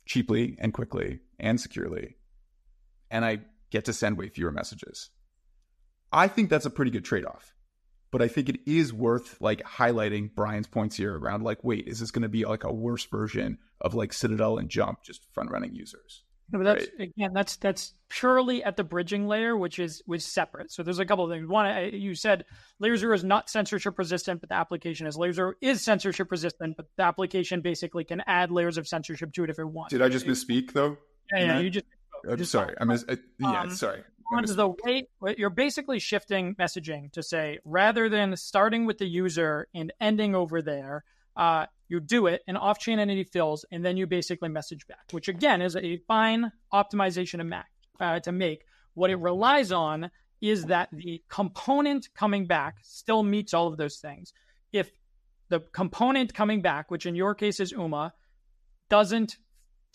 [0.06, 2.16] cheaply and quickly and securely.
[3.12, 3.40] And I
[3.70, 5.10] get to send way fewer messages.
[6.12, 7.54] I think that's a pretty good trade-off
[8.12, 12.00] but I think it is worth like highlighting Bryan's points here around like, wait, is
[12.00, 15.52] this going to be like a worse version of like Citadel and Jump, just front
[15.52, 16.24] running users?
[16.50, 17.10] No, but that's right?
[17.10, 20.72] again, that's that's purely at the bridging layer, which is which separate.
[20.72, 21.46] So there's a couple of things.
[21.46, 22.46] One, you said
[22.82, 27.04] LayerZero is not censorship resistant, but the application is LayerZero is censorship resistant, but the
[27.04, 29.92] application basically can add layers of censorship to it if it wants.
[29.92, 30.98] Did I just misspeak though?
[31.34, 31.86] Yeah, yeah, you just.
[32.30, 32.76] I'm just sorry.
[32.80, 33.04] I miss.
[33.10, 35.08] I, yeah, um, sorry the way
[35.38, 40.62] you're basically shifting messaging to say rather than starting with the user and ending over
[40.62, 41.04] there,
[41.36, 45.28] uh, you do it and off-chain entity fills, and then you basically message back, which
[45.28, 47.62] again is a fine optimization to make.
[48.00, 48.64] Uh, to make
[48.94, 53.98] what it relies on is that the component coming back still meets all of those
[53.98, 54.34] things.
[54.72, 54.92] If
[55.50, 58.14] the component coming back, which in your case is UMA,
[58.90, 59.38] doesn't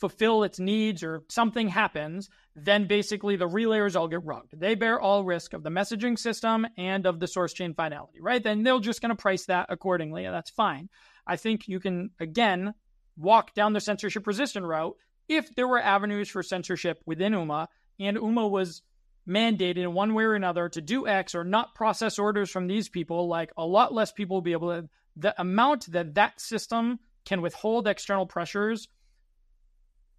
[0.02, 4.58] fulfill its needs or something happens, then basically the relayers all get rugged.
[4.58, 8.42] They bear all risk of the messaging system and of the source chain finality, right?
[8.42, 10.24] Then they're just going to price that accordingly.
[10.24, 10.88] And that's fine.
[11.24, 12.74] I think you can, again,
[13.16, 14.96] walk down the censorship resistant route
[15.28, 17.68] if there were avenues for censorship within UMA
[18.00, 18.82] and UMA was
[19.28, 22.88] mandated in one way or another to do X or not process orders from these
[22.88, 24.88] people, like a lot less people will be able to.
[25.14, 28.88] The amount that that system can withhold external pressures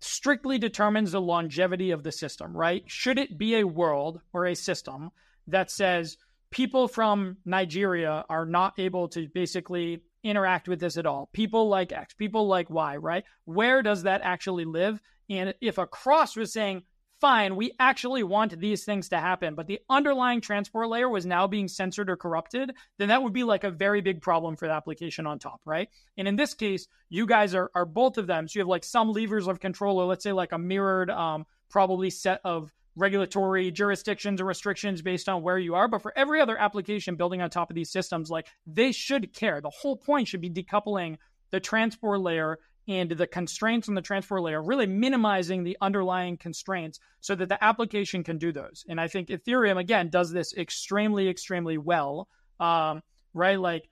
[0.04, 2.84] strictly determines the longevity of the system, right?
[2.88, 5.12] Should it be a world or a system
[5.48, 6.18] that says
[6.52, 11.30] people from Nigeria are not able to basically interact with this at all?
[11.34, 13.24] People like X, people like Y, right?
[13.46, 15.00] Where does that actually live?
[15.30, 16.84] And if Across was saying,
[17.24, 21.48] fine, we actually want these things to happen, but the underlying transport layer was now
[21.48, 24.74] being censored or corrupted, then that would be like a very big problem for the
[24.74, 25.88] application on top, right?
[26.18, 28.46] And in this case, you guys are, are both of them.
[28.46, 31.46] So you have like some levers of control, or let's say like a mirrored, um,
[31.70, 35.88] probably set of regulatory jurisdictions or restrictions based on where you are.
[35.88, 39.62] But for every other application building on top of these systems, like they should care.
[39.62, 41.16] The whole point should be decoupling
[41.52, 47.00] the transport layer and the constraints on the transport layer, really minimizing the underlying constraints
[47.22, 48.84] so that the application can do those.
[48.90, 52.28] And I think Ethereum, again, does this extremely, extremely well,
[52.60, 53.02] um,
[53.34, 53.60] right?
[53.60, 53.90] Like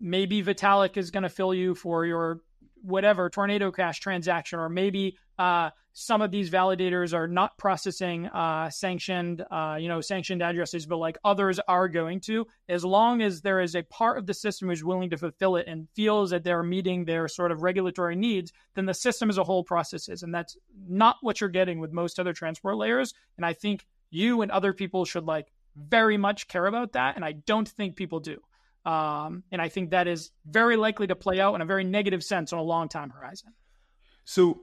[0.00, 2.40] maybe Vitalik is going to fill you for your
[2.82, 8.70] whatever tornado cash transaction, or maybe uh, some of these validators are not processing uh,
[8.70, 12.46] sanctioned, uh, you know, sanctioned addresses, but like others are going to.
[12.68, 15.66] As long as there is a part of the system who's willing to fulfill it
[15.66, 19.44] and feels that they're meeting their sort of regulatory needs, then the system as a
[19.44, 20.56] whole processes, and that's
[20.88, 23.14] not what you're getting with most other transport layers.
[23.36, 27.24] And I think you and other people should like very much care about that, and
[27.24, 28.40] I don't think people do.
[28.84, 32.22] Um, and I think that is very likely to play out in a very negative
[32.24, 33.52] sense on a long time horizon.
[34.24, 34.62] So,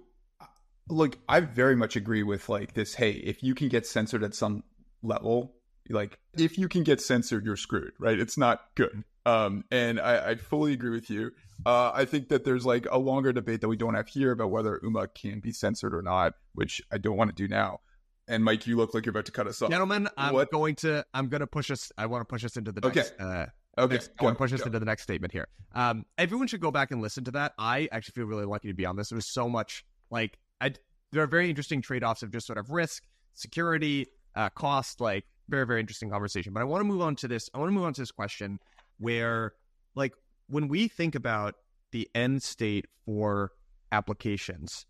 [0.89, 2.93] look, I very much agree with like this.
[2.93, 4.63] Hey, if you can get censored at some
[5.01, 5.55] level,
[5.89, 8.19] like if you can get censored, you're screwed, right?
[8.19, 9.03] It's not good.
[9.25, 11.31] Um, and I, I fully agree with you.
[11.65, 14.49] Uh, I think that there's like a longer debate that we don't have here about
[14.49, 17.81] whether UMA can be censored or not, which I don't want to do now.
[18.27, 19.71] And Mike, you look like you're about to cut us off.
[19.71, 20.51] Gentlemen, I'm what?
[20.51, 21.91] going to I'm going to push us.
[21.97, 23.23] I want to push us into the next, okay.
[23.23, 23.45] Uh,
[23.79, 25.47] Okay, next, go, push us into the next statement here.
[25.73, 27.53] Um, everyone should go back and listen to that.
[27.57, 29.11] I actually feel really lucky to be on this.
[29.11, 30.73] It was so much like I.
[31.11, 33.03] There are very interesting trade offs of just sort of risk,
[33.33, 35.01] security, uh, cost.
[35.01, 36.53] Like very very interesting conversation.
[36.53, 37.49] But I want to move on to this.
[37.53, 38.59] I want to move on to this question
[38.99, 39.53] where
[39.95, 40.13] like
[40.49, 41.55] when we think about
[41.91, 43.51] the end state for
[43.91, 44.85] applications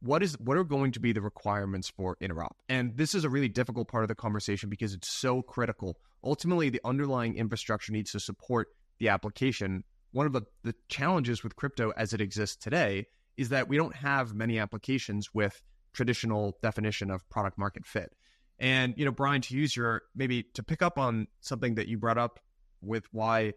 [0.00, 2.52] what is what are going to be the requirements for interop?
[2.68, 5.98] And this is a really difficult part of the conversation because it's so critical.
[6.24, 9.84] Ultimately the underlying infrastructure needs to support the application.
[10.12, 13.94] One of the, the challenges with crypto as it exists today is that we don't
[13.94, 18.12] have many applications with traditional definition of product market fit.
[18.58, 21.98] And you know, Bryan, to use your maybe to pick up on something that you
[21.98, 22.40] brought up
[22.82, 23.52] with why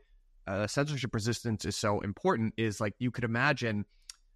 [0.45, 3.85] uh, censorship resistance is so important is like you could imagine.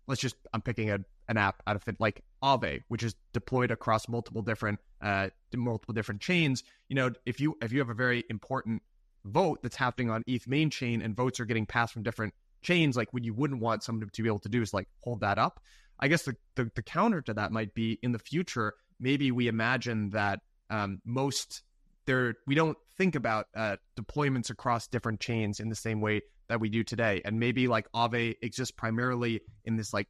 [0.07, 3.71] Let's just I'm picking a, an app out of it like Aave, which is deployed
[3.71, 6.63] across multiple different uh, multiple different chains.
[6.89, 8.81] You know, if you if you have a very important
[9.25, 12.95] vote that's happening on ETH main chain and votes are getting passed from different chains,
[12.95, 15.37] like what you wouldn't want someone to be able to do is like hold that
[15.37, 15.59] up.
[15.99, 19.47] I guess the, the, the counter to that might be in the future, maybe we
[19.47, 21.63] imagine that um, most
[22.05, 26.59] there we don't think about uh, deployments across different chains in the same way that
[26.59, 27.21] we do today.
[27.25, 30.07] And maybe like Aave exists primarily in this like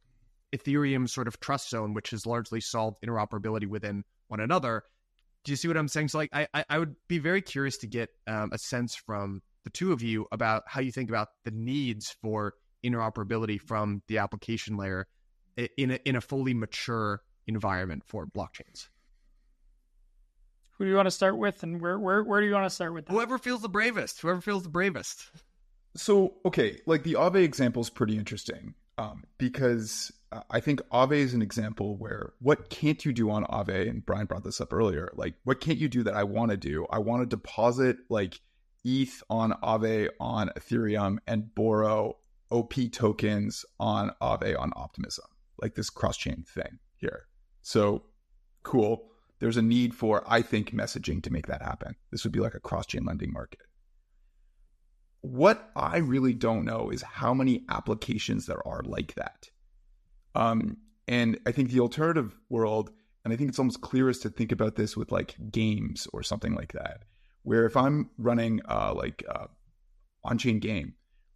[0.54, 4.82] Ethereum sort of trust zone, which has largely solved interoperability within one another.
[5.44, 6.08] Do you see what I'm saying?
[6.08, 9.70] So like I I would be very curious to get um, a sense from the
[9.70, 14.76] two of you about how you think about the needs for interoperability from the application
[14.76, 15.06] layer
[15.76, 18.88] in a, in a fully mature environment for blockchains.
[20.72, 22.74] Who do you want to start with, and where where where do you want to
[22.74, 23.06] start with?
[23.06, 23.12] That?
[23.12, 24.20] Whoever feels the bravest.
[24.20, 25.24] Whoever feels the bravest.
[25.96, 31.12] So okay, like the Aave example is pretty interesting um, because uh, I think Aave
[31.12, 33.88] is an example where what can't you do on Aave?
[33.88, 35.10] And Bryan brought this up earlier.
[35.14, 36.86] Like, what can't you do that I want to do?
[36.90, 38.40] I want to deposit like
[38.84, 42.16] ETH on Aave on Ethereum and borrow
[42.50, 45.26] OP tokens on Aave on Optimism,
[45.62, 47.26] like this cross chain thing here.
[47.62, 48.02] So
[48.62, 49.08] cool
[49.40, 51.94] there's a need for, I think, messaging to make that happen.
[52.10, 53.60] This would be like a cross chain lending market.
[55.20, 59.50] What I really don't know is how many applications there are like that.
[60.34, 60.76] Um,
[61.08, 62.90] and I think the alternative world,
[63.24, 66.54] and I think it's almost clearest to think about this with like games or something
[66.54, 67.04] like that,
[67.42, 69.46] where if I'm running uh, like uh,
[70.24, 70.94] on chain game,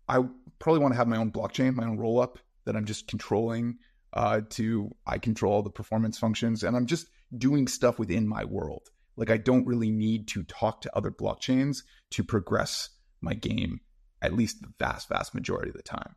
[0.09, 0.23] I
[0.59, 3.79] probably want to have my own blockchain, my own roll up that I'm just controlling
[4.13, 8.91] uh, to I control the performance functions, and I'm just doing stuff within my world.
[9.17, 12.91] Like I don't really need to talk to other blockchains to progress
[13.23, 13.81] my game,
[14.21, 16.15] at least the vast, vast majority of the time.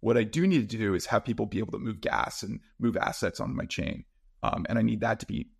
[0.00, 2.60] What I do need to do is have people be able to move gas and
[2.78, 4.04] move assets on my chain.
[4.42, 5.50] Um, and I need that to be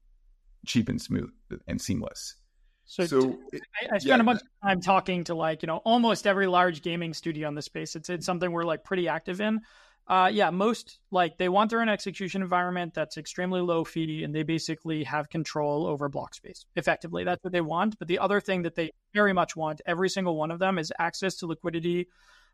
[0.67, 1.31] cheap and smooth
[1.67, 2.37] and seamless.
[2.85, 5.79] So, so I, I spent yeah, a bunch of time talking to like, you know,
[5.79, 7.97] almost every large gaming studio in the space.
[7.97, 9.61] It's, it's something we're like pretty active in.
[10.09, 14.35] Uh, yeah, most like they want their own execution environment that's extremely low fee, and
[14.35, 16.65] they basically have control over block space.
[16.77, 17.99] Effectively, that's what they want.
[17.99, 20.93] But the other thing that they very much want, every single one of them, is
[20.99, 22.07] access to liquidity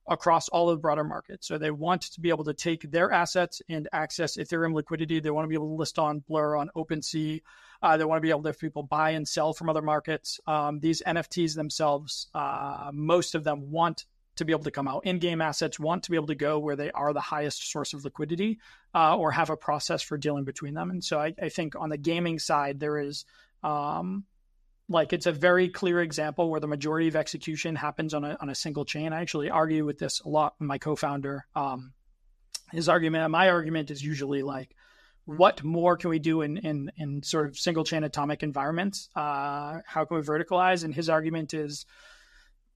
[0.09, 1.47] across all of the broader markets.
[1.47, 5.21] So they want to be able to take their assets and access Ethereum liquidity.
[5.21, 7.41] They want to be able to list on Blur, on OpenSea.
[7.83, 10.41] Uh, they want to be able to have people buy and sell from other markets.
[10.47, 14.05] Um, these NFTs themselves, uh, most of them want
[14.37, 15.07] to be able to come out.
[15.07, 17.93] In game assets want to be able to go where they are the highest source
[17.95, 18.59] of liquidity
[18.95, 20.91] uh, or have a process for dealing between them.
[20.91, 23.25] And so I, I think on the gaming side, there is
[23.63, 24.25] um,
[24.89, 28.51] like it's a very clear example where the majority of execution happens on a, on
[28.51, 29.13] a single chain.
[29.13, 31.47] I actually argue with this a lot my co founder.
[31.55, 31.93] Um,
[32.73, 34.75] his argument, my argument is usually like,
[35.27, 39.09] what more can we do in in, in sort of single chain atomic environments?
[39.17, 40.85] Uh, how can we verticalize?
[40.85, 41.87] And his argument is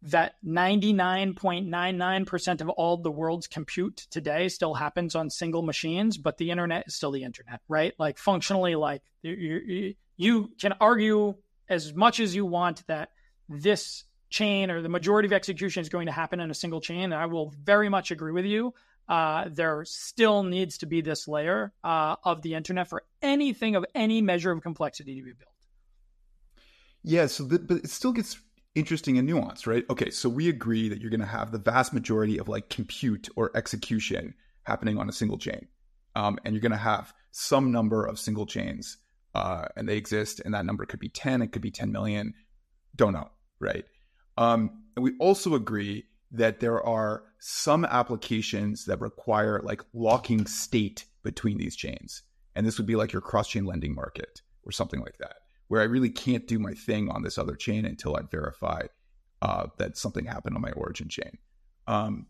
[0.03, 6.51] that 99.99% of all the world's compute today still happens on single machines, but the
[6.51, 7.95] internet is still the internet, right?
[7.99, 11.35] Like functionally, like you, you can argue
[11.69, 13.11] as much as you want that
[13.49, 17.05] this chain or the majority of execution is going to happen in a single chain.
[17.05, 18.75] And I will very much agree with you.
[19.09, 23.87] Uh, there still needs to be this layer uh, of the internet for anything of
[23.95, 25.49] any measure of complexity to be built.
[27.03, 28.39] Yeah, so the, but it still gets
[28.79, 29.85] interesting and nuanced, right?
[29.91, 33.29] Okay, so we agree that you're going to have the vast majority of like compute
[33.37, 35.67] or execution happening on a single chain.
[36.15, 38.97] Um, and you're going to have some number of single chains,
[39.35, 42.35] uh, and they exist, and that number could be 10, it could be 10 million,
[42.97, 43.29] don't know,
[43.61, 43.85] right?
[44.37, 51.05] Um, and we also agree that there are some applications that require like locking state
[51.23, 52.23] between these chains.
[52.55, 55.37] And this would be like your cross chain lending market or something like that
[55.69, 58.83] where I really can't do my thing on this other chain until I verify
[59.41, 61.39] uh, that something happened on my origin chain.
[61.87, 62.27] Um,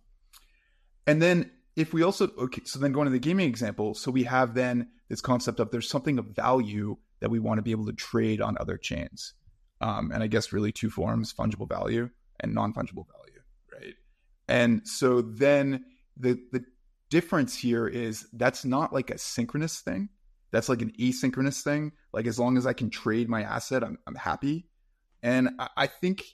[1.07, 4.25] and then if we also okay, so then going to the gaming example, so we
[4.25, 7.87] have then this concept of there's something of value that we want to be able
[7.87, 9.35] to trade on other chains.
[9.81, 12.11] Um, and I guess really two forms: fungible value
[12.41, 13.41] and non-fungible value,
[13.73, 13.95] right?
[14.49, 15.85] And so then
[16.17, 16.65] the the
[17.11, 20.09] difference here is that's not like a synchronous thing
[20.51, 21.93] that's like an asynchronous thing.
[22.13, 24.67] Like as long as I can trade my asset, I'm, I'm happy.
[25.23, 26.25] And I, I think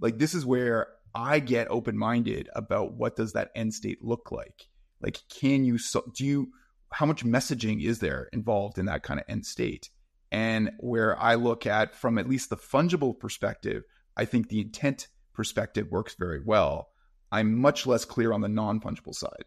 [0.00, 4.32] like this is where I get open minded about what does that end state look
[4.32, 4.68] like.
[5.00, 6.48] Like, can you so do you
[6.92, 9.90] how much messaging is there involved in that kind of end state?
[10.32, 13.84] And where I look at from at least the fungible perspective,
[14.16, 16.88] I think the intent perspective works very well.
[17.30, 19.44] I'm much less clear on the non fungible side.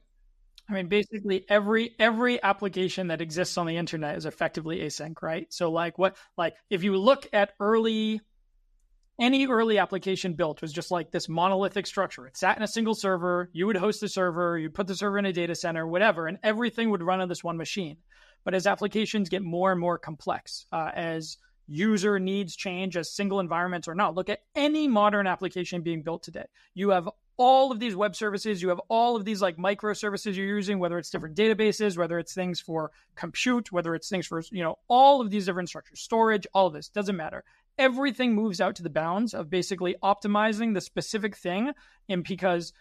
[0.69, 5.51] I mean, basically every every application that exists on the internet is effectively async, right?
[5.51, 8.21] So like what like if you look at early
[9.19, 12.27] any early application built was just like this monolithic structure.
[12.27, 13.49] It sat in a single server.
[13.51, 16.37] You would host the server, you'd put the server in a data center, whatever, and
[16.43, 17.97] everything would run on this one machine.
[18.43, 21.37] But as applications get more and more complex, uh, as
[21.67, 26.23] user needs change, as single environments are not, look at any modern application being built
[26.23, 26.45] today.
[26.73, 30.45] You have all of these web services, you have all of these like microservices you're
[30.45, 34.63] using, whether it's different databases, whether it's things for compute, whether it's things for, you
[34.63, 37.43] know, all of these different structures, storage, all of this doesn't matter
[37.77, 41.71] everything moves out to the bounds of basically optimizing the specific thing.
[42.09, 42.73] And because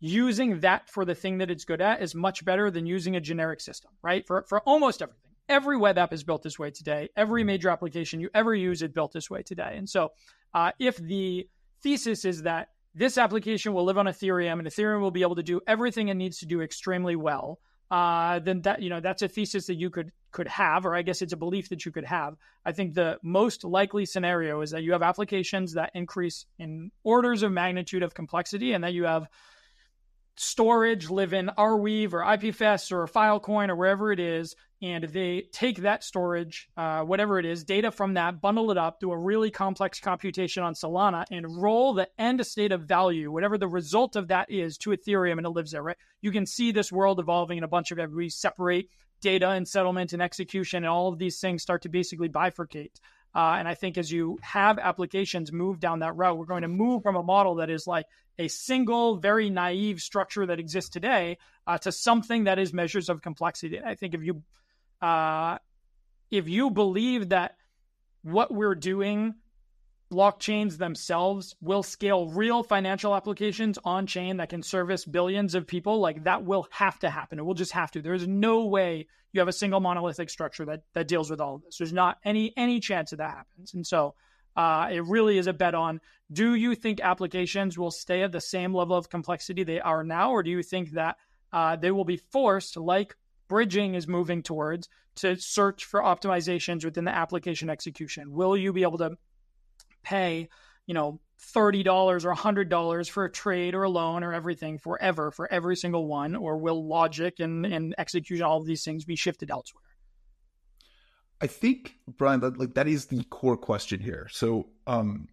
[0.00, 3.20] using that for the thing that it's good at is much better than using a
[3.20, 4.26] generic system, right?
[4.26, 5.30] For, for almost everything.
[5.48, 7.08] Every web app is built this way today.
[7.16, 9.74] Every major application you ever use is built this way today.
[9.76, 10.12] And so,
[10.54, 11.48] uh, if the
[11.82, 15.42] thesis is that this application will live on Ethereum and Ethereum will be able to
[15.42, 17.58] do everything it needs to do extremely well,
[17.90, 21.02] uh, then that you know that's a thesis that you could could have, or I
[21.02, 22.36] guess it's a belief that you could have.
[22.64, 27.42] I think the most likely scenario is that you have applications that increase in orders
[27.42, 29.26] of magnitude of complexity, and that you have
[30.36, 35.78] storage live in Arweave or IPFS or Filecoin or wherever it is, and they take
[35.78, 39.50] that storage, uh, whatever it is, data from that, bundle it up, do a really
[39.50, 44.28] complex computation on Solana, and roll the end state of value, whatever the result of
[44.28, 45.96] that is, to Ethereum, and it lives there, right?
[46.20, 50.12] You can see this world evolving in a bunch of we separate data and settlement
[50.12, 52.98] and execution, and all of these things start to basically bifurcate.
[53.34, 56.68] Uh, and I think as you have applications move down that route, we're going to
[56.68, 58.06] move from a model that is like
[58.38, 63.22] a single, very naive structure that exists today uh, to something that is measures of
[63.22, 63.80] complexity.
[63.80, 64.42] I think if you
[65.00, 65.58] uh,
[66.30, 67.56] if you believe that
[68.22, 69.34] what we're doing,
[70.10, 76.00] blockchains themselves will scale real financial applications on chain that can service billions of people,
[76.00, 77.38] like that will have to happen.
[77.38, 78.02] It will just have to.
[78.02, 81.62] There's no way you have a single monolithic structure that that deals with all of
[81.62, 81.78] this.
[81.78, 83.74] There's not any any chance that that happens.
[83.74, 84.14] And so
[84.56, 86.00] uh, it really is a bet on
[86.32, 90.30] do you think applications will stay at the same level of complexity they are now,
[90.30, 91.16] or do you think that
[91.52, 93.14] uh, they will be forced, like
[93.48, 98.32] bridging is moving towards, to search for optimizations within the application execution?
[98.32, 99.18] Will you be able to
[100.02, 100.48] pay,
[100.86, 101.20] you know,
[101.54, 106.06] $30 or $100 for a trade or a loan or everything forever for every single
[106.06, 106.34] one?
[106.34, 109.82] Or will logic and, and execution, all of these things be shifted elsewhere?
[111.42, 114.28] I think, Bryan, that, like that is the core question here.
[114.30, 115.28] So, um,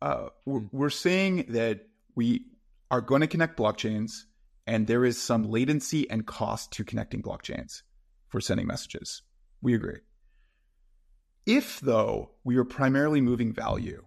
[0.00, 2.46] uh, we're, we're saying that we
[2.90, 4.22] are going to connect blockchains,
[4.66, 7.82] and there is some latency and cost to connecting blockchains
[8.28, 9.20] for sending messages.
[9.60, 9.98] We agree.
[11.44, 14.04] If, though, we are primarily moving value,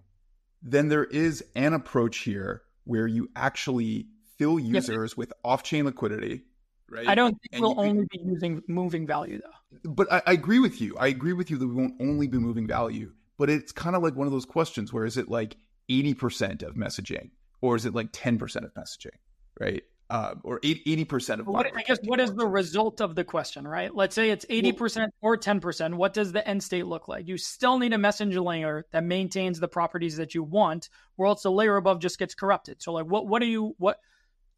[0.63, 4.07] then there is an approach here where you actually
[4.38, 6.45] fill users with off chain liquidity.
[6.91, 7.07] Right?
[7.07, 9.91] I don't think and we'll you, only be using moving value though.
[9.91, 10.97] But I, I agree with you.
[10.97, 13.13] I agree with you that we won't only be moving value.
[13.37, 15.57] But it's kind of like one of those questions where is it like
[15.89, 17.31] 80% of messaging
[17.61, 19.15] or is it like 10% of messaging?
[19.59, 23.23] Right uh, or 80 percent of what, I guess what is the result of the
[23.23, 23.95] question, right?
[23.95, 25.95] Let's say it's 80 percent or 10 percent.
[25.95, 27.29] What does the end state look like?
[27.29, 31.43] You still need a messenger layer that maintains the properties that you want, or else
[31.43, 32.81] the layer above just gets corrupted.
[32.81, 33.99] So, like, what what do you what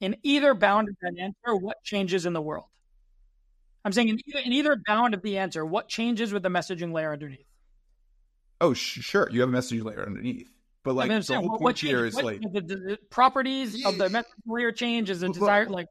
[0.04, 1.56] in either bound of that answer?
[1.56, 2.66] What changes in the world?
[3.86, 6.93] I'm saying in either, in either bound of the answer, what changes with the messaging
[6.93, 7.47] layer underneath?
[8.60, 10.49] Oh, sh- sure, you have a messaging layer underneath.
[10.84, 13.86] But like I mean, the whole point here is what, like the, the, the properties
[13.86, 15.88] of the messaging layer change is a desire like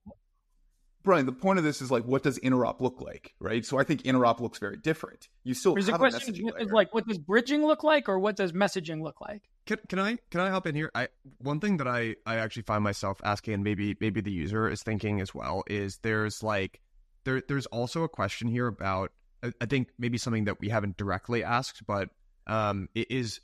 [1.02, 3.64] Bryan, the point of this is like, what does interop look like, right?
[3.64, 5.28] So I think interop looks very different.
[5.42, 8.36] You still There's have a question is like, what does bridging look like, or what
[8.36, 9.42] does messaging look like?
[9.66, 10.90] Can, can I can I hop in here?
[10.94, 14.68] I one thing that I I actually find myself asking, and maybe maybe the user
[14.68, 16.80] is thinking as well, is there's like
[17.24, 20.96] there there's also a question here about I, I think maybe something that we haven't
[20.96, 22.10] directly asked, but
[22.46, 23.40] um, it is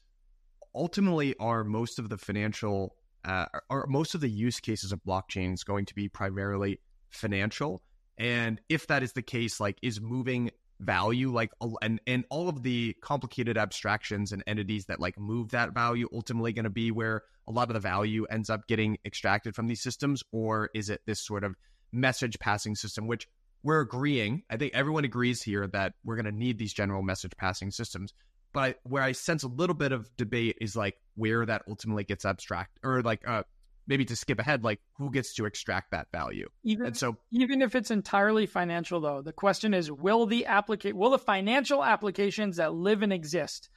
[0.75, 2.95] ultimately are most of the financial
[3.25, 6.81] uh, are most of the use cases of blockchains going to be primarily
[7.11, 7.83] financial.
[8.17, 10.51] And if that is the case like is moving
[10.81, 11.51] value like
[11.83, 16.53] and and all of the complicated abstractions and entities that like move that value ultimately
[16.53, 19.83] going to be where a lot of the value ends up getting extracted from these
[19.83, 20.23] systems?
[20.33, 21.57] Or is it this sort of
[21.93, 23.27] message passing system which
[23.63, 27.33] we're agreeing i think everyone agrees here that we're going to need these general message
[27.37, 28.13] passing systems.
[28.53, 32.05] But I, where I sense a little bit of debate is like where that ultimately
[32.05, 33.43] gets abstract or like uh
[33.89, 36.49] maybe to skip ahead, like who gets to extract that value?
[36.63, 40.95] Even, and so, even if it's entirely financial, though, the question is: Will the applicate,
[40.95, 43.71] will the financial applications that live and exist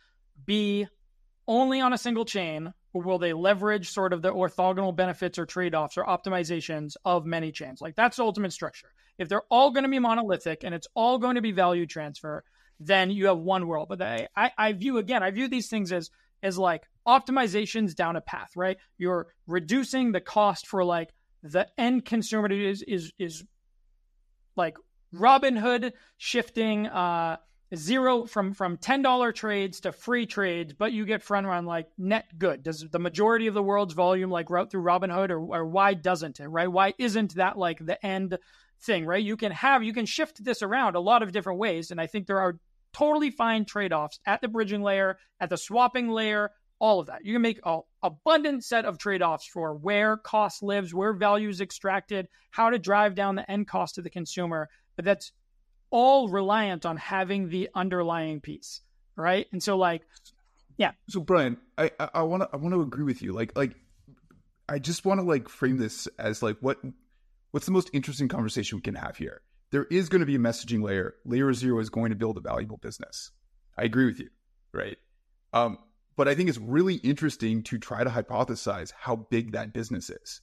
[0.45, 0.87] be
[1.47, 5.45] only on a single chain, or will they leverage sort of the orthogonal benefits or
[5.45, 7.81] trade-offs or optimizations of many chains?
[7.81, 8.89] Like that's the ultimate structure.
[9.17, 12.43] If they're all going to be monolithic and it's all going to be value transfer,
[12.79, 13.89] then you have one world.
[13.89, 16.09] But I, I, I view again, I view these things as
[16.43, 18.77] as like optimizations down a path, right?
[18.97, 21.13] You're reducing the cost for like
[21.43, 23.43] the end consumer is is is
[24.55, 24.77] like
[25.13, 27.37] Robinhood shifting uh
[27.75, 31.87] zero from from ten dollar trades to free trades, but you get front run like
[31.97, 32.63] net good.
[32.63, 36.39] Does the majority of the world's volume like route through Robinhood, or, or why doesn't
[36.39, 36.47] it?
[36.47, 36.67] Right?
[36.67, 38.37] Why isn't that like the end
[38.81, 39.05] thing?
[39.05, 39.23] Right?
[39.23, 42.07] You can have you can shift this around a lot of different ways, and I
[42.07, 42.59] think there are
[42.93, 47.23] totally fine trade offs at the bridging layer, at the swapping layer, all of that.
[47.23, 51.49] You can make an abundant set of trade offs for where cost lives, where value
[51.49, 54.67] is extracted, how to drive down the end cost to the consumer.
[54.95, 55.31] But that's
[55.91, 58.81] all reliant on having the underlying piece,
[59.15, 59.45] right?
[59.51, 60.01] And so, like,
[60.77, 60.91] yeah.
[61.07, 63.33] So, Bryan, I I want to I want to agree with you.
[63.33, 63.75] Like like
[64.67, 66.79] I just want to like frame this as like what
[67.51, 69.41] what's the most interesting conversation we can have here.
[69.71, 71.15] There is going to be a messaging layer.
[71.25, 73.31] LayerZero is going to build a valuable business.
[73.77, 74.29] I agree with you,
[74.73, 74.97] right?
[75.53, 75.77] Um,
[76.17, 80.41] but I think it's really interesting to try to hypothesize how big that business is.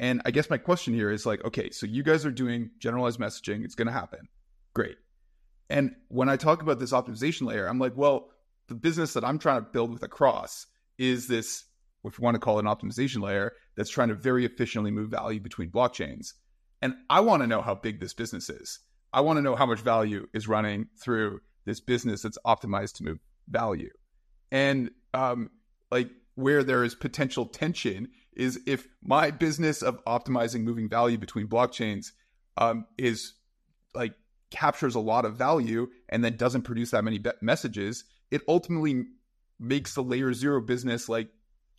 [0.00, 3.20] And I guess my question here is like, okay, so you guys are doing generalized
[3.20, 3.64] messaging.
[3.64, 4.28] It's going to happen.
[4.74, 4.96] Great.
[5.70, 8.30] And when I talk about this optimization layer, I'm like, well,
[8.66, 10.66] the business that I'm trying to build with Across
[10.98, 11.64] is this,
[12.04, 15.10] if you want to call it an optimization layer, that's trying to very efficiently move
[15.10, 16.32] value between blockchains.
[16.84, 18.80] And I want to know how big this business is.
[19.10, 23.04] I want to know how much value is running through this business that's optimized to
[23.04, 23.88] move value.
[24.52, 25.48] And um,
[25.90, 31.48] like where there is potential tension is if my business of optimizing moving value between
[31.48, 32.08] blockchains
[32.58, 33.32] um, is
[33.94, 34.12] like
[34.50, 39.04] captures a lot of value and then doesn't produce that many be- messages, it ultimately
[39.58, 41.30] makes the LayerZero business like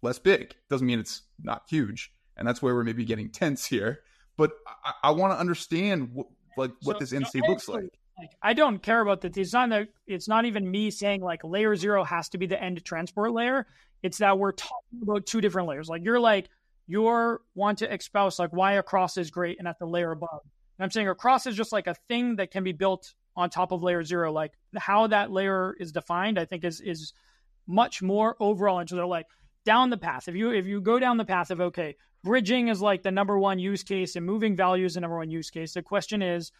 [0.01, 0.55] less big.
[0.67, 3.99] Doesn't mean it's not huge, and that's where we're maybe getting tense here.
[4.37, 4.51] But
[4.83, 6.27] I, I want to understand what
[6.57, 7.85] like what so, this end state looks like.
[8.17, 9.25] Like, I don't care about.
[9.25, 9.89] It's not that.
[10.07, 13.67] It's not even me saying like LayerZero has to be the end transport layer.
[14.03, 15.89] It's that we're talking about two different layers.
[15.89, 16.49] Like you're like
[16.87, 20.41] you're want to espouse like why Across is great and at the layer above.
[20.77, 23.71] And I'm saying Across is just like a thing that can be built on top
[23.71, 24.31] of LayerZero.
[24.31, 27.13] Like how that layer is defined, I think is is
[27.67, 28.79] much more overall.
[28.79, 29.27] And so they're like
[29.65, 30.27] down the path.
[30.27, 31.95] If you if you go down the path of okay,
[32.25, 35.29] bridging is like the number one use case and moving value is the number one
[35.29, 35.73] use case.
[35.73, 36.51] The question is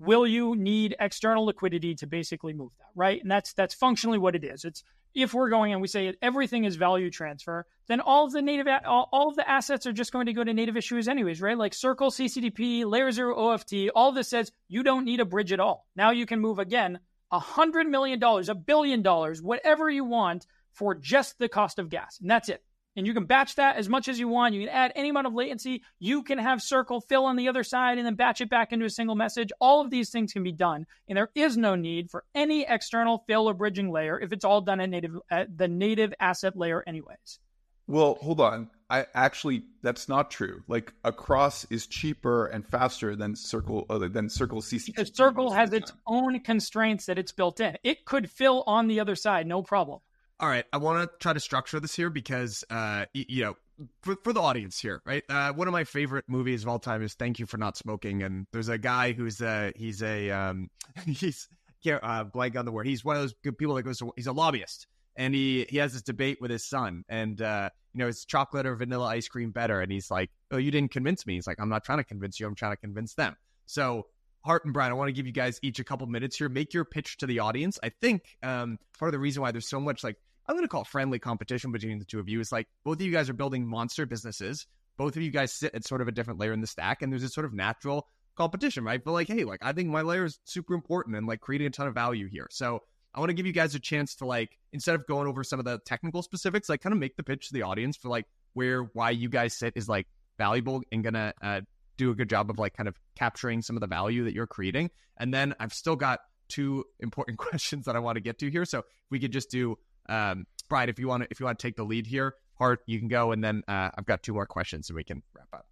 [0.00, 3.22] will you need external liquidity to basically move that right?
[3.22, 4.64] And that's that's functionally what it is.
[4.64, 4.82] It's
[5.14, 8.66] if we're going and we say everything is value transfer then all of the native
[8.84, 11.56] all, all of the assets are just going to go to native issuers anyways right?
[11.56, 15.60] Like Circle CCTP layer 0 OFT all this says you don't need a bridge at
[15.60, 15.86] all.
[15.94, 16.98] Now you can move again
[17.30, 21.88] a hundred million dollars a billion dollars whatever you want for just the cost of
[21.88, 22.18] gas.
[22.20, 22.64] And that's it
[22.96, 24.54] and you can batch that as much as you want.
[24.54, 25.82] You can add any amount of latency.
[25.98, 28.86] You can have circle fill on the other side and then batch it back into
[28.86, 29.50] a single message.
[29.60, 33.24] All of these things can be done, and there is no need for any external
[33.26, 36.82] fill or bridging layer if it's all done at native at the native asset layer,
[36.86, 37.40] anyways.
[37.86, 38.70] Well, hold on.
[38.88, 40.62] I actually that's not true.
[40.68, 44.86] Like Across is cheaper and faster than Circle uh, than Circle CC.
[44.86, 47.76] Because Circle has its own constraints that it's built in.
[47.82, 50.00] It could fill on the other side, no problem
[50.40, 53.54] all right, I want to try to structure this here because, uh, you know,
[54.02, 55.22] for, for the audience here, right?
[55.28, 58.22] Uh, one of my favorite movies of all time is Thank You for Not Smoking,
[58.22, 60.68] and there's a guy who's a he's a um,
[61.06, 61.48] he's
[61.82, 62.86] can't uh, blank on the word.
[62.86, 64.86] He's one of those good people that goes to, he's a lobbyist,
[65.16, 68.66] and he he has this debate with his son, and uh, you know, is chocolate
[68.66, 69.80] or vanilla ice cream better?
[69.80, 71.34] And he's like, oh, you didn't convince me.
[71.34, 72.46] He's like, I'm not trying to convince you.
[72.46, 73.36] I'm trying to convince them.
[73.66, 74.06] So
[74.44, 76.48] Hart and Bryan, I want to give you guys each a couple minutes here.
[76.48, 77.78] Make your pitch to the audience.
[77.82, 80.16] I think um, part of the reason why there's so much like
[80.46, 83.02] I'm going to call friendly competition between the two of you is like both of
[83.02, 84.66] you guys are building monster businesses.
[84.96, 87.10] Both of you guys sit at sort of a different layer in the stack, and
[87.10, 88.06] there's a sort of natural
[88.36, 89.02] competition, right?
[89.02, 91.70] But like, hey, like I think my layer is super important and like creating a
[91.70, 92.46] ton of value here.
[92.50, 92.82] So
[93.14, 95.58] I want to give you guys a chance to like instead of going over some
[95.58, 98.26] of the technical specifics, like kind of make the pitch to the audience for like
[98.52, 100.06] where why you guys sit is like
[100.36, 101.60] valuable and gonna uh,
[101.96, 104.46] do a good job of like kind of capturing some of the value that you're
[104.46, 104.90] creating.
[105.16, 108.64] And then I've still got two important questions that I want to get to here.
[108.64, 111.66] So we could just do um, Bryan, if you want to, if you want to
[111.66, 114.46] take the lead here, Hart, you can go, and then uh, I've got two more
[114.46, 115.66] questions, and we can wrap up.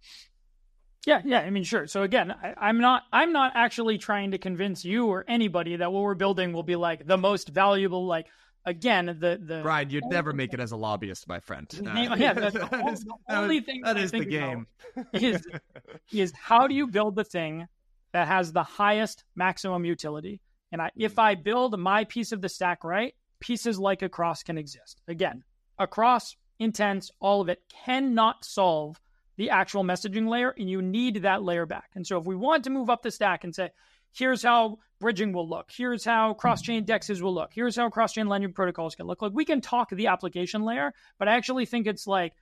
[1.05, 1.39] Yeah, yeah.
[1.39, 1.87] I mean, sure.
[1.87, 5.91] So again, I, am not, I'm not actually trying to convince you or anybody that
[5.91, 8.27] what we're building will be like the most valuable, like
[8.65, 11.67] again, the the Bryan, you'd never make it as a lobbyist, my friend.
[11.85, 14.67] Uh, yeah, the, the, the only thing that is the game.
[15.13, 15.45] Is
[16.11, 17.67] is how do you build the thing
[18.11, 20.41] that has the highest maximum utility?
[20.71, 24.57] And I, if I build my piece of the stack right, pieces like Across can
[24.57, 25.01] exist.
[25.07, 25.43] Again,
[25.77, 28.99] Across intents, all of it cannot solve
[29.35, 31.89] the actual messaging layer, and you need that layer back.
[31.95, 33.71] And so, if we want to move up the stack and say,
[34.13, 38.13] here's how bridging will look, here's how cross chain dexes will look, here's how cross
[38.13, 41.65] chain lending protocols can look, like we can talk the application layer, but I actually
[41.65, 42.33] think it's like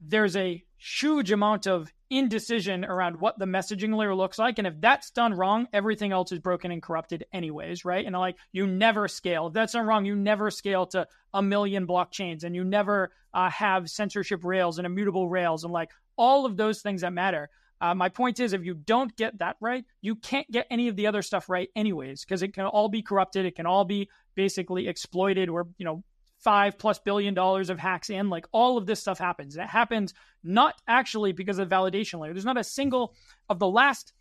[0.00, 4.58] there's a huge amount of indecision around what the messaging layer looks like.
[4.58, 8.04] And if that's done wrong, everything else is broken and corrupted anyways, right?
[8.04, 9.48] And like you never scale.
[9.48, 13.50] If that's done wrong, you never scale to a million blockchains and you never uh,
[13.50, 17.50] have censorship rails and immutable rails and like all of those things that matter.
[17.84, 20.96] Uh, my point is, if you don't get that right, you can't get any of
[20.96, 23.44] the other stuff right, anyways, because it can all be corrupted.
[23.44, 26.02] It can all be basically exploited or, you know,
[26.38, 28.30] five plus billion dollars of hacks in.
[28.30, 29.58] Like all of this stuff happens.
[29.58, 32.32] It happens not actually because of the validation layer.
[32.32, 33.14] There's not a single
[33.50, 34.14] of the last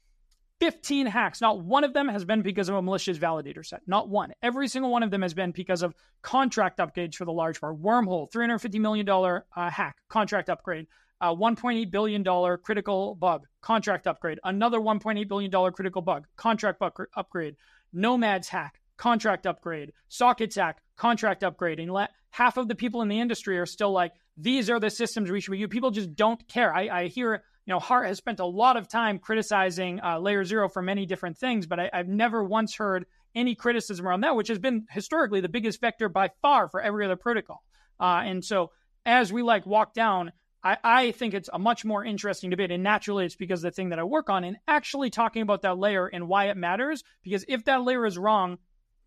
[0.60, 3.81] 15 hacks, not one of them has been because of a malicious validator set.
[3.88, 4.34] Not one.
[4.41, 7.81] Every single one of them has been because of contract upgrades for the large part.
[7.81, 10.88] Wormhole, $350 million uh, hack, contract upgrade.
[11.22, 12.23] Uh, $1.8 billion
[12.57, 14.40] critical bug, contract upgrade.
[14.44, 17.56] Another $1.8 billion critical bug, contract bug upgrade.
[17.94, 19.94] Nomads hack, contract upgrade.
[20.10, 21.80] Sockets hack, contract upgrade.
[21.80, 24.90] And let, half of the people in the industry are still like, these are the
[24.90, 25.69] systems we should be using.
[25.69, 26.73] People just don't care.
[26.73, 30.72] I, I hear, you know, Hart has spent a lot of time criticizing uh, LayerZero
[30.72, 34.48] for many different things, but I, I've never once heard any criticism around that, which
[34.48, 37.64] has been historically the biggest vector by far for every other protocol.
[37.99, 38.72] Uh, and so
[39.06, 40.31] as we like walk down,
[40.64, 42.72] I, I think it's a much more interesting debate.
[42.72, 45.77] And naturally, it's because the thing that I work on and actually talking about that
[45.77, 47.03] layer and why it matters.
[47.23, 48.57] Because if that layer is wrong,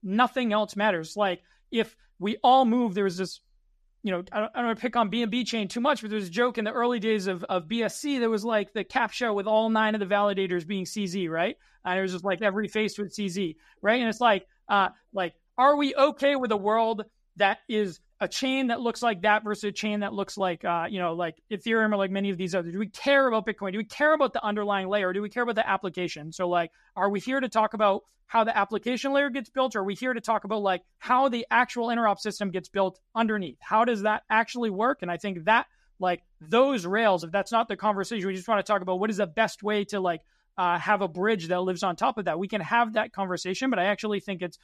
[0.03, 1.17] nothing else matters.
[1.17, 3.41] Like if we all move, there was this
[4.07, 6.11] you know, I don't, I don't want to pick on BNB chain too much, but
[6.11, 8.85] there was a joke in the early days of, of BSC that was like the
[8.85, 11.57] CAPTCHA with all nine of the validators being CZ, right?
[11.85, 13.99] And it was just like every face with CZ, right?
[13.99, 17.05] And it's like, uh, like, are we okay with a world
[17.35, 20.87] that is a chain that looks like that versus a chain that looks like, uh,
[20.89, 22.73] you know, like Ethereum or like many of these others?
[22.73, 23.73] Do we care about Bitcoin?
[23.73, 25.13] Do we care about the underlying layer?
[25.13, 26.33] Do we care about the application?
[26.33, 29.77] So, like, are we here to talk about how the application layer gets built?
[29.77, 32.99] Or are we here to talk about like how the actual interop system gets built
[33.15, 33.59] underneath?
[33.61, 35.03] How does that actually work?
[35.03, 35.67] And I think that
[35.99, 39.11] like those rails, if that's not the conversation, we just want to talk about what
[39.11, 40.23] is the best way to like
[40.59, 42.39] uh, have a bridge that lives on top of that.
[42.39, 44.59] We can have that conversation, but I actually think it's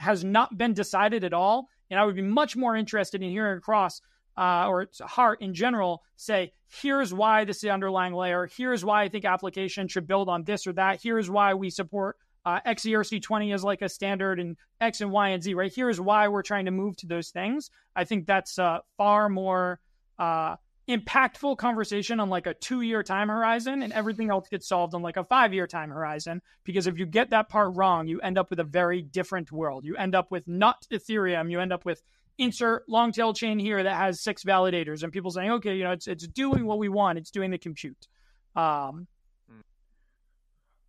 [0.00, 1.68] has not been decided at all.
[1.90, 4.00] And I would be much more interested in hearing Across
[4.38, 8.48] uh, or Hart in general say, here's why this is the underlying layer.
[8.56, 11.00] Here's why I think application should build on this or that.
[11.02, 12.16] Here's why we support
[12.46, 15.72] uh, XERC20 is like a standard and X and Y and Z, right?
[15.74, 17.70] Here's why we're trying to move to those things.
[17.94, 19.80] I think that's a far more
[20.18, 20.56] uh,
[20.90, 25.02] impactful conversation on like a two year time horizon and everything else gets solved on
[25.02, 26.42] like a five year time horizon.
[26.64, 29.84] Because if you get that part wrong, you end up with a very different world.
[29.84, 32.02] You end up with not Ethereum, you end up with
[32.38, 35.92] insert long tail chain here that has six validators and people saying, okay, you know,
[35.92, 38.08] it's, it's doing what we want, it's doing the compute.
[38.56, 39.06] Um,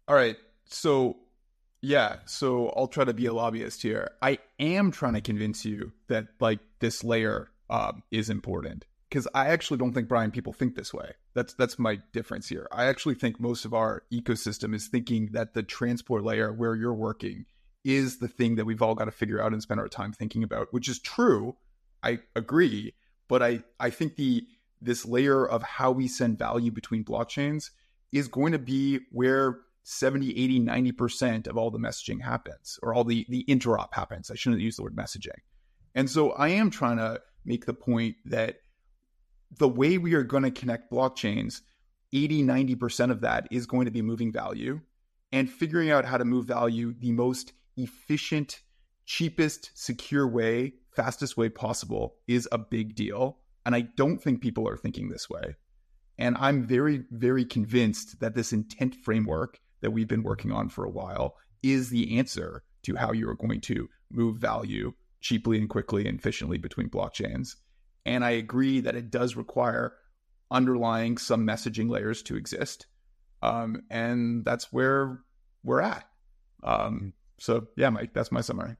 [0.07, 0.37] All right.
[0.65, 1.17] So
[1.81, 4.11] yeah, so I'll try to be a lobbyist here.
[4.21, 9.47] I am trying to convince you that like this layer um, is important because I
[9.47, 11.11] actually don't think Bryan people think this way.
[11.33, 12.67] That's that's my difference here.
[12.71, 16.93] I actually think most of our ecosystem is thinking that the transport layer where you're
[16.93, 17.45] working
[17.83, 20.43] is the thing that we've all got to figure out and spend our time thinking
[20.43, 21.57] about, which is true.
[22.01, 22.93] I agree,
[23.27, 24.47] but I I think the
[24.81, 27.71] this layer of how we send value between blockchains
[28.13, 33.03] is going to be where 70, 80, 90% of all the messaging happens or all
[33.03, 34.31] the, the interop happens.
[34.31, 35.39] I shouldn't use the word messaging.
[35.93, 38.57] And so I am trying to make the point that
[39.57, 41.61] the way we are going to connect blockchains,
[42.13, 44.81] 80, 90% of that is going to be moving value
[45.31, 48.61] and figuring out how to move value the most efficient,
[49.05, 53.37] cheapest, secure way, fastest way possible is a big deal.
[53.65, 55.55] And I don't think people are thinking this way.
[56.17, 60.83] And I'm very, very convinced that this intent framework that we've been working on for
[60.83, 65.69] a while is the answer to how you are going to move value cheaply and
[65.69, 67.55] quickly and efficiently between blockchains.
[68.05, 69.93] And I agree that it does require
[70.49, 72.87] underlying some messaging layers to exist.
[73.41, 75.19] Um, and that's where
[75.63, 76.07] we're at.
[76.63, 78.75] Um, so yeah, Mike, that's my summary.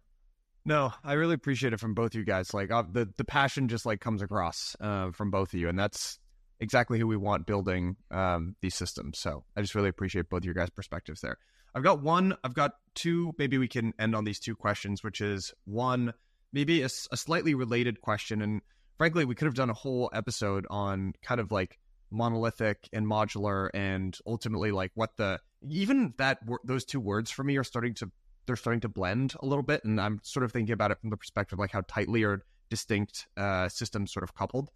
[0.64, 2.53] No, I really appreciate it from both you guys.
[2.53, 5.80] Like uh, the the passion just like comes across uh, from both of you, and
[5.80, 6.19] that's
[6.60, 9.18] exactly who we want building um, these systems.
[9.18, 11.38] So I just really appreciate both your guys' perspectives there.
[11.73, 13.34] I've got one, I've got two.
[13.39, 16.14] Maybe we can end on these two questions, which is one,
[16.53, 18.61] maybe a, a slightly related question, and
[19.02, 21.80] frankly, we could have done a whole episode on kind of like
[22.11, 27.57] monolithic and modular, and ultimately like what the even that those two words for me
[27.57, 28.11] are starting to
[28.45, 31.10] they're starting to blend a little bit, and I'm sort of thinking about it from
[31.10, 34.69] the perspective like how tightly are distinct uh, systems sort of coupled.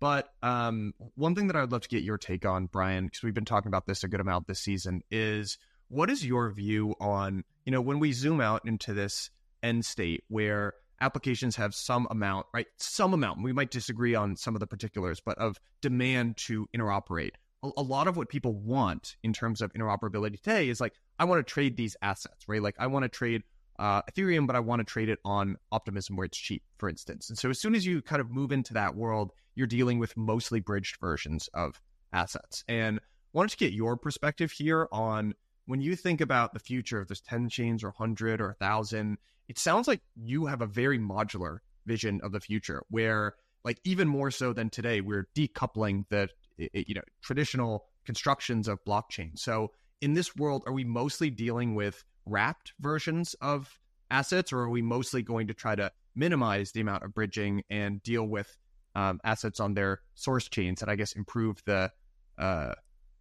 [0.00, 3.22] But um, one thing that I would love to get your take on, Bryan, because
[3.22, 5.56] we've been talking about this a good amount this season, is
[5.86, 9.30] what is your view on you know when we zoom out into this
[9.62, 12.66] end state where applications have some amount, right?
[12.78, 13.42] Some amount.
[13.42, 17.32] We might disagree on some of the particulars, but of demand to interoperate.
[17.62, 21.24] A, a lot of what people want in terms of interoperability today is like, I
[21.24, 22.62] want to trade these assets, right?
[22.62, 23.42] Like, I want to trade
[23.78, 27.28] uh, Ethereum, but I want to trade it on Optimism where it's cheap, for instance.
[27.28, 30.16] And so, as soon as you kind of move into that world, you're dealing with
[30.16, 31.80] mostly bridged versions of
[32.12, 32.64] assets.
[32.68, 33.00] And
[33.32, 35.34] wanted to get your perspective here on
[35.68, 39.18] when you think about the future of this 10 chains or 100 or 1000
[39.48, 43.34] it sounds like you have a very modular vision of the future where
[43.64, 49.38] like even more so than today we're decoupling the you know traditional constructions of blockchain.
[49.38, 53.78] So in this world are we mostly dealing with wrapped versions of
[54.10, 58.02] assets or are we mostly going to try to minimize the amount of bridging and
[58.02, 58.56] deal with
[58.94, 61.92] um, assets on their source chains and i guess improve the
[62.38, 62.72] uh,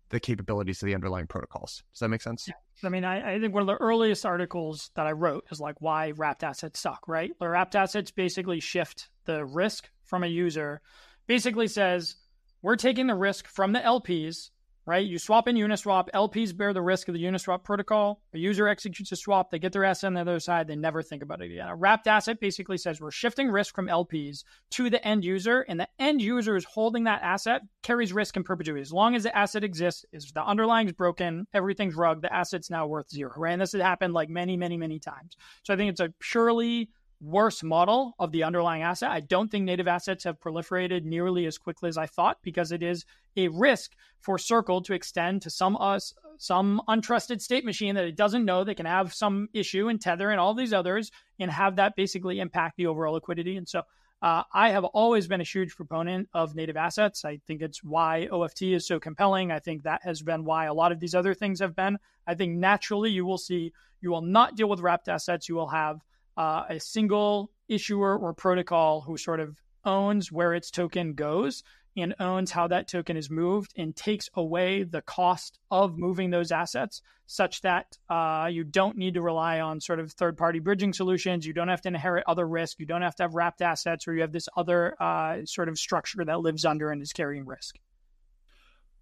[0.09, 1.83] the capabilities of the underlying protocols.
[1.93, 2.45] Does that make sense?
[2.47, 2.53] Yeah.
[2.83, 5.81] I mean, I, I, think one of the earliest articles that I wrote is like
[5.81, 7.31] why wrapped assets suck, right?
[7.39, 10.81] The wrapped assets basically shift the risk from a user,
[11.25, 12.15] basically says
[12.61, 14.49] we're taking the risk from the LPs
[14.87, 15.05] right?
[15.05, 16.07] You swap in Uniswap.
[16.15, 18.21] LPs bear the risk of the Uniswap protocol.
[18.33, 19.51] A user executes a swap.
[19.51, 20.67] They get their asset on the other side.
[20.67, 21.67] They never think about it again.
[21.67, 25.77] A wrapped asset basically says we're shifting risk from LPs to the end user, and
[25.77, 28.81] the end user is holding that asset, carries risk in perpetuity.
[28.81, 32.69] As long as the asset exists, if the underlying is broken, everything's rugged, the asset's
[32.69, 33.51] now worth zero, right?
[33.51, 35.35] And this has happened like many, many, many times.
[35.63, 36.89] So I think it's a purely
[37.19, 39.11] worse model of the underlying asset.
[39.11, 42.83] I don't think native assets have proliferated nearly as quickly as I thought because it
[42.83, 48.05] is a risk for Circle to extend to some us some untrusted state machine that
[48.05, 51.49] it doesn't know that can have some issue in Tether and all these others and
[51.49, 53.57] have that basically impact the overall liquidity.
[53.57, 53.81] And so
[54.21, 57.25] uh, I have always been a huge proponent of native assets.
[57.25, 59.51] I think it's why OFT is so compelling.
[59.51, 61.97] I think that has been why a lot of these other things have been.
[62.25, 65.49] I think naturally you will see you will not deal with wrapped assets.
[65.49, 66.01] You will have
[66.37, 71.63] uh, a single issuer or protocol who sort of owns where its token goes
[71.97, 76.51] and owns how that token is moved and takes away the cost of moving those
[76.51, 80.93] assets such that uh, you don't need to rely on sort of third party bridging
[80.93, 81.45] solutions.
[81.45, 82.79] You don't have to inherit other risk.
[82.79, 85.77] You don't have to have wrapped assets or you have this other uh, sort of
[85.77, 87.79] structure that lives under and is carrying risk.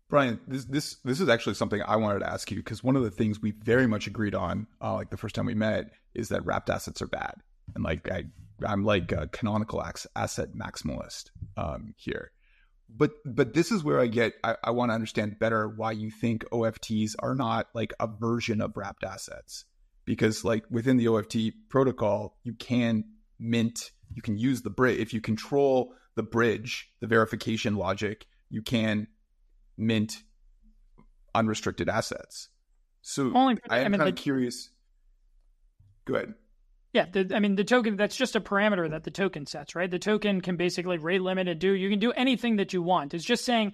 [0.10, 3.04] Bryan, this this this is actually something I wanted to ask you because one of
[3.04, 6.30] the things we very much agreed on, uh, like the first time we met, is
[6.30, 7.36] that wrapped assets are bad,
[7.74, 8.26] and like I
[8.66, 9.84] I'm like a canonical
[10.16, 12.32] asset maximalist um, here.
[12.88, 16.12] But but this is where I get I, I want to understand better why you
[16.12, 19.66] think OFTs are not like a version of wrapped assets
[20.06, 21.38] because like within the OFT
[21.70, 23.04] protocol you can
[23.40, 28.62] mint you can use the bridge if you control the bridge the verification logic you
[28.62, 29.08] can
[29.78, 30.24] mint
[31.34, 32.50] unrestricted assets.
[33.02, 34.70] So Only, I am I mean, kind of curious.
[36.06, 36.34] Go ahead.
[36.94, 39.92] Yeah, the, I mean the token that's just a parameter that the token sets, right?
[39.92, 43.14] The token can basically rate limit and do you can do anything that you want.
[43.14, 43.74] It's just saying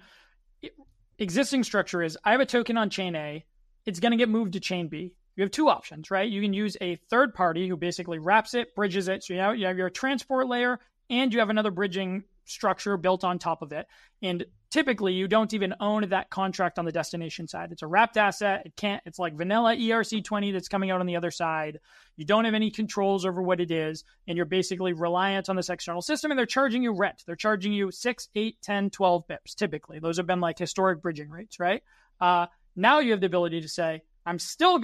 [1.18, 3.44] existing structure is I have a token on chain A,
[3.86, 5.14] it's going to get moved to chain B.
[5.36, 6.28] You have two options, right?
[6.28, 9.24] You can use a third party who basically wraps it, bridges it.
[9.24, 13.24] So you have, you have your transport layer and you have another bridging structure built
[13.24, 13.86] on top of it.
[14.22, 17.72] And typically you don't even own that contract on the destination side.
[17.72, 18.62] It's a wrapped asset.
[18.64, 21.78] It can't, it's like vanilla ERC20 that's coming out on the other side.
[22.16, 24.04] You don't have any controls over what it is.
[24.26, 27.22] And you're basically reliant on this external system and they're charging you rent.
[27.26, 29.98] They're charging you 6, 8, 10, 12 bips typically.
[29.98, 31.82] Those have been like historic bridging rates, right?
[32.20, 32.46] Uh,
[32.76, 34.80] now you have the ability to say, I'm still,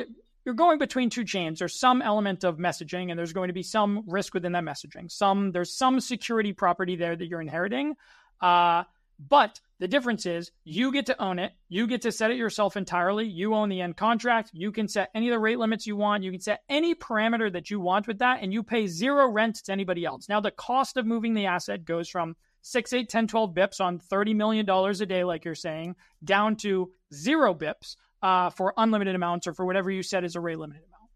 [0.48, 1.58] you're going between two chains.
[1.58, 5.12] There's some element of messaging, and there's going to be some risk within that messaging.
[5.12, 7.96] Some there's some security property there that you're inheriting.
[8.40, 8.84] Uh,
[9.18, 11.52] but the difference is you get to own it.
[11.68, 13.26] You get to set it yourself entirely.
[13.26, 14.48] You own the end contract.
[14.54, 16.24] You can set any of the rate limits you want.
[16.24, 19.56] You can set any parameter that you want with that, and you pay zero rent
[19.66, 20.30] to anybody else.
[20.30, 24.00] Now, the cost of moving the asset goes from 6, 8, 10, 12 bips on
[24.00, 29.46] $30 million a day, like you're saying, down to zero bips uh, for unlimited amounts
[29.46, 31.10] or for whatever you said is a rate limited amount.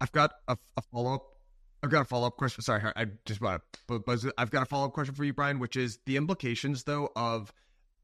[0.00, 1.26] I've got a, a follow up.
[1.82, 2.62] I've got a follow up question.
[2.62, 4.26] Sorry, I just want to buzz.
[4.36, 7.52] I've got a follow up question for you, Bryan, which is the implications though of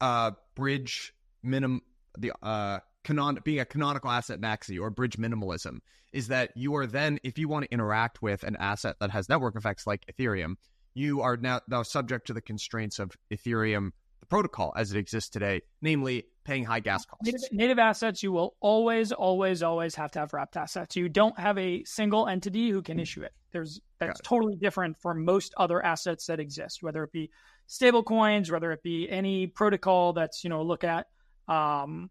[0.01, 1.81] uh, bridge minimum
[2.17, 5.79] the uh, canon being a canonical asset maxi or bridge minimalism
[6.11, 9.27] is that you are then if you want to interact with an asset that has
[9.27, 10.55] network effects like Ethereum,
[10.93, 14.02] you are now now subject to the constraints of Ethereum the
[14.33, 17.23] protocol as it exists today, namely paying high gas costs.
[17.23, 20.95] Native, native, assets, you will always, always, always have to have wrapped assets.
[20.95, 23.31] You don't have a single entity who can issue it.
[23.51, 27.29] There's that's totally different from most other assets that exist, whether it be
[27.67, 31.05] stable coins, whether it be any protocol that's you know look at
[31.47, 32.09] um,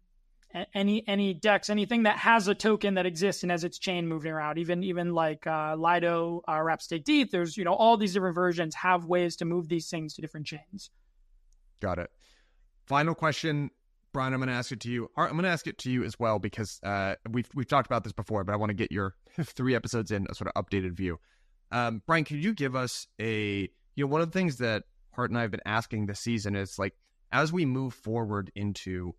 [0.73, 4.31] any any dex, anything that has a token that exists and has its chain moving
[4.31, 4.59] around.
[4.59, 7.31] Even even like uh, Lido, uh, Wrapped stETH.
[7.31, 10.47] There's you know all these different versions have ways to move these things to different
[10.47, 10.89] chains.
[11.83, 12.11] Got it.
[12.85, 13.69] Final question,
[14.13, 14.33] Bryan.
[14.33, 15.11] I'm going to ask it to you.
[15.17, 18.05] I'm going to ask it to you as well because uh, we've we've talked about
[18.05, 20.93] this before, but I want to get your three episodes in a sort of updated
[20.93, 21.19] view.
[21.73, 25.29] Um, Bryan, could you give us a you know one of the things that Hart
[25.29, 26.93] and I have been asking this season is like
[27.33, 29.13] as we move forward into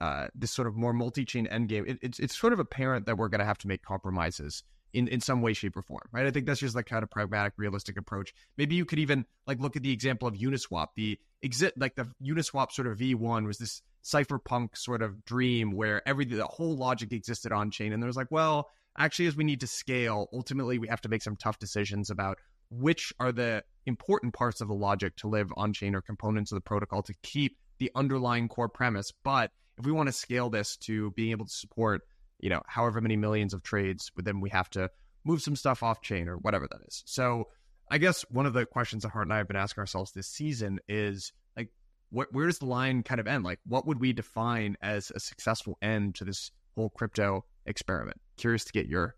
[0.00, 3.28] uh, this sort of more multi-chain endgame, it, it's it's sort of apparent that we're
[3.28, 4.62] going to have to make compromises
[4.96, 6.26] in, in some way, shape, or form, right?
[6.26, 8.32] I think that's just like kind of pragmatic, realistic approach.
[8.56, 10.88] Maybe you could even like look at the example of Uniswap.
[10.96, 16.06] The exit like the Uniswap sort of V1 was this cypherpunk sort of dream where
[16.08, 19.44] every the whole logic existed on chain, and there was like, well, actually, as we
[19.44, 22.38] need to scale, ultimately we have to make some tough decisions about
[22.70, 26.56] which are the important parts of the logic to live on chain or components of
[26.56, 29.12] the protocol to keep the underlying core premise.
[29.22, 32.00] But if we want to scale this to being able to support
[32.38, 34.90] you know, however many millions of trades, but then we have to
[35.24, 37.02] move some stuff off chain or whatever that is.
[37.06, 37.48] So
[37.90, 40.28] I guess one of the questions that Hart and I have been asking ourselves this
[40.28, 41.70] season is like,
[42.10, 43.44] where does the line kind of end?
[43.44, 48.20] Like, what would we define as a successful end to this whole crypto experiment?
[48.36, 49.16] Curious to get your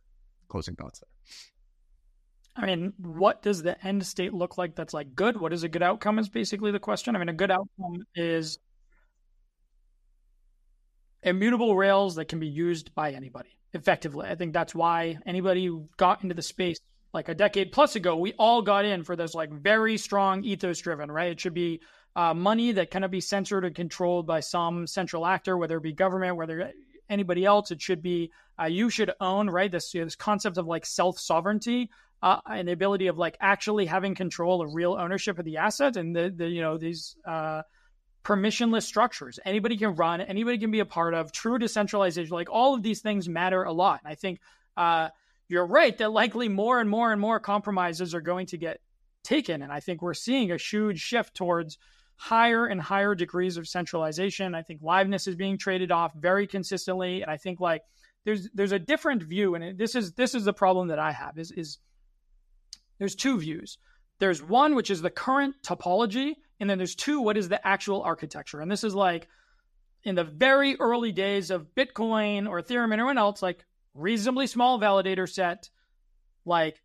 [0.48, 1.08] closing thoughts there.
[2.56, 5.40] I mean, what does the end state look like that's like good?
[5.40, 7.14] What is a good outcome is basically the question.
[7.14, 8.58] I mean, a good outcome is
[11.22, 14.28] immutable rails that can be used by anybody effectively.
[14.28, 16.78] I think that's why anybody who got into the space
[17.12, 20.78] like a decade plus ago, we all got in for this like very strong ethos
[20.80, 21.30] driven, right?
[21.30, 21.80] It should be
[22.16, 25.92] uh, money that cannot be censored and controlled by some central actor, whether it be
[25.92, 26.72] government, whether
[27.08, 27.70] anybody else.
[27.70, 28.30] It should be
[28.60, 29.70] uh, you should own, right?
[29.70, 31.90] This this concept of like self sovereignty
[32.22, 35.96] uh, and the ability of like actually having control of real ownership of the asset
[35.96, 37.62] and the the you know these uh,
[38.28, 39.40] permissionless structures.
[39.46, 42.30] Anybody can run, anybody can be a part of, true decentralization.
[42.30, 44.00] Like all of these things matter a lot.
[44.04, 44.40] And I think
[44.76, 45.08] uh,
[45.48, 48.80] you're right that likely more and more and more compromises are going to get
[49.24, 49.62] taken.
[49.62, 51.78] And I think we're seeing a huge shift towards
[52.16, 54.54] higher and higher degrees of centralization.
[54.54, 57.22] I think liveness is being traded off very consistently.
[57.22, 57.82] And I think like
[58.26, 59.54] there's there's a different view.
[59.54, 61.78] And this is this is the problem that I have is is
[62.98, 63.78] there's two views.
[64.18, 68.02] There's one which is the current topology and then there's two, what is the actual
[68.02, 68.60] architecture?
[68.60, 69.28] And this is like
[70.04, 73.64] in the very early days of Bitcoin or Ethereum and everyone else, like
[73.94, 75.70] reasonably small validator set,
[76.44, 76.82] like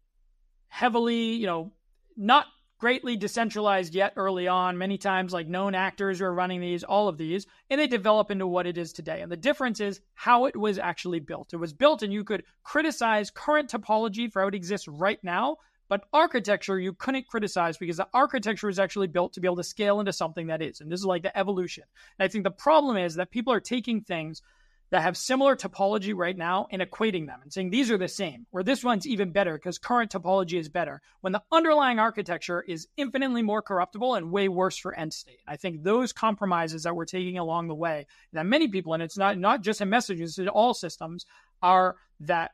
[0.67, 1.71] heavily, you know,
[2.17, 2.47] not
[2.79, 4.77] greatly decentralized yet early on.
[4.77, 8.29] Many times, like known actors who are running these, all of these, and they develop
[8.29, 9.21] into what it is today.
[9.21, 11.53] And the difference is how it was actually built.
[11.53, 15.57] It was built, and you could criticize current topology for how it exists right now,
[15.93, 19.63] but architecture, you couldn't criticize because the architecture is actually built to be able to
[19.63, 20.81] scale into something that is.
[20.81, 21.83] And this is like the evolution.
[22.17, 24.41] And I think the problem is that people are taking things
[24.89, 28.47] that have similar topology right now and equating them and saying these are the same,
[28.51, 32.87] or this one's even better because current topology is better, when the underlying architecture is
[32.97, 35.43] infinitely more corruptible and way worse for end state.
[35.47, 39.15] I think those compromises that we're taking along the way, that many people, and it's
[39.15, 41.27] not not just in messages, in all systems,
[41.61, 42.49] are that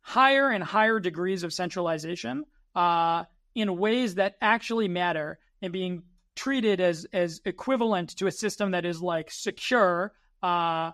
[0.00, 3.24] higher and higher degrees of centralization uh,
[3.54, 6.02] in ways that actually matter and being
[6.34, 10.12] treated as as equivalent to a system that is like secure
[10.42, 10.90] uh,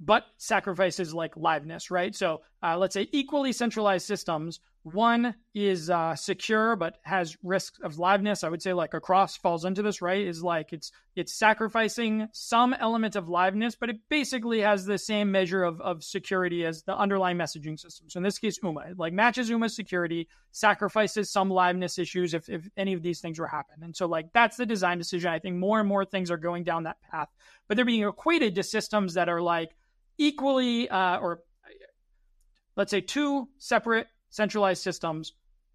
[0.00, 2.14] but sacrifices like liveness right?
[2.14, 7.96] So uh, let's say equally centralized systems one is uh, secure but has risks of
[7.96, 8.44] liveness.
[8.44, 10.26] I would say like Across falls into this, right?
[10.26, 15.32] Is like it's it's sacrificing some element of liveness, but it basically has the same
[15.32, 18.08] measure of, of security as the underlying messaging system.
[18.08, 22.68] So in this case, UMA like matches UMA's security, sacrifices some liveness issues if, if
[22.76, 23.82] any of these things were happen.
[23.82, 25.30] And so like that's the design decision.
[25.30, 27.28] I think more and more things are going down that path,
[27.66, 29.74] but they're being equated to systems that are like
[30.18, 31.40] equally uh, or
[32.76, 35.32] let's say two separate centralized systems.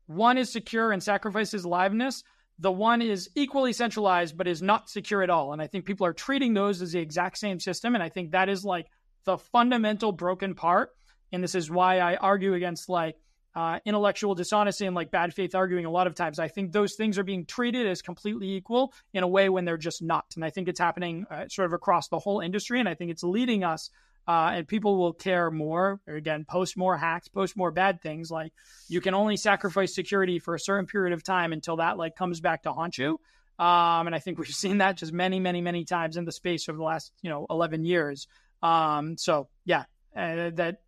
[0.07, 2.23] One is secure and sacrifices liveness.
[2.59, 5.53] The one is equally centralized but is not secure at all.
[5.53, 7.95] And I think people are treating those as the exact same system.
[7.95, 8.88] And I think that is like
[9.25, 10.91] the fundamental broken part.
[11.31, 13.17] And this is why I argue against like
[13.55, 16.39] uh, intellectual dishonesty and like bad faith arguing a lot of times.
[16.39, 19.77] I think those things are being treated as completely equal in a way when they're
[19.77, 20.25] just not.
[20.35, 22.80] And I think it's happening uh, sort of across the whole industry.
[22.80, 23.89] And I think it's leading us
[24.27, 25.99] uh, and people will care more.
[26.07, 28.31] Or again, post more hacks, post more bad things.
[28.31, 28.53] Like
[28.87, 32.39] you can only sacrifice security for a certain period of time until that like comes
[32.39, 33.19] back to haunt you.
[33.59, 36.67] Um, and I think we've seen that just many, many, many times in the space
[36.69, 38.27] over the last you know 11 years.
[38.61, 39.83] Um, so yeah,
[40.15, 40.81] uh, that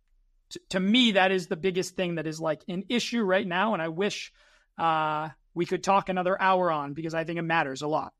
[0.50, 3.74] t- to me that is the biggest thing that is like an issue right now,
[3.74, 4.32] and I wish
[4.78, 8.14] uh, we could talk another hour on because I think it matters a lot.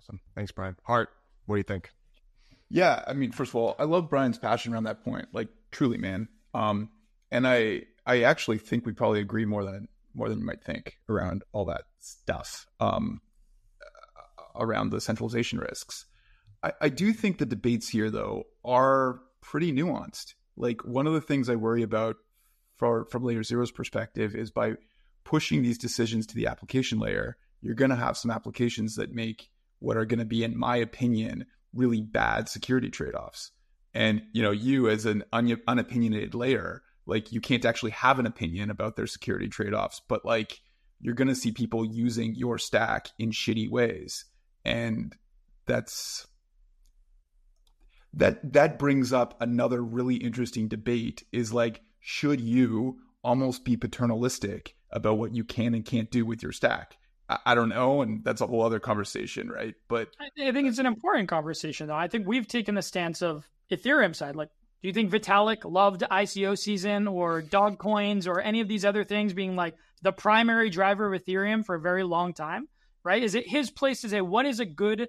[0.00, 0.76] Awesome, thanks, Bryan.
[0.84, 1.10] Hart,
[1.44, 1.90] what do you think?
[2.74, 5.28] Yeah, I mean, first of all, I love Bryan's passion around that point.
[5.32, 6.26] Like, truly, man.
[6.54, 6.90] Um,
[7.30, 10.98] and I, I actually think we probably agree more than more than you might think
[11.08, 12.66] around all that stuff.
[12.80, 13.20] Um,
[14.56, 16.06] around the centralization risks.
[16.64, 20.34] I, I do think the debates here, though, are pretty nuanced.
[20.56, 22.16] Like one of the things I worry about
[22.76, 24.74] for, from LayerZero's perspective is by
[25.22, 29.48] pushing these decisions to the application layer, you're going to have some applications that make
[29.78, 33.50] what are going to be, in my opinion, really bad security trade-offs.
[33.92, 38.26] And you know, you as an un- unopinionated layer, like you can't actually have an
[38.26, 40.60] opinion about their security trade-offs, but like
[41.00, 44.24] you're going to see people using your stack in shitty ways,
[44.64, 45.14] and
[45.66, 46.26] that's
[48.14, 54.74] that that brings up another really interesting debate is like should you almost be paternalistic
[54.90, 56.96] about what you can and can't do with your stack
[57.28, 59.74] I, don't know and that's a whole other conversation right?
[59.88, 61.94] But I think it's an important conversation though.
[61.94, 64.36] I think we've taken the stance of Ethereum side.
[64.36, 64.50] Like
[64.82, 69.04] do you think Vitalik loved ICO season or dog coins or any of these other
[69.04, 72.68] things being like the primary driver of Ethereum for a very long time
[73.04, 73.22] right?
[73.22, 75.08] Is it his place to say what is a good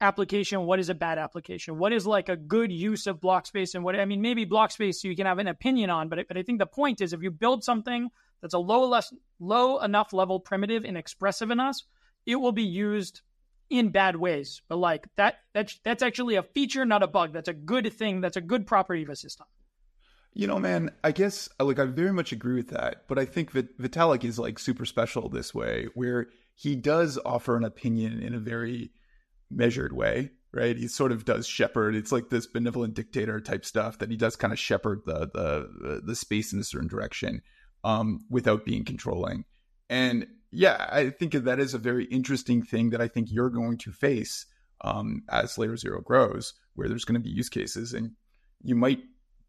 [0.00, 3.74] application, what is a bad application, what is like a good use of block space,
[3.74, 6.38] and what I mean, maybe block space you can have an opinion on, but but
[6.38, 8.08] I think the point is if you build something
[8.40, 11.76] that's a low less low enough level primitive and expressive enough,
[12.24, 13.22] it will be used
[13.70, 14.62] in bad ways.
[14.68, 17.32] But like that that's that's actually a feature, not a bug.
[17.32, 18.20] That's a good thing.
[18.20, 19.46] That's a good property of a system.
[20.32, 23.52] You know, man, I guess like I very much agree with that, but I think
[23.52, 28.34] that Vitalik is like super special this way, where he does offer an opinion in
[28.34, 28.90] a very
[29.50, 30.76] measured way, right?
[30.76, 31.94] He sort of does shepherd.
[31.94, 36.02] It's like this benevolent dictator type stuff that he does kind of shepherd the the
[36.04, 37.40] the space in a certain direction
[37.86, 39.44] um, without being controlling.
[39.88, 43.78] And yeah, I think that is a very interesting thing that I think you're going
[43.78, 44.44] to face
[44.80, 48.10] um, as LayerZero grows, where there's going to be use cases, and
[48.60, 48.98] you might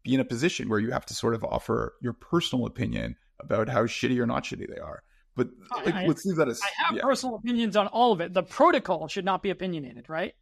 [0.04, 3.68] be in a position where you have to sort of offer your personal opinion about
[3.68, 5.02] how shitty or not shitty they are.
[5.34, 5.48] But
[5.84, 6.60] like, I, let's leave that as.
[6.62, 7.02] I have yeah.
[7.02, 8.32] personal opinions on all of it.
[8.34, 10.34] The protocol should not be opinionated, right?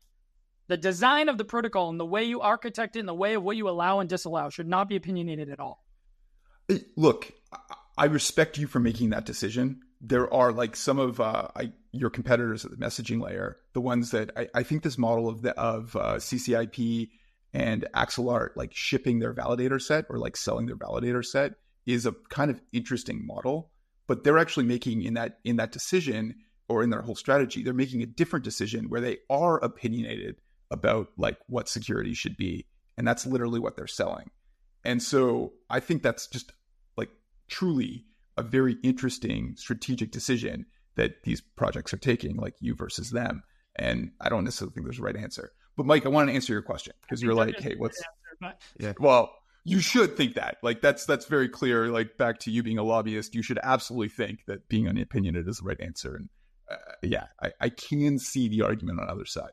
[0.69, 3.43] The design of the protocol and the way you architect it and the way of
[3.43, 5.83] what you allow and disallow should not be opinionated at all.
[6.97, 7.33] Look,
[7.99, 9.81] I respect you for making that decision.
[10.01, 14.11] There are like some of uh, I, your competitors at the messaging layer, the ones
[14.11, 17.09] that I, I think this model of the of uh, CCIP
[17.57, 21.55] and Axelar like shipping their validator set or like selling their validator set
[21.87, 23.71] is a kind of interesting model
[24.07, 26.35] but they're actually making in that in that decision
[26.69, 30.37] or in their whole strategy they're making a different decision where they are opinionated
[30.71, 32.67] about like what security should be
[32.99, 34.31] and that's literally what they're selling
[34.85, 36.53] and so i think that's just
[37.49, 38.05] truly
[38.37, 40.67] a very interesting strategic decision
[40.97, 43.43] that these projects are taking like you versus them
[43.77, 46.53] and i don't necessarily think there's a right answer but mike i want to answer
[46.53, 48.01] your question because you're like hey what's
[48.43, 49.33] answer, yeah well
[49.67, 50.59] you should think that.
[50.63, 51.89] Like that's that's very clear.
[51.89, 55.59] Like back to you being a lobbyist, you should absolutely think that being unopinionated is
[55.59, 56.15] the right answer.
[56.15, 56.29] And
[56.71, 59.51] uh, yeah, I, I can see the argument on the other side.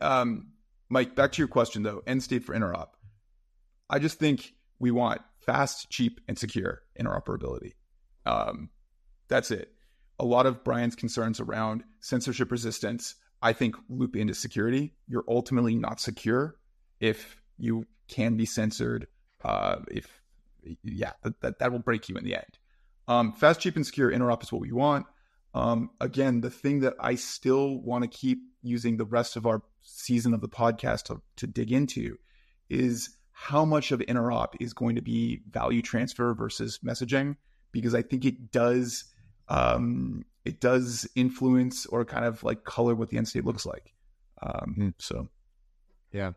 [0.00, 0.52] Um,
[0.88, 2.02] Mike, back to your question though.
[2.06, 2.88] End state for interop.
[3.90, 7.72] I just think we want fast, cheap, and secure interoperability.
[8.26, 8.70] Um,
[9.28, 9.72] that's it.
[10.18, 14.94] A lot of Bryan's concerns around censorship resistance, I think, loop into security.
[15.08, 16.56] You're ultimately not secure
[17.00, 19.08] if you can be censored
[19.44, 20.20] uh, if
[20.84, 22.58] yeah, that, that, that will break you in the end.
[23.08, 25.06] Um, fast, cheap, and secure interop is what we want.
[25.54, 29.62] Um, again, the thing that I still want to keep using the rest of our
[29.82, 32.16] season of the podcast to, to dig into
[32.70, 37.36] is how much of interop is going to be value transfer versus messaging,
[37.72, 39.04] because I think it does
[39.48, 43.92] um, it does influence or kind of like color what the end state looks like.
[44.40, 44.88] Um, hmm.
[44.98, 45.28] so,
[46.12, 46.32] yeah,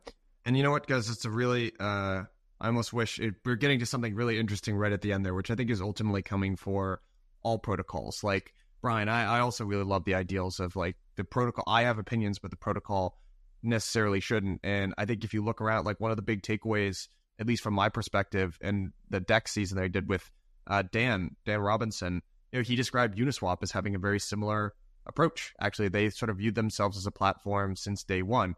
[0.45, 2.23] and you know what, guys, it's a really uh,
[2.59, 5.33] I almost wish it, we're getting to something really interesting right at the end there,
[5.33, 7.01] which I think is ultimately coming for
[7.43, 8.23] all protocols.
[8.23, 11.63] Like Bryan, I, I also really love the ideals of like the protocol.
[11.67, 13.17] I have opinions, but the protocol
[13.65, 14.61] necessarily shouldn't.
[14.63, 17.07] And I think if you look around, like one of the big takeaways,
[17.39, 20.29] at least from my perspective, and the DEX season that I did with
[20.67, 22.21] uh, Dan Dan Robinson,
[22.51, 24.73] you know, he described Uniswap as having a very similar
[25.05, 25.53] approach.
[25.59, 28.55] Actually, they sort of viewed themselves as a platform since day one.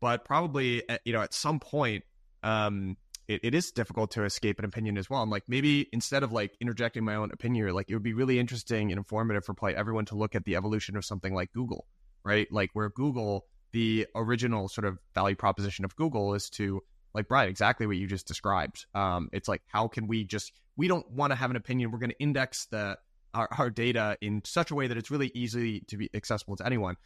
[0.00, 2.04] but probably you know at some point
[2.42, 2.96] um
[3.26, 5.22] it, it is difficult to escape an opinion as well.
[5.22, 8.38] I'm like, maybe instead of like interjecting my own opinion, like it would be really
[8.38, 11.86] interesting and informative for play everyone to look at the evolution of something like Google,
[12.22, 12.46] right?
[12.50, 16.80] Like where Google, the original sort of value proposition of Google is to
[17.12, 18.86] like Bryan, exactly what you just described.
[18.94, 21.90] Um, it's like how can we just we don't want to have an opinion.
[21.90, 22.96] We're going to index the
[23.34, 26.64] our, our data in such a way that it's really easy to be accessible to
[26.64, 26.96] anyone.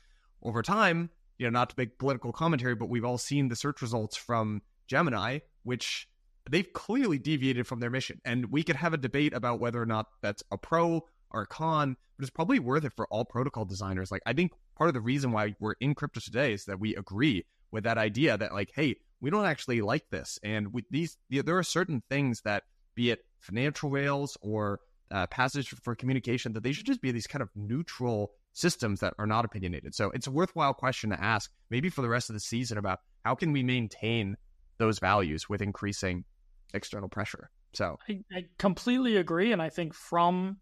[0.43, 1.09] Over time,
[1.39, 4.61] you know, not to make political commentary, but we've all seen the search results from
[4.87, 6.07] Gemini, which
[6.51, 8.21] they've clearly deviated from their mission.
[8.27, 11.47] And we could have a debate about whether or not that's a pro or a
[11.47, 14.13] con, but it's probably worth it for all protocol designers.
[14.13, 16.95] Like, I think part of the reason why we're in crypto today is that we
[16.95, 20.39] agree with that idea that, like, hey, we don't actually like this.
[20.43, 22.63] And with these, there are certain things that,
[22.95, 24.81] be it financial rails or
[25.11, 29.15] uh, passage for communication, that they should just be these kind of neutral systems that
[29.19, 29.95] are not opinionated.
[29.95, 33.01] So it's a worthwhile question to ask, maybe for the rest of the season, about
[33.25, 34.37] how can we maintain
[34.79, 36.25] those values with increasing
[36.73, 37.51] external pressure.
[37.73, 39.53] So I, I completely agree.
[39.53, 40.59] And I think from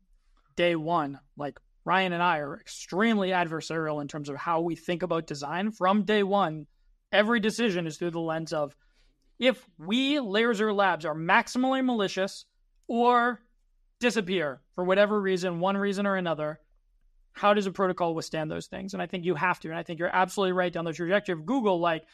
[0.56, 5.04] day one, like Ryan and I are extremely adversarial in terms of how we think
[5.04, 5.70] about design.
[5.70, 6.66] From day one,
[7.12, 8.76] every decision is through the lens of
[9.38, 10.14] if we,
[10.54, 12.44] Zero Labs, are maximally malicious
[12.88, 13.40] or
[14.00, 16.58] disappear for whatever reason, one reason or another,
[17.32, 18.92] how does a protocol withstand those things?
[18.92, 19.68] And I think you have to.
[19.68, 21.78] And I think you're absolutely right down the trajectory of Google.
[21.78, 22.04] Like,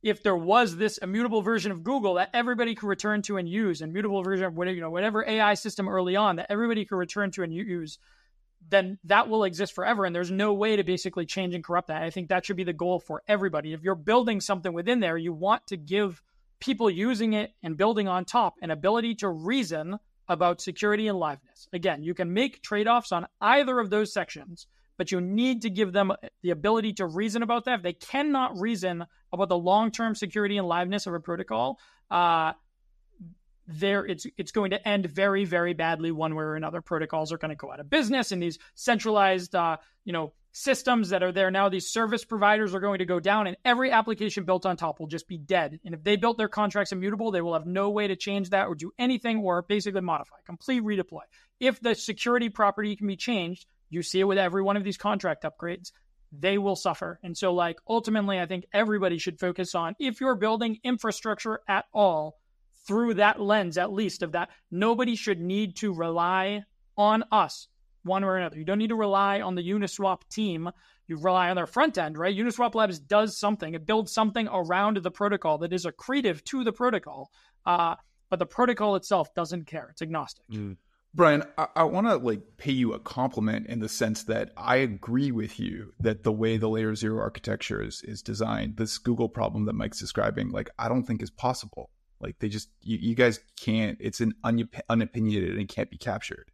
[0.00, 3.80] if there was this immutable version of Google that everybody could return to and use,
[3.80, 6.96] and mutable version of whatever, you know, whatever AI system early on that everybody could
[6.96, 7.98] return to and use,
[8.68, 10.04] then that will exist forever.
[10.04, 12.02] And there's no way to basically change and corrupt that.
[12.02, 13.72] I think that should be the goal for everybody.
[13.72, 16.22] If you're building something within there, you want to give
[16.60, 21.68] people using it and building on top an ability to reason about security and liveness.
[21.72, 24.66] Again, you can make trade offs on either of those sections
[24.98, 26.12] but you need to give them
[26.42, 27.76] the ability to reason about that.
[27.76, 31.78] If they cannot reason about the long term security and liveness of a protocol,
[32.10, 32.52] uh,
[33.68, 36.80] there it's it's going to end very very badly one way or another.
[36.80, 41.10] Protocols are going to go out of business, and these centralized uh, you know systems
[41.10, 44.44] that are there now, these service providers are going to go down, and every application
[44.44, 45.78] built on top will just be dead.
[45.84, 48.66] And if they built their contracts immutable, they will have no way to change that
[48.66, 51.22] or do anything or basically modify, complete redeploy.
[51.60, 54.96] If the security property can be changed, you see it with every one of these
[54.96, 55.92] contract upgrades.
[56.32, 57.20] They will suffer.
[57.22, 61.86] And so, like, ultimately, I think everybody should focus on if you're building infrastructure at
[61.92, 62.36] all
[62.88, 66.64] through that lens, at least of that, nobody should need to rely
[66.96, 67.68] on us
[68.02, 68.58] one or another.
[68.58, 70.70] You don't need to rely on the Uniswap team.
[71.06, 72.34] You rely on their front end, right?
[72.34, 73.74] Uniswap Labs does something.
[73.74, 77.30] It builds something around the protocol that is accretive to the protocol.
[77.66, 77.96] Uh,
[78.30, 79.88] but the protocol itself doesn't care.
[79.90, 80.44] It's agnostic.
[80.50, 80.76] Mm.
[81.14, 84.76] Bryan, I, I want to like pay you a compliment in the sense that I
[84.76, 89.64] agree with you that the way the LayerZero architecture is, is designed, this Google problem
[89.66, 91.90] that Mike's describing, like I don't think is possible.
[92.20, 96.50] Like they just, you, you guys can't, it's an unopinionated and can't be captured.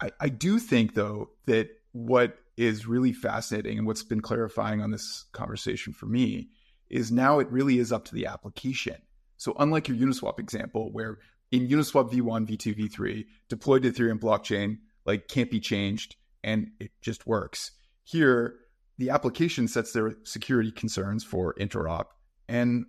[0.00, 4.90] I, I do think though that what is really fascinating and what's been clarifying on
[4.90, 6.50] this conversation for me
[6.88, 8.96] is now it really is up to the application.
[9.36, 11.18] So unlike your Uniswap example, where
[11.50, 16.90] in Uniswap v1, v2, v3, deployed to Ethereum blockchain, like can't be changed and it
[17.00, 17.72] just works.
[18.04, 18.56] Here,
[18.98, 22.06] the application sets their security concerns for interop.
[22.48, 22.86] And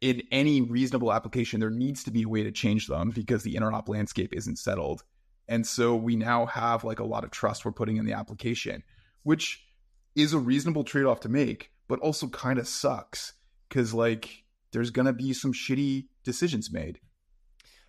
[0.00, 3.54] in any reasonable application, there needs to be a way to change them because the
[3.54, 5.02] interop landscape isn't settled.
[5.48, 8.82] And so we now have like a lot of trust we're putting in the application,
[9.22, 9.64] which
[10.14, 13.34] is a reasonable trade off to make, but also kind of sucks
[13.68, 17.00] because like there's going to be some shitty decisions made.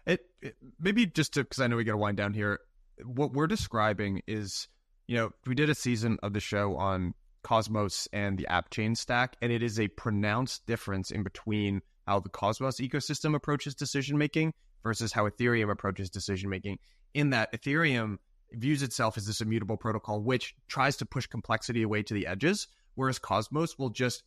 [0.05, 2.59] It, it maybe just to because I know we got to wind down here.
[3.03, 4.67] What we're describing is,
[5.07, 7.13] you know, we did a season of the show on
[7.43, 12.19] Cosmos and the app chain stack, and it is a pronounced difference in between how
[12.19, 14.53] the Cosmos ecosystem approaches decision making
[14.83, 16.79] versus how Ethereum approaches decision making.
[17.13, 18.17] In that Ethereum
[18.51, 22.67] views itself as this immutable protocol, which tries to push complexity away to the edges,
[22.95, 24.23] whereas Cosmos will just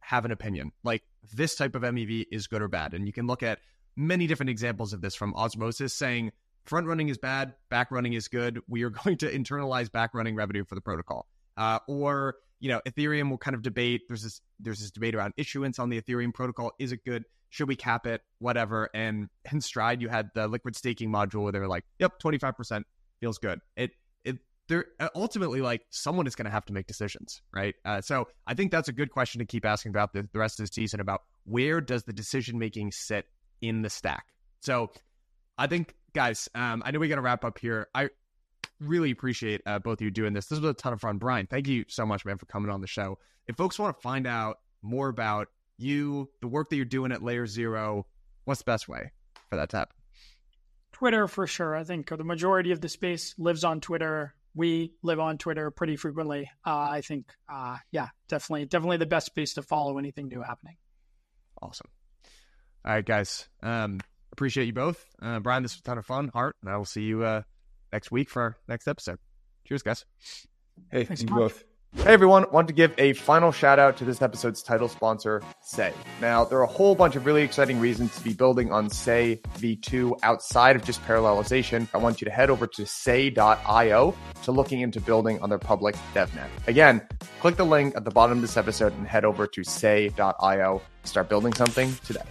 [0.00, 0.72] have an opinion.
[0.82, 1.02] Like
[1.34, 2.94] this type of MEV is good or bad.
[2.94, 3.60] And you can look at
[3.96, 6.32] many different examples of this from Osmosis saying
[6.64, 8.60] front running is bad, back running is good.
[8.68, 11.26] We are going to internalize back running revenue for the protocol.
[11.56, 14.02] Uh, or you know, Ethereum will kind of debate.
[14.08, 16.72] There's this there's this debate around issuance on the Ethereum protocol.
[16.78, 17.24] Is it good?
[17.48, 18.20] Should we cap it?
[18.38, 18.88] Whatever.
[18.94, 22.56] And in Stride, you had the liquid staking module where they were like, "Yep, 25
[22.56, 22.86] percent
[23.18, 23.92] feels good." It
[24.24, 24.38] it
[24.68, 27.74] they're uh, ultimately like someone is going to have to make decisions, right?
[27.84, 30.60] Uh, so I think that's a good question to keep asking about the, the rest
[30.60, 33.26] of the season about where does the decision making sit
[33.62, 34.26] in the stack.
[34.60, 34.90] So
[35.58, 37.88] I think, guys, um, I know we got to wrap up here.
[37.94, 38.10] I
[38.80, 40.46] really appreciate uh, both of you doing this.
[40.46, 41.18] This was a ton of fun.
[41.18, 43.18] Bryan, thank you so much, man, for coming on the show.
[43.46, 45.48] If folks want to find out more about
[45.78, 48.04] you, the work that you're doing at LayerZero,
[48.44, 49.12] what's the best way
[49.48, 49.96] for that to happen?
[50.92, 51.76] Twitter for sure.
[51.76, 54.34] I think the majority of the space lives on Twitter.
[54.54, 56.50] We live on Twitter pretty frequently.
[56.66, 60.76] Uh, I think, uh, yeah, definitely, definitely the best space to follow anything new happening.
[61.62, 61.88] Awesome.
[62.84, 63.48] All right, guys.
[63.62, 64.00] Um,
[64.32, 65.04] appreciate you both.
[65.22, 66.30] Uh, Bryan, this was a ton of fun.
[66.32, 67.42] Hart, and I will see you uh,
[67.92, 69.18] next week for our next episode.
[69.66, 70.04] Cheers, guys.
[70.90, 71.64] Hey, thanks thank you both.
[71.96, 75.92] Hey everyone, want to give a final shout out to this episode's title sponsor, Sei.
[76.20, 79.40] Now, there are a whole bunch of really exciting reasons to be building on Sei
[79.58, 81.88] v2 outside of just parallelization.
[81.92, 84.14] I want you to head over to sei.io
[84.44, 86.48] to looking into building on their public DevNet.
[86.68, 87.06] Again,
[87.40, 90.80] click the link at the bottom of this episode and head over to sei.io.
[91.02, 92.22] Start building something today.